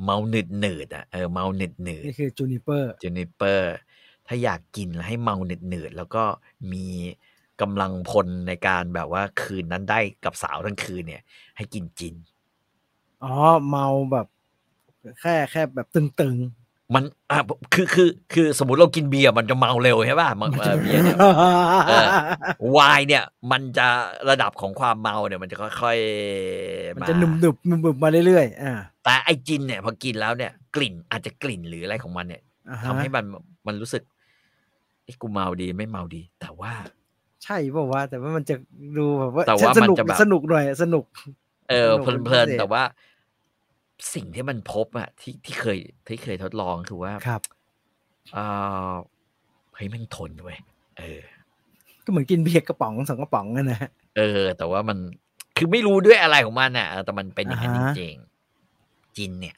[0.03, 3.73] เมาหนืดหนืดๆอะเออเมาหนืดหนืดนี่คือจูนิเปอร์จูนิเปอร์
[4.27, 6.23] ถ้าอยากกินแล้วให้เมาหนืดหนืดๆแล้วก็
[6.73, 6.87] มี
[7.61, 11.23] กำลังพลในการแบบว่าคืนนั้นได้กับสาวทั้งคืนเนี่ย
[11.57, 12.15] ให้กินจิน
[13.23, 13.33] อ๋อ
[13.69, 14.27] เมาแบบ
[15.21, 16.37] แค่แค่แบบตึง
[16.95, 17.37] มันอะ
[17.73, 21.17] คือคือ คือสมมติเรากินเบียร์มันจะเมาเร็วใช่ป่ะมันๆเออเบียร์เนี่ย
[21.89, 22.07] เออ
[22.71, 23.87] ไวน์เนี่ย มันจะ
[24.29, 28.73] ระดับของความเมาเนี่ย มันจะค่อยๆมันจะหนุบหนุบหนุบหนุบมาเรื่อยๆอ่า
[29.03, 33.25] แต่ไอจินเนี่ย พอกินแล้วเนี่ย กลิ่นอาจจะกลิ่นหรืออะไรของมันเนี่ยอ่าฮะทำให้มัน
[33.67, 34.03] มันรู้สึก
[35.03, 36.73] ไอ้ยกูเมาดีไม่เมาดี แต่ว่า
[37.43, 38.55] ใช่เปล่าวะแต่ว่ามันจะ
[38.97, 41.05] ดูแบบว่าแต่ว่าสมันนุกจะแบบสนุกหน่อยสนุก
[41.69, 42.83] เออสเพนุกเป็นลินพิเศษๆแต่ว่า
[44.13, 45.77] สิ่งที่มันพบอะที่ที่เคย
[46.07, 47.41] ที่เคยทดลองคือว่าครับ
[48.33, 48.39] เอ
[48.91, 48.93] อ
[49.75, 50.57] เฮ้ยแม่งทนเว้ย
[50.99, 51.21] เออ
[52.05, 54.97] ก็เหมือนกินเบียร์กระป๋องสองกระป๋องนั่นนะฮะเออ แต่ว่ามัน
[55.57, 59.55] คือไม่รู้ด้วยอะไรของมันอะเออแต่มันเป็นอย่างนั้นจอ่าฮะริงๆจินเนี่ย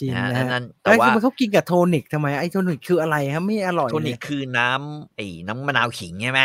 [0.00, 6.42] จริงนะนะฮะฮะนั่นแต่แต่ว่าว่าเขากินกับโทนิกทำไมไอ้โทนิกคืออะไรฮะไม่อร่อยโทนิกคือน้ำไอ้น้ำมะนาวขิงใช่ไหม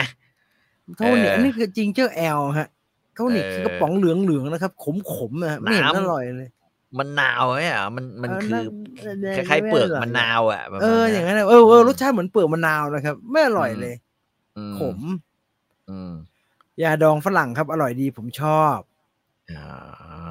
[0.97, 2.67] โทนิกเอออัอันนี้คือจิงเจอร์แอลฮะ
[3.15, 6.49] โทนิกเออคือกระป๋องเหลืองเหลืองๆนะครับ ขมขมๆนะฮะไม่เห็นน้ำอร่อยเลย
[6.97, 8.63] มะนาวไหมอะมันมันเคือ
[9.05, 13.95] นั่นคล้ายๆเปลือกไร่มะนาวอะประมณเอออย่างนั้นนะเออเออรสชาติเหมือนเปลือกมะนาวนะครับไม่อร่อยเลย
[14.57, 14.99] อืขม
[15.89, 16.13] อืม
[16.83, 18.77] ยาดองฝรั่งครับ อร่อยดีผมชอบ
[19.51, 19.67] อ่า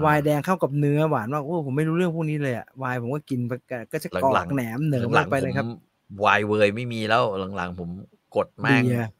[0.05, 3.53] วายแดงเข้ากับเนื้อหวานมากโอ้ผมไม่รู้เรื่องพวกนี้เลยอะวายผมก็กินไป
[3.93, 5.79] ก็จะกรอกแหนมเหนิมหลังไปๆเลยครับผม
[6.25, 7.23] ไวน์เวินไม่มีแล้ว
[7.57, 7.89] หลังๆ ผม
[8.37, 9.11] กดแม่งเบียร์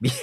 [0.00, 0.20] เบียร์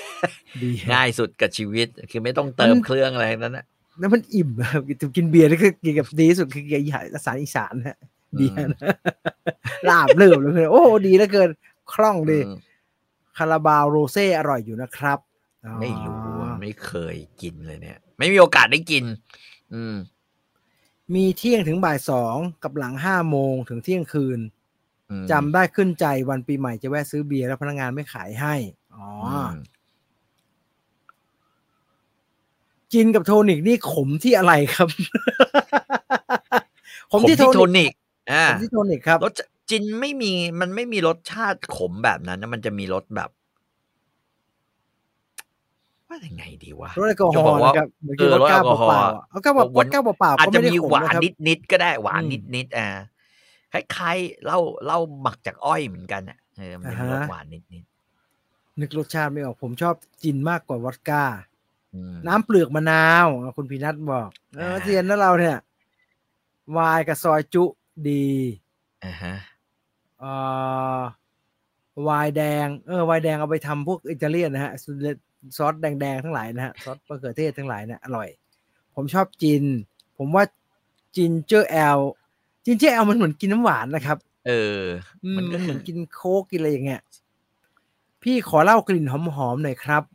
[0.57, 3.65] เบียร์ง่ายสุดกับชีวิต คือไม่ต้องเติมมันเครื่องอะไรทั้งนั้นนะ
[3.99, 4.81] แล้วมันอิ่มครับ
[5.15, 7.97] กินเบียร์นี่คือกินกับดีที่สุดคือกินอาหารอีสานฮะ
[8.35, 8.79] เบียร์นะ
[9.89, 11.49] ลาบเริ่มเลยโอ้ดีเหลือเกิน
[11.93, 12.57] คล่องดีอืม
[13.37, 15.19] คาราบาวโรเซ่อร่อยอยู่นะครับ
[15.65, 19.03] อ๋อไม่รู้อะไม่เคยกินเลยเนี่ย ไม่มีโอกาสได้กิน
[19.73, 19.95] อืม
[21.15, 24.39] มีเที่ยงถึงบ่ายสองกับหลังห้าโมงถึงเที่ยงคืน
[25.09, 28.55] อืมจำได้ขึ้นใจวันปีใหม่จะแวะซื้อเบียร์แล้วพนักงานไม่ขายให้
[28.95, 29.07] อ๋อ
[32.95, 34.89] อมจินกับโทนิกนี่ขมที่อะไรครับ
[37.11, 37.91] ขผมมที่ที่โทโทนิกนิก
[38.31, 39.33] อ่าขมที่โทนิกครับรส
[39.69, 43.29] จินไม่มีมันไม่มีรสชาติขมแบบนั้นนะมันจะมีรสแบบ
[46.07, 52.87] ว่ายังไงดีวะรสแอลกอฮจะอบอกล์ว่านะครับเหมือนเอกินอวอดก้ารสแอลกอฮอล์เปล่าๆอะเอาก้าแบบหวานก้าเปล่าๆอาจก็จะไม่ได้มีขมหวานนะครับนิดนิดๆก็ได้หวานอืมนิดนิดๆอ่า
[53.71, 57.83] คล้ายๆเหล้าเหล้าหมักจากอ้อยเหมือนกันอะเออมันจะมีรสอ่าฮะหวานนิดนิด
[58.81, 61.54] นึกรสชาติไม่ออกผมชอบจินมากกว่าวอดก้าๆอืม
[62.27, 65.57] น้ำเปลือกมะนาวอะคุณพีนัทบอกเอออ่าเทียนนะเราเนี่ย
[66.77, 67.63] วายกับซอยจุ
[68.09, 68.27] ดี
[69.05, 69.35] อ่าฮะ
[70.19, 70.31] เอ่
[70.97, 70.99] อ
[72.07, 74.71] ไวน์แดง เออไวน์แดงเอาไปทำพวกอิตาเลียนนะฮะ
[75.57, 78.27] ซอสแดงๆทั้งหลายนะฮะซอสมะเขือเทศทั้งหลายเนี่ยอร่อย
[78.95, 79.63] ผมชอบจิน
[80.17, 80.43] ผมว่า
[81.15, 81.99] ginger ale
[82.65, 84.17] ginger ale มันเหมือนกินน้ำหวานนะครับ
[84.47, 84.81] เออ
[85.23, 87.01] อืมมันก็มันเหมือนกินโค้กกินอะไรอย่างเงี้ย
[88.23, 89.13] พี่ขอเหล้ากลิ่นห
[89.47, 90.14] อมๆหน่อยครับโ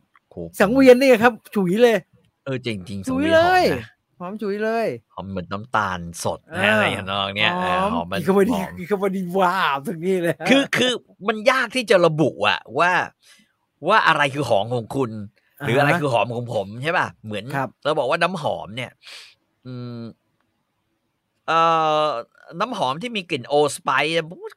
[0.59, 1.97] สังเวียนนี่ครับ ฉุยเลย
[2.45, 3.87] เออจริงจริงๆฉุสังยเวียนเลหอมยนะ
[4.19, 10.93] หอมฉุยเลยหอมเหมือนน้ำตาลสดอ่านะอะไรอย่างนองเนี้ยเออหอมมันกินเข้าไปดีหอมกินเข้าไปดีว้าวตรงนี้เลยฮะคือคือ
[11.27, 12.91] มันยากที่จะระบุอะว่า
[13.87, 15.11] ว่าอะไรคือหอมของคุณ
[15.65, 18.91] หรืออะไราฮะคือหอมของผมใช่ป่ะเหมือนครับเราบอกว่าน้ำหอมเนี่ย
[19.65, 19.99] อืม
[21.47, 21.59] เอ่
[22.03, 22.07] อ
[22.59, 23.91] น้ำหอมที่มีกลิ่นโอสไป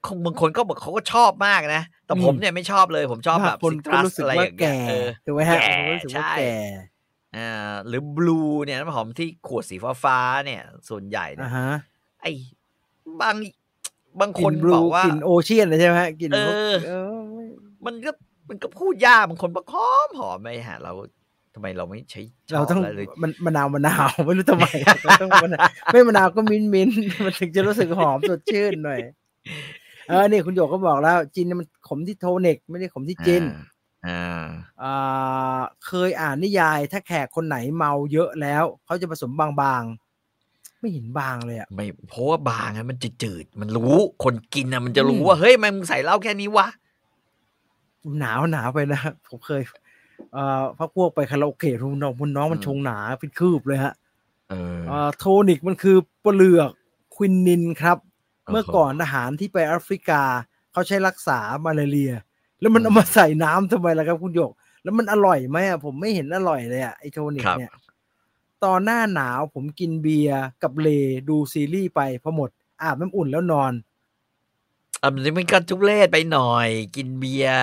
[0.07, 6.55] คงบางคนก็บอกเขาก็ชอบมากนะ แต่ผมเนี่ยไม่ชอบเลยผมชอบแบบคนซิตก็รัสรู้สึกอะไรอว่าย่างเงี้แก่ยเออถูกไหมฮะแก่ผมรู้สึกว่าใช่แก่
[7.37, 11.69] อ่าหรือบลูเนี่ยน้ำหอมที่ขวดสีฟ้าๆเนี่ย ส่วนใหญ่เนี่อ่ายฮะ
[12.23, 12.33] ไอ้
[13.21, 13.37] บาง
[14.21, 17.45] บางกคลิ่นนบลูบอกว่ากลิ่นโอเชียนเลยใช่ไหมฮะกลิ่นพวกเออเออไม่
[17.87, 18.11] มันก็
[18.49, 20.93] มันก็พูดยากบางคนบอกหอมหอมไม่ฮะเรา
[21.55, 24.67] ทำไมเราไม่ใช้ชเราอบต้องอะไรเลยมันมะนาวมะนาวไม่รู้ทำไม
[25.05, 29.01] เราต้องมะนาวไม่มะนาวก็มิ้นท์มิ้นท์มันถึงจะรู้สึกหอมสดชื่นหน่อย
[30.09, 33.43] เออนี่คุณโยกก็บอกแล้วจินเนี่ยมันขมที่โทนิกไม่ได้ขมที่จิน
[34.07, 34.47] อ่า
[34.83, 43.95] อ่าเคยอ่านนิยาย ถ้าแขกคนไหนเมาเยอะแล้ว เขาจะผสมบางๆ ไม่เห็นบางเลยอะไม่เพราะว่าบางอะมันจะจืดมันรู้
[44.25, 46.69] คนกินอะมันจะรู้อืมว่าเฮ้ยมันมึงใส่เหล้าแค่นี้วะ
[48.19, 49.63] หนาวหนาวไปนะผมเคย
[50.33, 53.95] เอ่อพักพวกไปคาราโอเกะคุณน้องคุณน้องมันอืมชงหนาเป็นคืบเลยฮะ
[54.51, 54.55] เอ
[54.85, 56.71] อเอ่อโทนิกมันคือเปลือก
[57.17, 57.99] ควินนินครับ
[58.45, 60.23] โอ้โหเมื่อก่อนทหารที่ไปแอฟริกา
[60.73, 62.13] เขาใช้รักษามาลาเรีย
[62.61, 64.53] แล้วมันเอามาใส่น้ำทำไมล่ะครับคุณหยก
[64.83, 67.73] แล้วมันอร่อยไหมอะผมไม่เห็นอร่อยเลยอะไอโทนิกครับเนี่ย
[68.65, 70.89] ตอนหน้าหนาวผมกินเบียร์กับเล
[71.29, 72.51] ดูซีรีส์ไปพอหมด
[72.83, 73.73] อาบน้ำอุ่นแล้วนอน
[75.03, 77.59] อะมันมันก็ทุเรศไปหน่อย กินเบียร์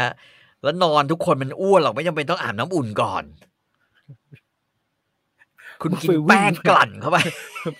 [0.63, 3.23] แล้วนอนทุกคนมันอ้วนหรอกไม่จำเป็นต้องอาบน้ำอุ่นก่อน
[5.81, 7.17] คุณกินไปวิ่งแป้งกลั่นเข้าไป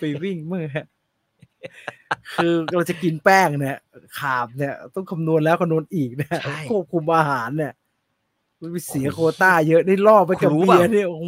[0.00, 0.86] ไปวิ่งเมื่อฮะ
[2.34, 3.78] คือเราจะกินแป้งเนี่ย
[4.18, 7.72] ขาบเนี่ย ต้องคำนวณแล้วคำนวณอีกเนี่ยใช่ควบคุมอาหารเนี่ย
[8.60, 11.26] มันไปเสียโควต้า เยอะได้ล่อไปกับคุณรู้เบียร์เปล่าเนี่ยโอ้โห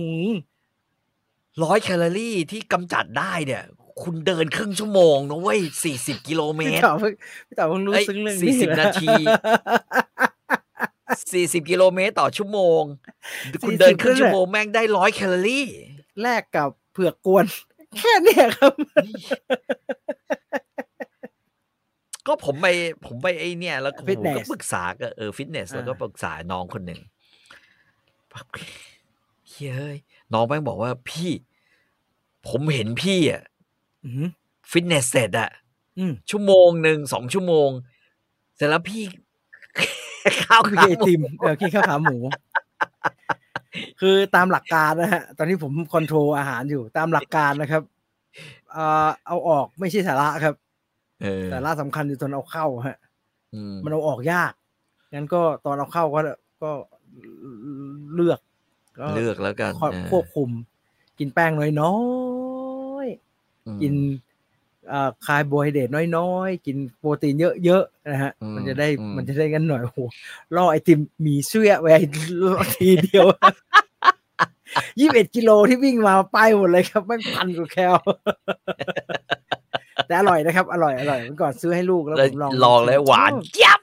[1.63, 3.63] ร้อยแคลอรี่ที่กำจัดได้เนี่ย
[4.03, 7.13] คุณเดินครึ่งชั่วโมงนะเว้ยสี่สิบกิโลเมพี่ตรต่อเพิ่ง
[7.47, 9.15] พี่ต่อเพิ่งรู้เอ้ยซึ้งเรื่องสี่นี้สิบนะนาที
[11.33, 12.83] สี่สิบกิโลเมตรต่อชั่วโมง
[13.63, 15.67] คุณ40เดินครึ่งนั่นแหละชั่วโมงแม่งได้ร้อยแคลอรี่
[16.23, 17.45] แลกกับเผือกกวน
[17.99, 18.73] แค่เนี้ยครับ
[22.27, 22.67] ก็ผมไป
[23.07, 27.01] ผมไปไอเนี่ย แล้วผม Fitness ก็ปรึกษากับเออฟิตเนสอ่าแล้วก็ปรึกษาน้องคนหนึ่ง
[28.31, 28.47] แบบ
[29.75, 29.97] เฮ้ย
[30.33, 31.33] น้องแม่งบอกว่าพี่
[32.49, 33.43] ผมเห็นพี่อะ
[34.05, 34.29] อือหือ
[34.71, 35.51] ฟิตเนสเสร็จอะ
[35.99, 37.69] อืมชั่วโมงหนึ่งสองชั่วโมง
[38.57, 39.03] เสร็จแล้วพี่
[40.45, 42.16] ข้าวคือขาไอหมูติมเออกินข้าวขาหมู
[44.01, 47.83] คือตามหลักการนะฮะ ตอนนี้ผม control อาหารอยู่ตามหลักการนะครับ
[48.72, 50.55] เอ่อเอาออกไม่ใช่สาระครับ
[51.22, 52.99] เออสาระสำคัญอยู่ตอนเอาเข้าฮะ
[53.55, 54.53] อืมมันเอาออกยาก
[55.14, 56.20] งั้นก็ตอนเอาเข้าก็
[56.62, 56.70] ก็
[58.14, 58.41] เลือก
[58.99, 60.51] ก็เลือกแล้วกันควบเออควบคุม
[61.18, 61.97] กินแป้งน้อ
[63.05, 63.07] ย
[63.66, 64.24] อืมๆกินเอ่อ
[65.26, 69.99] คาร์โบไฮเดรตน้อยๆ กินโปรตีนเยอะๆนะฮะอืมมันจะได้อืมมันจะได้กันหน่อยโอ้โห
[70.57, 71.91] ล่อไอติมหมีเสื้อไว้
[72.74, 73.26] ทีเดียว
[74.99, 77.95] ยี่สิบเอ็ดกิโลที่วิ่งมาไปหมดเลยครับไม่พันกว่าแคล
[80.07, 83.80] แต่อร่อยนะครับ อร่อยอร่อยเมื่อก่อนซื้อให้ลูกแล้วแล้วผมลองลองแล้วหวานชอบเจี๊ยบ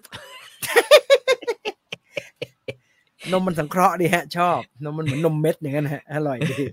[3.32, 6.64] นมมันสังเคราะห์ดีฮะ ชอบ นมมันเหมือนนมเม็ดอย่างนั้นฮะอร่อยดี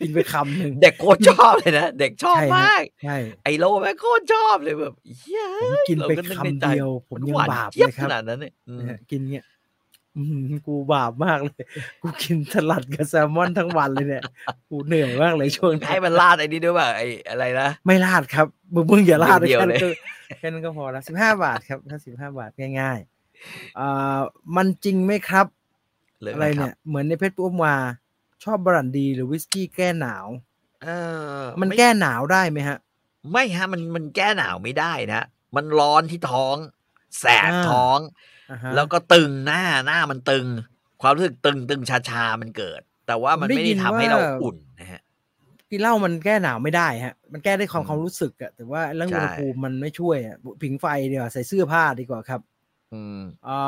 [0.00, 4.94] กินไปคำหนึ่งเด็กโคตรชอบเลยนะ เด็กชอบใช่ฮะมากใช่ไอโลแม่งโคตรชอบเลยแบบ
[5.26, 9.44] เฮ้ยผมกินไปราก็คำในใจเดียว ผมยังหวานบาปจี๊เลยครับขนาดนั้นเนี่ยอืมนะฮะกินเงี้ย
[10.16, 11.62] อื้อหือกูบาปมากเลย
[12.02, 14.22] กูกินสลัดกับแซลมอนทั้งวันเลยเนี่ย
[14.68, 19.88] กูเหนื่อยมากเลยช่วงนี้ให้มันลาดไอ้นี่ด้วยป่ะไอ้อะไรนะ ไม่ลาดครับ มึงมึงอย่าลาดเดียวแค่เลยนั้นก็
[20.38, 22.50] แค่นั้นก็พอแล้วสิบห้าบาทครับถ้าสิบห้าบาท
[22.80, 24.18] ง่ายๆอ่า
[24.56, 25.46] มันจริงไหมครับ
[26.20, 27.74] หรืออะไรเนี่ย เหมือนในเพชรปุ๊บมา
[28.44, 30.26] ชอบบรันดีหรือวิสกี้แก้หนาว
[30.82, 30.88] เอ
[31.40, 32.78] อ มันไแก้หนาวได้ไหมฮะ
[33.32, 35.22] ไม่ฮะ มันมันแก้หนาวไม่ได้นะ
[35.56, 36.56] มันร้อนที่ท้อง
[37.18, 37.98] แสบอ่าท้อง
[38.50, 40.46] อ่าฮะแล้วก็ตึงหน้าหน้ามันตึง
[41.02, 45.00] ความรู้สึกตึงตึงชาชาๆมันเกิด แต่ว่ามันผมได้ไม่ได้ยินทำให้เราว่าอุ่นนะฮะ
[45.70, 52.40] กินเหล้ามันแก้หนาวไม่ได้ฮะ มันแก้ได้ความอืมความรู้สึกอะแต่ว่าเรื่องใช่อุณหภูมิมันไม่ช่วยอะผิงไฟดีกว่าใส่เสื้อผ้าดีกว่าครับ
[52.92, 53.58] อืมอ่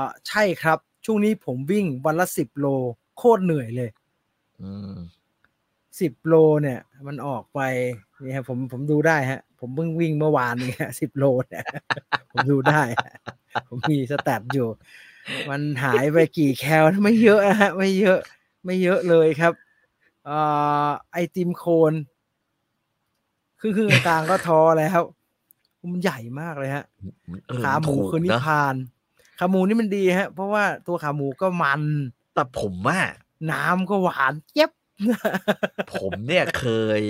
[0.00, 2.66] าใช่ครับ ช่วงนี้ผมวิ่งวันละสิบโล
[3.18, 4.01] โคตรเหนื่อยเลยอืม
[6.00, 7.60] สิบโลเนี่ย มันออกไป
[8.24, 11.64] นี่ฮะผมผมดูได้ฮะ ผมเพิ่งวิ่งเมื่อวานนี้สิบโลเนี่ย
[12.32, 13.14] ผมดูได้ฮะ
[13.68, 14.68] ผมมีสแตทอยู่
[15.48, 18.20] มันหายไปกี่แคลไม่เยอะนะฮะ ไม่เยอะ
[18.64, 19.52] ไม่เยอะเลยครับ
[20.28, 21.92] อ่าไอติมโคน
[23.60, 25.00] ครึ่งครึ่งๆกลางๆก็ท้อแล้ว
[25.92, 26.84] มันใหญ่มากเลยฮะ
[27.48, 28.74] เออขาหมูถูกคือนินะพาน
[29.38, 31.82] ขาหมูนี่มันดีฮะ เพราะว่าตัวขาหมูก็มัน
[32.34, 32.98] แต่ผมว่า
[33.50, 34.70] น้ำก็หวานเจี๊ยบ
[35.94, 36.66] ผมเนี่ยเค
[37.00, 37.02] ย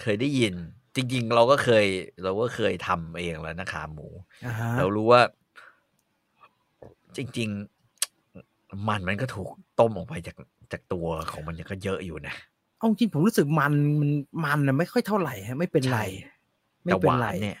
[0.00, 0.54] เคยได้ยิน
[0.94, 1.86] จริง ๆ เราก็เคย
[2.24, 4.08] เราก็เคยทำเองแล้วนะขาหมู
[4.46, 5.22] อ่าฮะเรารู้ว่า
[7.16, 7.48] จริง
[8.16, 9.48] ๆ มันมันก็ถูก
[9.80, 10.36] ต้มออกไปจาก
[10.72, 12.34] จากตัวของมันเนี่ยก็เยอะอยู่นะ
[12.76, 14.10] เอาจริงผมรู้สึกมันมัน
[14.44, 16.04] มันนะไม่ค่อยเท่าไหร่ฮะ ไม่เป็นไรใช่
[16.84, 17.58] ไม่แต่เป็หนวาไรนเนี่ย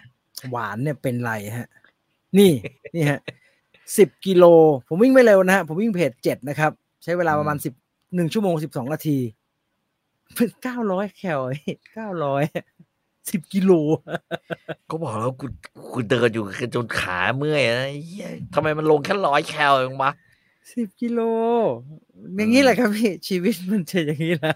[0.50, 1.68] หวานเนี่ยเป็นไรฮะ
[2.38, 2.52] นี่
[2.94, 3.20] นี่ฮะ
[3.98, 4.44] สิบกิโล
[4.88, 6.72] ผมวิ่งไม่เร็วนะฮะ ผมวิ่งเพจเจ็ดนะครับ
[7.02, 7.74] ใช้เวลาประมาณอืมสิบ
[8.14, 9.18] หนึ่งชั่วโมงสิบสองนาที
[10.62, 11.40] เก้าร้อยแคล
[11.92, 12.44] เก้าร้อย
[13.30, 13.72] สิบกิโล
[14.90, 15.46] ก็บอกแล้วกู
[15.92, 16.44] กูเดินอยู่
[16.74, 20.10] จนขาเมื่อยนะเหี้ยทำไมมันลงแค่ร้อยแคลเองวะ
[20.72, 21.20] สิบกิโล
[22.36, 24.54] อย่างนี้แหละครับพี่ ชีวิตมันจะอย่างนี้แหละ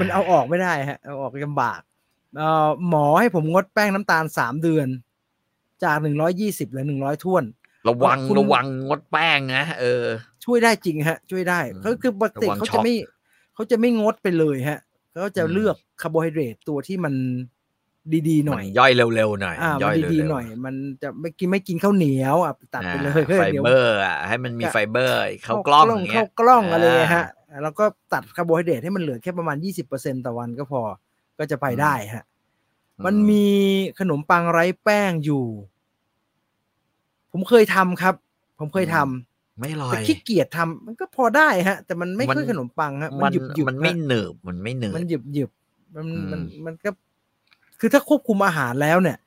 [0.00, 1.80] มันเอาออกไม่ได้ฮะ เอาออกลำบาก
[2.36, 4.88] เอ่อหมอให้ผมงดแป้งน้ำตาลสามเดือน
[5.84, 7.44] จากหนึ่งร้อยยี่สิบเหลือหนึ่งร้อยท้วน
[7.88, 10.04] ระวังคุณระวังงดแป้งนะเออ
[10.44, 12.94] ช่วยได้จริงฮะ ช่วยได้อืมเขาคือปกติระวังเขาช็จะอกไม่
[13.54, 14.78] เขาจะไม่งดไปเลยฮะ
[15.12, 17.14] เขาจะอืมเลือกคาร์โบไฮเดรตตัวที่มัน
[18.28, 27.24] ดีๆหน่อยมันย่อยเร็วๆหน่อยอ่าย่มัอนยดีเร็วๆหน่อย มันจะไม่กินไม่กินข้าวเหนียวอะตัดไปเลยอ่าเฮ้ยไฟเดี๋ยวเบอร์อะให้มันมีจะไฟเบอร์เข้ากล้องอย่างเงี้เข้ายกล้องอะไรอ่าฮะ
[27.62, 30.80] แล้วก็ตัดคาร์โบไฮเดรตให้มันเหลือแค่ประมาณยี่สิบเปอร์เซ็นต่อวันก็พอ
[31.38, 32.24] ก็จะไปได้ฮะ
[33.04, 33.46] มันมี
[34.00, 35.44] ขนมปังไร้แป้งอยู่
[37.38, 38.14] ผมเคยทำครับ
[38.60, 45.50] ผมเคยทำไม่อร่อแต่ยขี้เกียจทำมันก็พอได้ฮะ แต่มันไม่มันค่อยขนมปังฮะมันหยุบหยุบมันไม่หนึบมันไม่หนึบมันหยุบหยุบ
[45.94, 46.90] มันอืมมันมันก็
[47.80, 49.18] คือถ้าควบคุมอาหารแล้วเนี่ย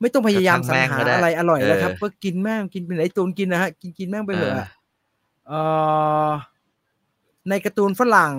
[0.00, 4.68] ไม่ต้องพยายามก็สรช่างรหาแม่งก็ได้อะไรอร่อยแล้วครับเออก็กินแม่งกินเป็นไอ้ตูนกินนะฮะกินกินแม่งไปเถอะเอออะ
[5.46, 5.60] เอ่
[6.28, 6.30] อ
[7.48, 8.34] ในการ์ตูนฝรั่ง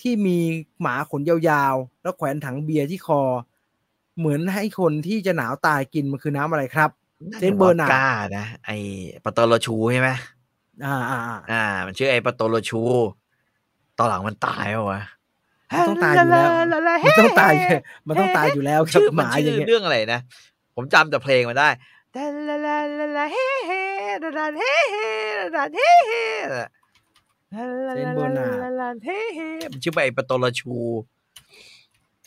[0.00, 0.38] ที่มี
[0.80, 3.22] หมาขนยาวๆ แล้วแขวนถังเบียร์ที่คอ
[4.18, 6.90] เหมือนให้คนที่จะหนาวตายกินมันคือน้ำอะไรครับ
[7.40, 8.06] เจนเบอร์นาร์ดวดก้า
[8.36, 8.70] นะไอ
[9.24, 10.10] ปาโตโลชูใช่ไหม
[10.84, 12.80] อ่าอ่าอ่าอ่า มันชื่อไอปาโตโลชู
[13.98, 15.02] ตอนหลังมันตายเหรอวะ
[15.72, 16.50] มันต้องตายอยู่แล้ว
[17.06, 17.52] มันต้องตาย
[18.06, 20.20] มันต้องตายอยู่แล้วครับชื่อหมันมาชื่อย่างอเงี้ยเรื่องอะไรนะ
[20.76, 21.68] ผมจำแต่เพลงมาได้
[29.72, 30.74] มันชื่อไอปาโตโลชู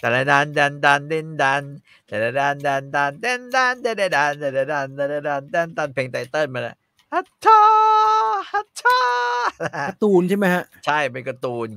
[0.02, 1.64] แต่ละดันดันดันเด่นดัน
[2.08, 6.76] แต่ละดันดันดันเด่นดันเด่นดันเด่นดันเด่นดันเด่นดันเพลง title มาแล้ว
[7.14, 7.60] ฮัทชา
[8.52, 9.00] ฮัทชา
[9.88, 11.70] การ์ตูนใช่ไหมฮะ ใช่เป็นการ์ตูน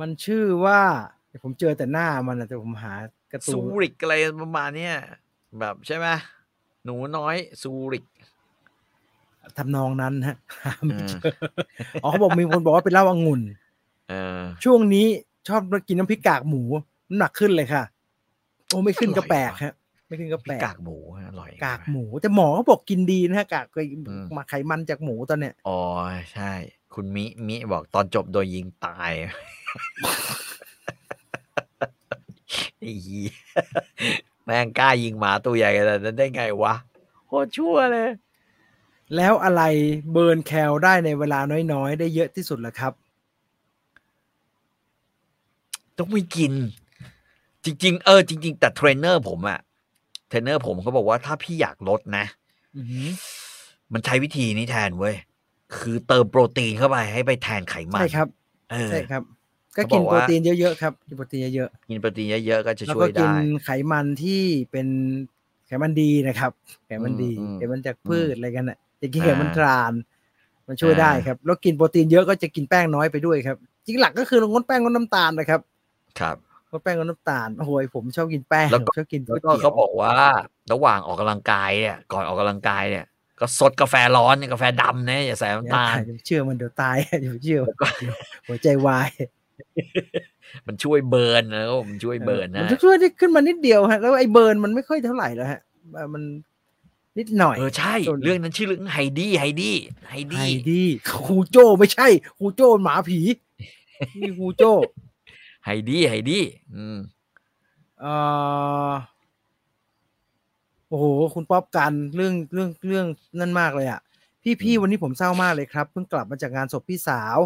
[0.00, 0.80] มันชื่อว่า
[1.28, 2.92] เดี๋ยวผมเจอแต่หน้ามันนะแต่ผมหา
[3.32, 4.94] การ์ตูซูนริกอะไรประมาณเนี้ย
[5.60, 6.06] แบบใช่ไหม
[6.84, 8.04] หนูน้อยซูริก
[9.58, 11.32] ทำนองนั้นฮะหาไม่เออเจอ
[12.02, 13.42] อ๋อเขาบอกมีคนบอกว่าเป็นเหล้าองุ่น
[14.10, 15.06] เออช่วงนี้
[15.48, 16.62] ชอบกินน้ำพริกกากหมู
[17.08, 17.82] น้ำหนักขึ้นเลยค่ะ
[18.68, 19.74] โอ้ไม่ขึ้นก็แปลกฮะ
[20.08, 20.96] ไม่ขึ้นก็พแปริลกกกากหมู
[21.28, 25.80] อร่อย กากหมูแต่หมอเขาบอกกินดีนะฮะกากไปอืมมาไขมันจากหมูตอนเนี้ยอ๋อ
[26.32, 26.52] ใช่
[26.94, 29.12] คุณมิมิบอกตอนจบโดยยิงตาย
[32.78, 33.30] ไอ้เหี้ย
[34.44, 36.74] แม่งกล้ายิงหมาตัวใหญ่ขนาดนั้นได้ไงวะ
[37.26, 38.10] โคตรชั่วเลย
[39.16, 39.62] แล้วอะไร
[40.12, 41.38] เบิร์นแคลได้ในเวลา
[41.72, 42.92] น้อยๆ ได้เยอะที่สุดล่ะครับ
[45.98, 46.52] ต้องไม่กิน
[47.64, 49.58] จริง ๆ เออ จริง ๆ แต่เทรนเนอร์ผมอะ
[50.28, 52.24] เทรนเนอร์ผมเขาบอกว่าถ้าพี่อยากลดนะ
[52.76, 53.08] อือหือ
[53.92, 55.14] มันใช้วิธีนี้แทนเว้ย
[55.76, 58.28] คือเติมโปรตีนเข้าไปให้ไปแทนไขมันใช่ครับ
[58.72, 59.22] เออใช่ครับ
[59.76, 63.32] ก็เขากินบอกโปรว่าตีนเยอะๆครับกินโปรตีนเยอะกินโปรตีนเยอะๆก็จะๆแล้วช่วก็ยกินได้
[63.64, 64.86] ไขมันที่เป็น
[65.66, 66.52] ไขมันดีนะครับ
[66.86, 69.92] ไขมันดีอืมไขมันจากพืชอะไรกันน่ะจะกินอ่าไขมันทรานส์
[70.66, 75.60] มันช่วยได้ครับ แล้วกินโปรตีนเยอะก็จะกินแป้งน้อยไปด้วยครับจริงหลักก็คือลดงดแป้งงดน้ำตาลนะครับ
[76.20, 76.36] ครับ
[76.70, 80.14] งดแป้งงดน้ำตาลโอ้โหผมชอบกินแป้งแล้วก็ชอบกินก๋แล้ววยก็เตี๋ยวเขาบอกว่า
[80.72, 83.04] ระหว่างออกกำลังกายเนี่ยก่อนออกกำลังกายเนี่ย
[83.40, 87.86] ก็สดกาแฟร้อนเนี่ยกาแฟดำนะอย่าใส่น้ำตาลอย่าเชื่อมันเดี๋ยวตายอย่าเชื่อแล้วก็
[88.48, 89.08] หัวใจวาย
[90.66, 95.60] มันช่วยเบิร์นนะมันช่วยเบิร์นมันะจะช่วยได้ขึ้นมานิดเดียวฮะแล้วไอ้เบิร์นมันไม่ค่อยเท่าไหร่แล้วฮะ
[96.14, 96.22] มัน
[97.18, 99.76] นิดหน่อยเออใช่ส่วนเรื่องนั้นชื่อเรื่องไฮดี้ไฮดี้
[100.10, 100.88] ไฮไฮดี้ดี้
[101.26, 102.08] ครูโจ้ไม่ใช่
[102.38, 103.20] ครูโจ้หมาผี
[104.18, 104.72] นี่ครูโจ้
[105.66, 106.44] ไฮดี้ไฮดี้
[106.74, 106.98] อืม
[108.00, 108.14] เอ่
[108.90, 108.92] อ
[110.88, 111.04] โอ้โห
[111.34, 113.06] คุณป๊อปกันเรื่องเรื่องเรื่อง
[113.40, 114.00] นั่นมากเลยอะ
[114.42, 117.38] พี่พี่วันนี้ผมเศร้ามากเลยครับ เพิ่งกลับมาจากงานศพพี่สาว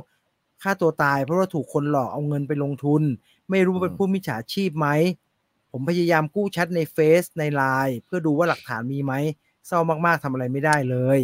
[0.63, 3.03] ฆ่าตัวตายเพราะว่าถูกคนหลอกเอาเงินไปลงทุน
[3.51, 4.89] ไม่รู้ว่าเป็นผู้มิจฉาชีพไหม
[5.73, 9.13] ผมพยายามกู้แชทในเฟซในไลน์เพื่อดูว่าหลักฐานมีไหม
[9.67, 11.21] เศร้ามาก ๆทำอะไรไม่ได้เลย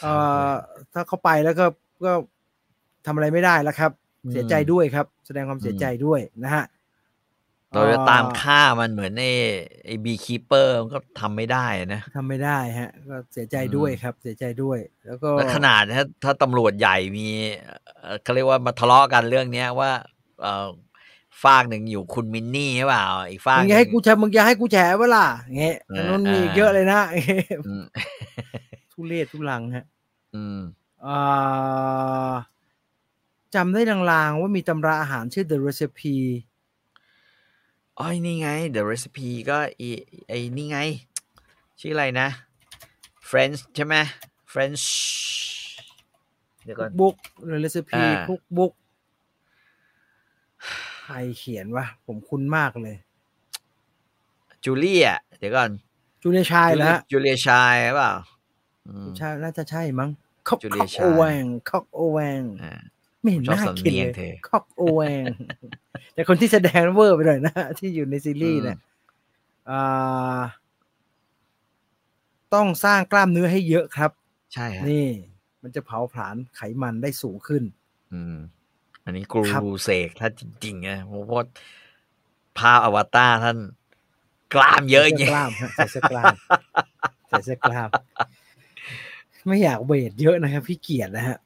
[0.00, 0.14] เอ่
[0.48, 0.50] อ
[0.92, 1.66] ถ้าเขาไปแล้วก็
[2.04, 2.12] ก็
[3.06, 3.92] ทำอะไรไม่ได้แล้วครับ
[4.24, 6.64] อืมเสียใจด้วยครับ แสดงความเสียใจด้วยนะฮะ
[7.74, 9.32] เราจะเอ่อตามฆ่ามันเหมือนไอ้
[9.86, 17.28] ไอ้บีคีเปอร์มันก็ทำไม่ได้นะทำไม่ได้ฮะ ก็เสียใจด้วยครับ เสียใจด้วย แล้วก็แล้วขนาดถ้าถ้าตำรวจใหญ่มี
[18.00, 19.90] เอ่อเขาเรียกว่ามาทะเลาะกันเรื่องเนี้ยว่า
[20.42, 20.68] เอ่อ
[21.44, 25.26] ฝากหนึ่งอยู่คุณมินนี่ใช่เปล่าอีกฝากมึงหจะนึ่ให้งกูแฉมึงจะให้กูแฉเวล่ะ
[25.58, 27.84] เงี้ยเอออันนู้นมีอีกอ่าเยอะเลยนะเงี้ยอืม
[28.92, 29.84] ทุเรศทุลังฮะ
[30.34, 30.60] อืม
[31.06, 32.34] อ่า
[33.54, 36.16] จำได้ลางๆว่ามีตำราอาหารชื่อ The Recipe
[37.98, 39.88] อ๋อนี่ไง The Recipe ก็ไอ้
[40.28, 40.78] ไอ้นี่ไง
[41.80, 42.28] ชื่ออะไรนะ
[43.28, 43.96] French ใช่ไหม
[44.52, 44.84] French
[46.64, 47.16] เดี๋ยวก่อนบุ๊ก
[47.48, 48.72] The Recipe อ่าคุกบุ๊ก
[51.02, 52.96] ใครเขียนวะ ผมคุ้นมากเลย
[54.64, 55.70] จูเลียเดี๋ยวก่อน
[56.22, 58.14] จูเลียชายแล้วฮะจูเลียชายหรือเปล่า
[58.88, 60.10] อืมใช่น่าจะใช่มั้ง
[60.48, 62.72] คอกจูเลีคอยกชายโอแวงคอกโอแวงอ่า
[63.20, 65.24] ไม่เห็นชอบน่าสำกินเนียงเลยเธอคอกโอแวง
[66.14, 68.78] แต่คนที่แสดงเวอร์ไปหน่อยนะ ที่อยู่ในซีรีส์เนี่ย
[69.70, 70.40] อ่า
[72.54, 74.10] ต้องสร้างกล้ามเนื้อให้เยอะครับ
[74.54, 75.08] ใช่ฮะนี่
[75.62, 77.62] มันจะเผาผลาญไขมันได้สูงขึ้น
[78.12, 78.36] อืม
[79.04, 81.42] อันนี้กรูครับเสกถ้าจริงๆนะเพราะว่า
[82.58, 83.58] ภาพอวตารท่าน
[84.54, 86.34] กล้ามเยอะใส่อย่างเสื้เงี้อยกล้ามฮะใส่เสื้อกล้าม
[87.28, 87.88] ใส่เสื้อกล้าม
[89.46, 91.38] ไม่อยากเวทเยอะนะครับ พี่เกียรตินะฮะ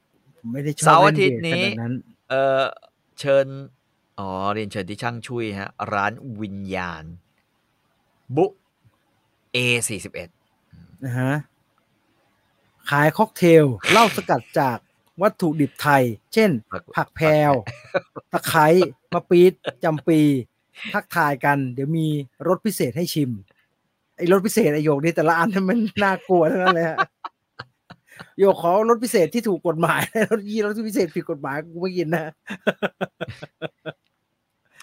[0.43, 1.93] ผมไม่ได้ชอบเสาร์อาล่นทิตย์วทนี้ขนาดนั้น
[2.29, 2.63] เออ
[3.19, 3.47] เชิญ
[4.19, 7.03] อ๋อเรียนเชิญที่ช่างชุยฮะ ร้านวิญญาณ
[8.35, 8.45] บุ
[9.53, 9.57] เอ
[9.89, 10.29] สี่สิบเอ็ด
[11.03, 11.33] นะฮะ
[12.89, 14.77] ขายค็อกเทลเหล้าสกัดจาก
[15.21, 16.49] วัตถุดิบไทย เช่น
[16.95, 17.53] ผักแพรว
[18.31, 18.67] ตะไคร้
[19.13, 20.19] มะปี๊ดจำปี
[20.93, 22.07] ทักทายกัน เดี๋ยวมี
[22.47, 23.31] รสพิเศษให้ชิม
[24.17, 26.97] ไอ้รสพิเศษไอโยกนี่แต่ละอันมันน่ากลัวทั้งนั้นเลยฮะ
[28.39, 30.01] โยกขอรสพิเศษที่ถูกกฎหมาย
[30.31, 32.33] รสยี่รสพิเศษผิดกฎหมายกูไม่กินนะ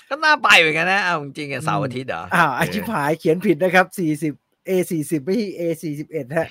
[0.08, 4.32] ก็น่าไปเหมือนกันนะเอาจริงๆอะเสาร์อาทิตย์เหรออ้าวไอเชิบหายเขียนผิดนะครับสี่สิบ
[4.68, 6.48] A สี่สิบไม่ใช่ A สี่สิบเอ็ดฮะ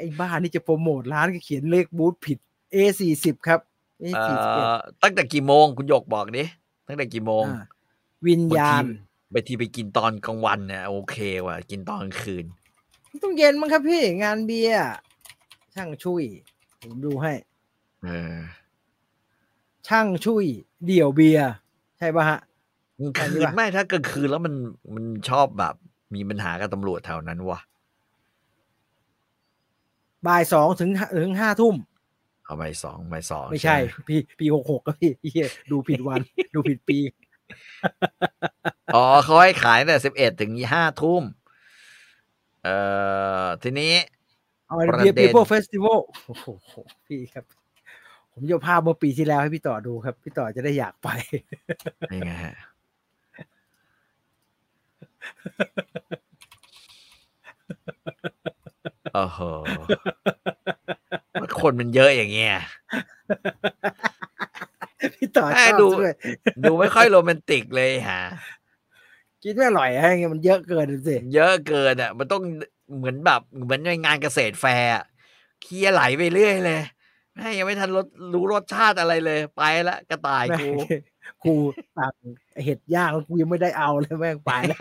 [0.00, 2.38] ไอ้บ้านี่จะโปรโมทร้านก็เขียนเลขบูธผิด
[2.74, 3.60] A สี่สิบครับ
[4.02, 6.44] A เอ่สี่สิบเอ็ดอตั้งแต่กี่โมงคุณหยกบอกดิ
[6.88, 7.44] ตั้งแต่กี่โมง
[8.26, 8.84] วิญญาณ
[9.32, 12.44] บางทีไปกินตอนกลางวันเนี่ยโอเคว่ะ กินตอนกลางคืน
[13.24, 14.80] ต้องเย็นมั้งครับพี่งานเบียร์
[15.74, 16.22] ช่างชุย
[16.80, 17.32] ผมดูให้
[18.04, 18.36] เออ
[19.88, 20.44] ช่างชุย
[20.86, 21.50] เดี่ยวเบียร์
[21.98, 22.38] ใช่ป่ะฮะ
[23.16, 24.54] กลางอันนี้คืนว่ะไม่ถ้ากลางคืนแล้วมัน
[24.94, 25.74] มันชอบแบบ
[26.14, 27.58] มีปัญหากับตำรวจแถวนั้นวะ
[30.26, 31.74] บ่ายสองถึงถึงห้าทุ่ม
[32.44, 36.20] เอาไปสองไปสองไม่ใช่หปีปีหกหกก็พี่เหี้ยดูผิดวัน
[36.54, 36.98] ดูผิดปี
[38.94, 41.22] อ๋อเขาให้ขายตั้งแต่สิบเอ็ดถึงห้าทุ่ม
[42.64, 42.76] เอ่
[43.42, 43.92] อทีนี้
[44.74, 46.46] เอาประเบียร์เด็ปีนโป้เฟสติวัลโอ้โห
[47.06, 47.44] พี่ครับ
[48.32, 51.08] ผมจะเอาภาพเมื่อปีที่แล้วให้พี่ต่อดูครับ พี่ต่อจะได้อยากไป
[52.16, 52.56] ยังไงฮะ
[59.14, 59.40] โอ้โห
[61.60, 62.52] คนมันเยอะอย่างเงี้ย
[65.14, 66.14] พี่ต่อชให้อบดูซะด้วย
[66.64, 68.22] ดูไม่ค่อยโรแมนติกเลยฮะ
[69.42, 72.42] กินไม่อร่อยฮะอย่างเงี้ยมันเยอะเกินสิเยอะเกินอะ มันต้อง
[72.96, 75.04] เหมือนแบบเหมือนในงานเกษตรแฟร์อะ
[75.62, 76.80] เคลียร์ไหลไปเรื่อยเลย
[77.34, 80.70] แม่งยังไม่ทันรสรู้รสชาติอะไรเลย ไปละกระต่ายแม่กู
[81.44, 81.54] กู
[81.96, 82.14] สั่ง
[82.64, 84.80] เห็ดย่างแล้วกูยังไม่ได้เอาเลยแม่งไปแล้ว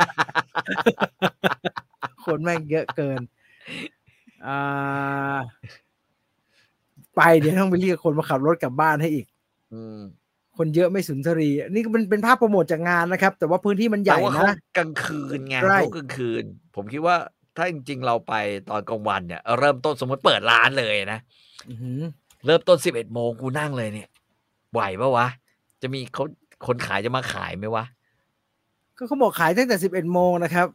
[2.25, 3.21] คนแม่งเยอะเกิน
[4.45, 5.37] อ่า
[7.15, 9.25] ไปเดี๋ยวต้องไปเรียกคนมาขับรถกลับบ้านให้อีก
[9.73, 9.99] อืม
[10.57, 16.43] คนเยอะไม่สุนทรี นี่ก็เป็นเป็นภาพโปรโมทจากงานนะครับ แต่ว่าพื้นที่มันใหแต่ญ่ว่าเขานะกลางคืนไงใช่เขากลางคืน
[16.75, 17.15] ผมคิดว่า
[17.55, 18.33] ถ้าจริงๆเราไป
[18.69, 21.19] ตอนกลางวันเนี่ย เริ่มต้นสมมติเปิดร้านเลยนะ
[21.69, 22.01] อื้อหือ
[22.45, 24.09] เริ่มต้นสิบเอ็ดโมงกูนั่งเลยเนี่ย
[24.71, 25.27] ไหวปะวะ
[25.81, 26.23] จะมีเขา
[26.67, 27.85] คนขายจะมาขายไหมวะ
[28.97, 30.67] ก็เขาบอกขายตั้งแต่สิบเอ็ดโมงนะครับ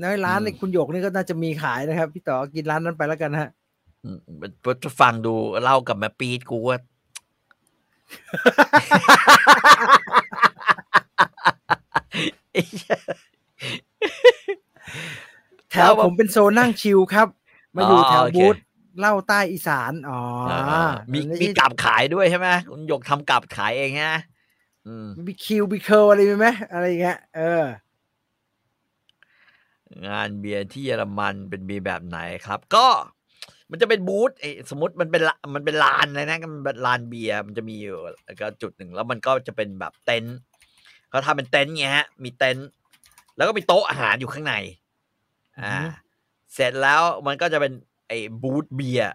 [0.00, 3.50] ในร้านอืมในคุณหยกนี่ก็น่าจะมีขายนะครับ พี่ต่อกินร้านนั้นไปแล้วกันฮะ
[4.04, 4.18] อืม
[4.84, 6.78] จะฟังดูเล่ากับแม่ปีดกูว่า
[12.52, 12.96] ไอ้เหี้ย
[15.72, 17.28] แถวผมเป็นโซนนั่งชิลครับ
[17.76, 18.56] มาอยู่อ๋อแถวโอเคบูธ
[18.98, 20.20] เหล่าใต้อีสานอ๋อ
[20.50, 24.16] อ่ามีนไใช่มีกับขายด้วยใช่ไหมคุณหยกทำกับขายเองฮะ
[24.86, 27.64] อืมมีคิวบีเคิลอะไรมีไหมอะไรอย่างเงี้ยเออ
[30.06, 32.86] งานเบียร์ที่เยอรมันเป็นเบียร์แบบไหนครับ ก็
[33.70, 40.36] มันจะเป็นบูธเอยสมมติมันเป็นละมันเป็นลานเลยนะมันเป็นลานเบียร์มันจะมีอยู่แล้วก็จุดหนึ่งแล้วมันก็จะเป็นแบบเต็นท์
[41.10, 42.68] เขาทำเป็นเต็นท์เงี้ยฮะมีเต็นท์
[43.36, 44.54] แล้วก็มีโต๊ะอาหารอยู่ข้างใน
[45.64, 45.84] อ่าอือฮึ
[46.54, 47.72] เสร็จแล้วมันก็จะเป็น
[48.08, 49.12] ไอ้บูธเบียร์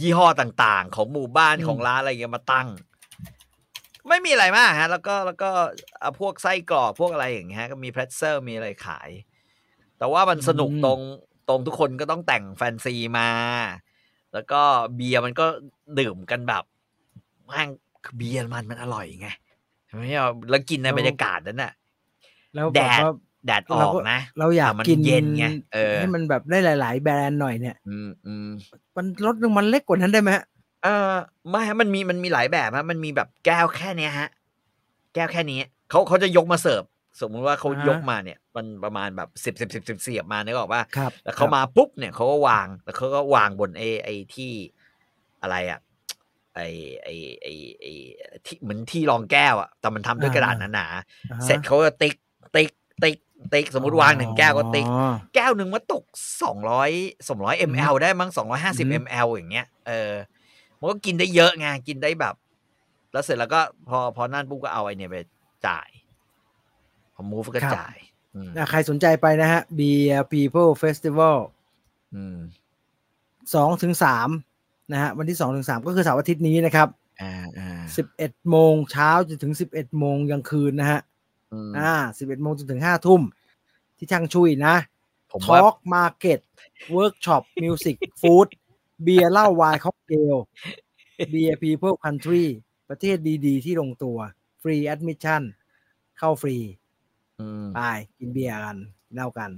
[0.00, 2.68] ยี่ห้อต่างๆ ของหมู่บ้านของร้านอะไรเงี้ยมาตั้ง
[4.08, 5.50] ไม่มีอะไรมากฮะ แล้วก็แล้วก็
[6.00, 9.10] เอาพวกไส้กรอกพวกอะไรอย่างเงี้ยก็มี pretzel มีอะไรขาย
[9.98, 11.00] แต่ว่ามันสนุกอืมตรง
[11.48, 13.30] ตรงทุกคนก็ต้องแต่งแฟนซีมา
[14.32, 14.60] แล้วก็
[14.96, 15.46] เบียร์มันก็
[15.98, 16.64] ดื่มกันแบบ
[17.46, 17.68] แม่ง
[18.04, 19.28] คือเบียร์มันมันอร่อยไง
[19.86, 21.72] ใช่ไหมอะแล้วกินในบรรยากาศนั้นน่ะ
[22.54, 23.10] แล้วแดแบบดว่า
[23.48, 28.48] แดดอเราอกก็นะเราอยากแต่มันกินเย็นไงเออให้มันแบบได้หลาย ๆ แบรนด์หน่อยเนี่ย อืมอืม
[28.96, 30.44] มันลดลงมันเล็กกว่านั้นได้ไหมฮะ
[30.84, 31.12] เออ
[31.50, 34.28] ไม่ฮะมันมีมันมีหลายแบบฮะมันมีแบบแก้วแค่เนี้ยฮะ
[35.14, 35.58] แก้วแค่นี้
[35.90, 36.82] เขาเขาจะยกมาเสิร์ฟ
[37.20, 44.52] สมมุติว่าเขาอ่าฮะยกมาเนี่ย มันประมาณแบบสิบสิบสิบสิบเสียบมานึกออกป่ะครับแล้วเขามาปุ๊บเนี่ยเขาก็วางแล้วเขาก็วางบนไอ้ไอ้ที่
[45.42, 45.80] อะไรอะ
[46.54, 46.66] ไอ้
[47.02, 47.92] ไอ้ไอ้ไอ้
[48.46, 51.02] ที่เหมือนที่รองแก้วอะแต่มันทำด้วยกระดาษหนาอ่าๆฮะ
[51.44, 52.14] เสร็จเขาก็ติ๊ก
[52.56, 52.70] ติ๊ก
[53.02, 53.16] ติ๊ก
[53.52, 56.04] ติ๊กสมมติวางหนึ่งแก้วก็ติ๊กอ๋อแก้วหนึ่งมันตก
[56.42, 56.90] สองร้อย
[57.28, 60.12] สองร้อยมลได้มั้งสองร้อยห้าสิบอืมมลอย่างเงี้ยเออ
[60.78, 62.34] มันก็กินได้เยอะไงกินได้แบบ
[63.12, 65.16] แล้วเสร็จแล้วก็พอพอนั่นปุ๊บก็เอาไอเนี่ยไป
[65.66, 65.88] จ่าย
[67.14, 67.96] พอมูฟก็จ่าย
[68.34, 71.36] อืมอะใครสนใจไปนะฮะ Beer People Festival
[72.14, 72.38] อืม
[73.54, 74.28] สองถึงสาม
[74.92, 76.88] นะฮะวันที่สองถึงสามก็คือเสาร์อาทิตย์นี้นะครับ
[77.22, 81.00] อ่าอ่าสิบเอ็ดโมงเช้าจนถึงสิบเอ็ดโมงกลางคืนนะฮะ
[81.52, 83.22] อืมอ่าสิบเอ็ดโมงจนถึงห้าทุ่ม
[83.96, 84.74] ที่ช่างชุยนะ
[85.30, 86.40] ผมทว่าอล์กมาร์เก็ต
[86.92, 88.48] เวิร์กช็อปมิวสิกฟู้ด
[89.02, 90.34] เบียร์เหล้าไวน์ค็อกเทล
[91.30, 92.44] เบียร์พีเพิลคันทรี
[92.88, 93.16] ประเทศ
[93.46, 94.18] ดีๆ ที่ลงตัว
[94.62, 95.42] ฟรีแอดมิชชั่น
[96.18, 96.56] เข้าฟรี
[97.40, 97.80] อืมไป
[98.18, 98.76] กินเบียร์กัน
[99.14, 99.50] เล่ากัน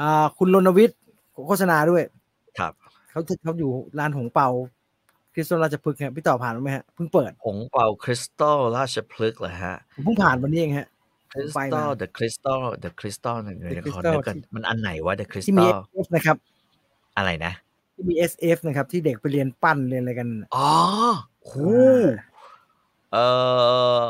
[0.00, 0.98] อ่าคุณรณวิทย์
[1.46, 2.04] โฆษณาด้วย
[2.58, 2.72] ครับ
[3.10, 4.48] เขาเขาอยู่ร้านหงเปา
[5.34, 10.86] คริสตัลราชพฤกษ์ครับพี่ต่อผ่านไหมฮะเพิ่งเปิดผงเป่าคริสตัลราชพฤกษ์เหรอฮะผมเพิ่งผ่านวันนี้เองฮะ
[11.32, 16.36] คริสไปตัมาล the crystal the crystal หนึ่งเดี๋ยว The ขอ Crystal นึกกันที่มันอันไหนวะ the ที่มี crystal SF นะครับ
[17.16, 17.52] อะไรนะ
[17.94, 20.68] ที่มี SF นะครับ ที่เด็กไปเรียนปั้นเรียนอะไรกัน อ๋อ
[21.44, 21.52] โห
[23.12, 23.18] เอ
[24.04, 24.08] อ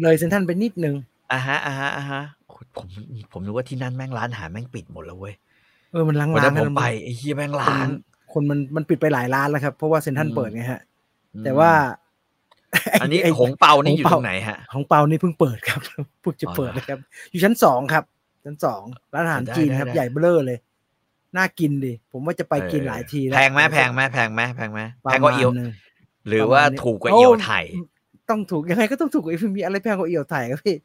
[0.00, 0.94] เลยเซนทรันไปนิดนึง
[1.32, 2.88] อ่าฮะอ่าฮะอ่าฮะโอ้ยผม
[3.32, 5.34] ผมนึกว่าที่นั่นแม่งร้านอาหารแม่งปิดหมดแล้วเว้ย
[5.92, 7.88] เออมันล้างวันร้านั้นนผมกันไปไอ้เหี้ยแม่งคนล้าง
[8.32, 10.80] คนมันมันปิดไปหลายร้านแล้วครับ เพราะว่าเซนทรันอืมเปิดไงฮะ
[11.34, 11.70] อืมแต่ว่า
[13.02, 15.80] อันนี้ไอ้หงเปานี่หงอยู่เปาตรงไหนฮะของเปานี่เพิ่งเปิดครับ
[16.20, 16.98] เพิ่งจะอ๋อเปิดนะครับ
[17.30, 18.04] อยู่ชั้นสองครับ
[18.44, 18.82] ชั้นสอง
[19.14, 20.58] ร้านอาหารได้จีนได้ครับได้ใหญ่เบ้อเร่อเลย
[21.36, 25.68] น่ากินดิผมว่าจะไปกินเออหลายทีแล้วแพงไหมแพงไหมแพงไหมแพงไหมประแพงกว่ามาณเอียวนึง
[26.26, 27.64] หรือประมาณว่านี้ถูกกว่าโอ้เอียวไทย
[28.30, 30.76] ต้องถูกยังไงก็ต้องถูกกว่ามีอะไรแพงกว่าเอี่ยวไทยครับพี่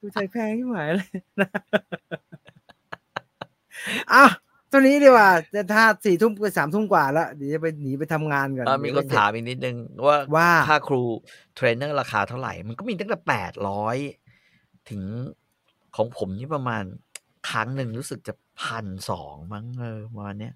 [0.00, 1.08] ดูไทยแพงที่หมายเลย
[1.40, 1.48] นะ
[4.12, 4.24] อะ
[4.76, 9.76] ตัวนี้ดีกว่าจะถ้าสี่ทุ่มไปสามทุ่มกว่าแล้วเดี๋ยวจะไปหนีไปทำงานก่อนเออมีเดี๋ยวคนไเสร็จถามอีกนิดนึง
[10.06, 11.02] ว่าว่าค่าครู
[11.54, 13.96] เทรนเนอร์ราคาเท่าไหร่ มันก็มีตั้งแต่แปดร้อย
[14.90, 15.02] ถึง
[15.96, 16.82] ของผมนี่ประมาณ
[17.50, 20.54] ครั้งหนึ่งรู้สึกจะพันสองมั้งเออประมาณเนี้ย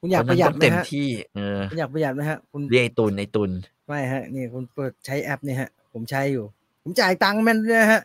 [0.00, 3.50] คุณอยากประหยัดวันไหมนั้นต้องเต็มฮะที่เออคุณอยากประหยัดไหมฮะคุณเรียกไอ้ตุนไอ้ตุน
[3.86, 6.44] ไม่ฮะนี่คุณเปิดใช้แอปเนี่ยฮะ ผมใช้อยู่
[6.82, 8.02] ผมจ่ายตังค์แม่นด้วยฮะ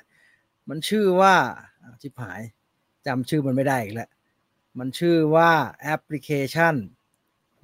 [0.69, 1.33] มันชื่อว่า
[1.83, 2.41] อะชิบหาย
[3.05, 4.09] จำชื่อมันไม่ได้อีกแล้ว
[4.77, 5.51] มันชื่อว่า
[5.81, 6.75] แอปพลิเคชัน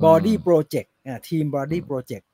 [0.04, 2.26] Body Project อ่าทีม Body Project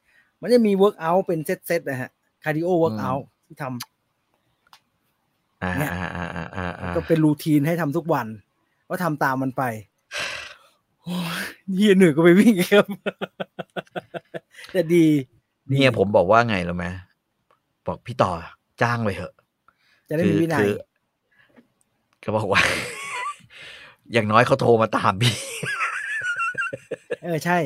[0.41, 2.11] มันจะมี Workout เป็นเซตๆนะฮะ
[2.43, 3.64] Cardio Workout ที่ท
[5.64, 8.27] อ่าเนี่ยอ่าอ่าอ่าอ่าอ่าำก็เป็นรูทีนให้ทำทุกวัน
[8.89, 9.64] ก็ทำตามมันไป
[11.02, 11.43] โอ้ย
[11.76, 12.85] เฮียเหนื่อยก็ไปวิ่งอีกครับ
[14.73, 15.06] แต่ดี
[15.69, 16.85] ดี เนี่ยผมบอกว่าไงรู้ไหม
[17.85, 18.31] บอกพี่ต่อ
[18.81, 19.34] จ้างไปเถอะ
[20.10, 20.73] จะได้มีวินัคืยอ
[22.23, 22.61] ก็บอกว่า
[24.14, 25.34] อย่างน้อยเขาโทรมาตามพี่
[27.24, 27.58] เออใช่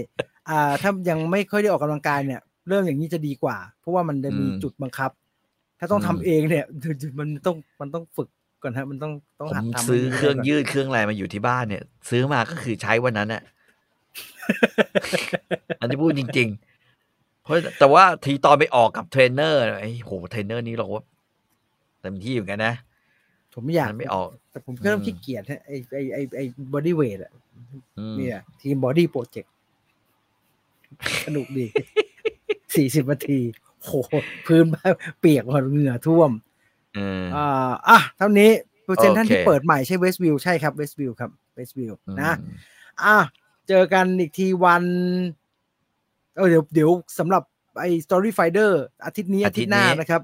[0.50, 5.12] อ่า ถ้ายังไม่ค่อยได้ออกกำลังกายเนี่ย เรื่องอย่างนี้จะดีกว่า เพราะว่ามันจะมีอืมจุดบังคับ
[5.80, 6.66] ถ้าต้องอืมทำเองเนี่ย
[7.20, 8.30] มันต้องมันต้องฝึก
[8.64, 13.42] ก่อนฮะ มันต้องต้องผมหัดทำซื้อให้เครื่องได้ก่นยืดเครื่องอะไรมาอยู่ที่บ้านเนี่ย ซื้อมาก็คือใช้วันนั้นน่ะ
[15.80, 16.50] อันนี้พูดจริง
[16.96, 21.04] ๆ เพราะแต่ว่าทีตอนไปออกกับเทรนเนอร์ไอ้โหเทรนเนอร์นี้เราว่า
[22.02, 22.74] เต็มที่เหมือนกันนะ
[23.56, 26.42] ผมไม่อยากมันไม่ออก แต่ผมก็เริ่มอืมขี้เกียจฮะไอไอไอไอ
[26.74, 27.32] bodyweight อะ
[27.98, 29.52] อืมเนี่ย Team Body Project
[31.26, 31.66] สนุกดี
[32.76, 33.40] สี่สิบนาที
[33.84, 33.90] โห
[34.46, 34.64] พื้น
[35.20, 36.32] เปียกหมดเหงื่อท่วม
[36.96, 38.52] เอออ่าอะเท่านี้
[38.86, 42.34] เปอร์เซ็นต์ท่านโอเคที่เปิดใหม่ใช่เวสต์วิวใช่ครับเวสต์วิวครับเวสต์วิวอืมนะ
[43.04, 43.16] อะ
[43.68, 44.84] เจอกันอีกทีวัน
[46.36, 47.44] เออเดี๋ยวเดี๋ยวสำหรับ
[47.80, 48.72] ไอ้ Story Finder
[49.06, 50.22] อาทิตย์นี้อาทิตย์หน้านะครับ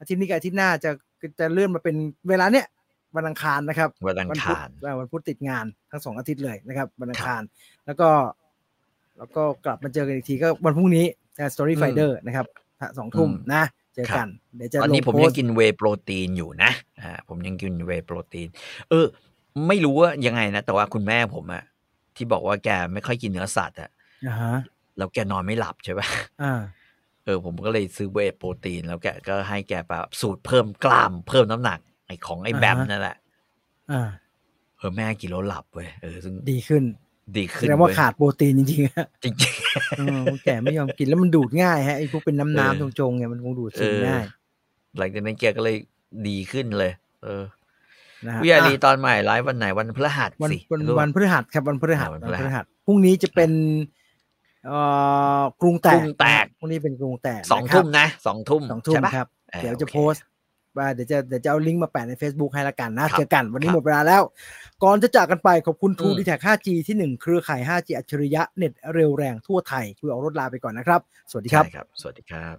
[0.00, 0.90] อาทิตย์นี้กับอาทิตย์หน้าจะ
[1.40, 1.96] จะเลื่อนมาเป็น
[2.28, 2.66] เวลาเนี้ย
[3.16, 7.42] วันอังคารนะครับ วันอังพุธคารอ่าวันพุธติดงานทั้งสองอาทิตย์เลยนะครับ วันอังคาร
[7.86, 8.08] แล้วก็
[9.18, 11.06] แล้วก็กลับมาเจอกันอีกทีก็วันพรุ่งนี้
[11.38, 12.46] นะ Story Finder นะครับ
[12.98, 13.62] สองทุ่มนะ
[13.94, 16.70] เจอกัน เดี๋ยวจะตอนนี้ลผมโพยัสงต์กินเวย์โปรตีนอยู่นะ
[17.00, 18.48] อ่าผมยังกินเวย์โปรตีน
[18.90, 19.06] เออ
[19.68, 21.62] ไม่รู้ว่ายังไงนะ แต่ว่าคุณแม่ผมอะ
[22.16, 23.90] ที่บอกว่าแกไม่ค่อยกินเนื้อสัตว์อะ
[24.26, 24.54] อ่าฮะ
[24.98, 26.06] แล้วแกนอนไม่หลับใช่ปะ
[26.42, 26.60] อ่า
[27.24, 33.16] เออผมก็เลยซื้อเวย์โปรตีน แล้วแกก็ให้แกแบบสูตรเพิ่มกล้ามเพิ่มน้ำหนักไอ้ของไอ้แบมอ่าฮะนั่นแหละ
[33.92, 34.08] อ่า
[34.78, 36.84] เออแม่กินแล้วหลับเว้ยเออซึ่งดีขึ้น
[37.36, 39.34] ดีแสขึ้นดงว่าเว้ยขาดโปรตีนจริงๆฮะจริง
[39.98, 45.76] เออคนแก่ไม่ยอมกินแล้วมันดูดง่ายฮะไอ้พวกเป็นน้ำเออน้ำจงๆเนี่ยมันคงดูดซึมเออง่ายๆหลังจากนั้นแกก็เลย
[46.28, 46.92] ดีขึ้นเลย
[47.24, 47.42] เออ
[48.26, 54.02] นะฮะวิทยาลีอะตอนใหม่ไลฟ์วันไหนวันพฤหัสวันสิวันรู้ปะวันพฤหัสครับวันพฤหัสอ่าวันวันพฤหัสพฤหัสพรุ่งนี้จะเป็นเอ่อ
[55.60, 60.24] กรุงแตกรุกงแตกพรุ่งนี้เป็นกรุงแตกสองนะครับทุ่มนะสองทุ่มสองทุ่มใช่ปะครับออเดี๋ยวจะโอคโพสต์
[60.78, 64.22] ว่าเดี๋ยวจะเดี๋ยวจะเอาลิงก์มาแปะใน Facebook ให้ละกันนะครับเจอกันวันนี้ครับหมดเวลาแล้ว
[64.82, 71.00] ก่อนจะจากกันไปขอบคุณทูอืมดีแท็ก 5G ที่ 1 เครือข่าย 5G อัจฉริยะเน็ตเร็วแรงทั่วไทยคุยออกรถลาไปก่อนนะครับ
[71.30, 72.56] สวัสดีครับใช่ครับ สวัสดีครับ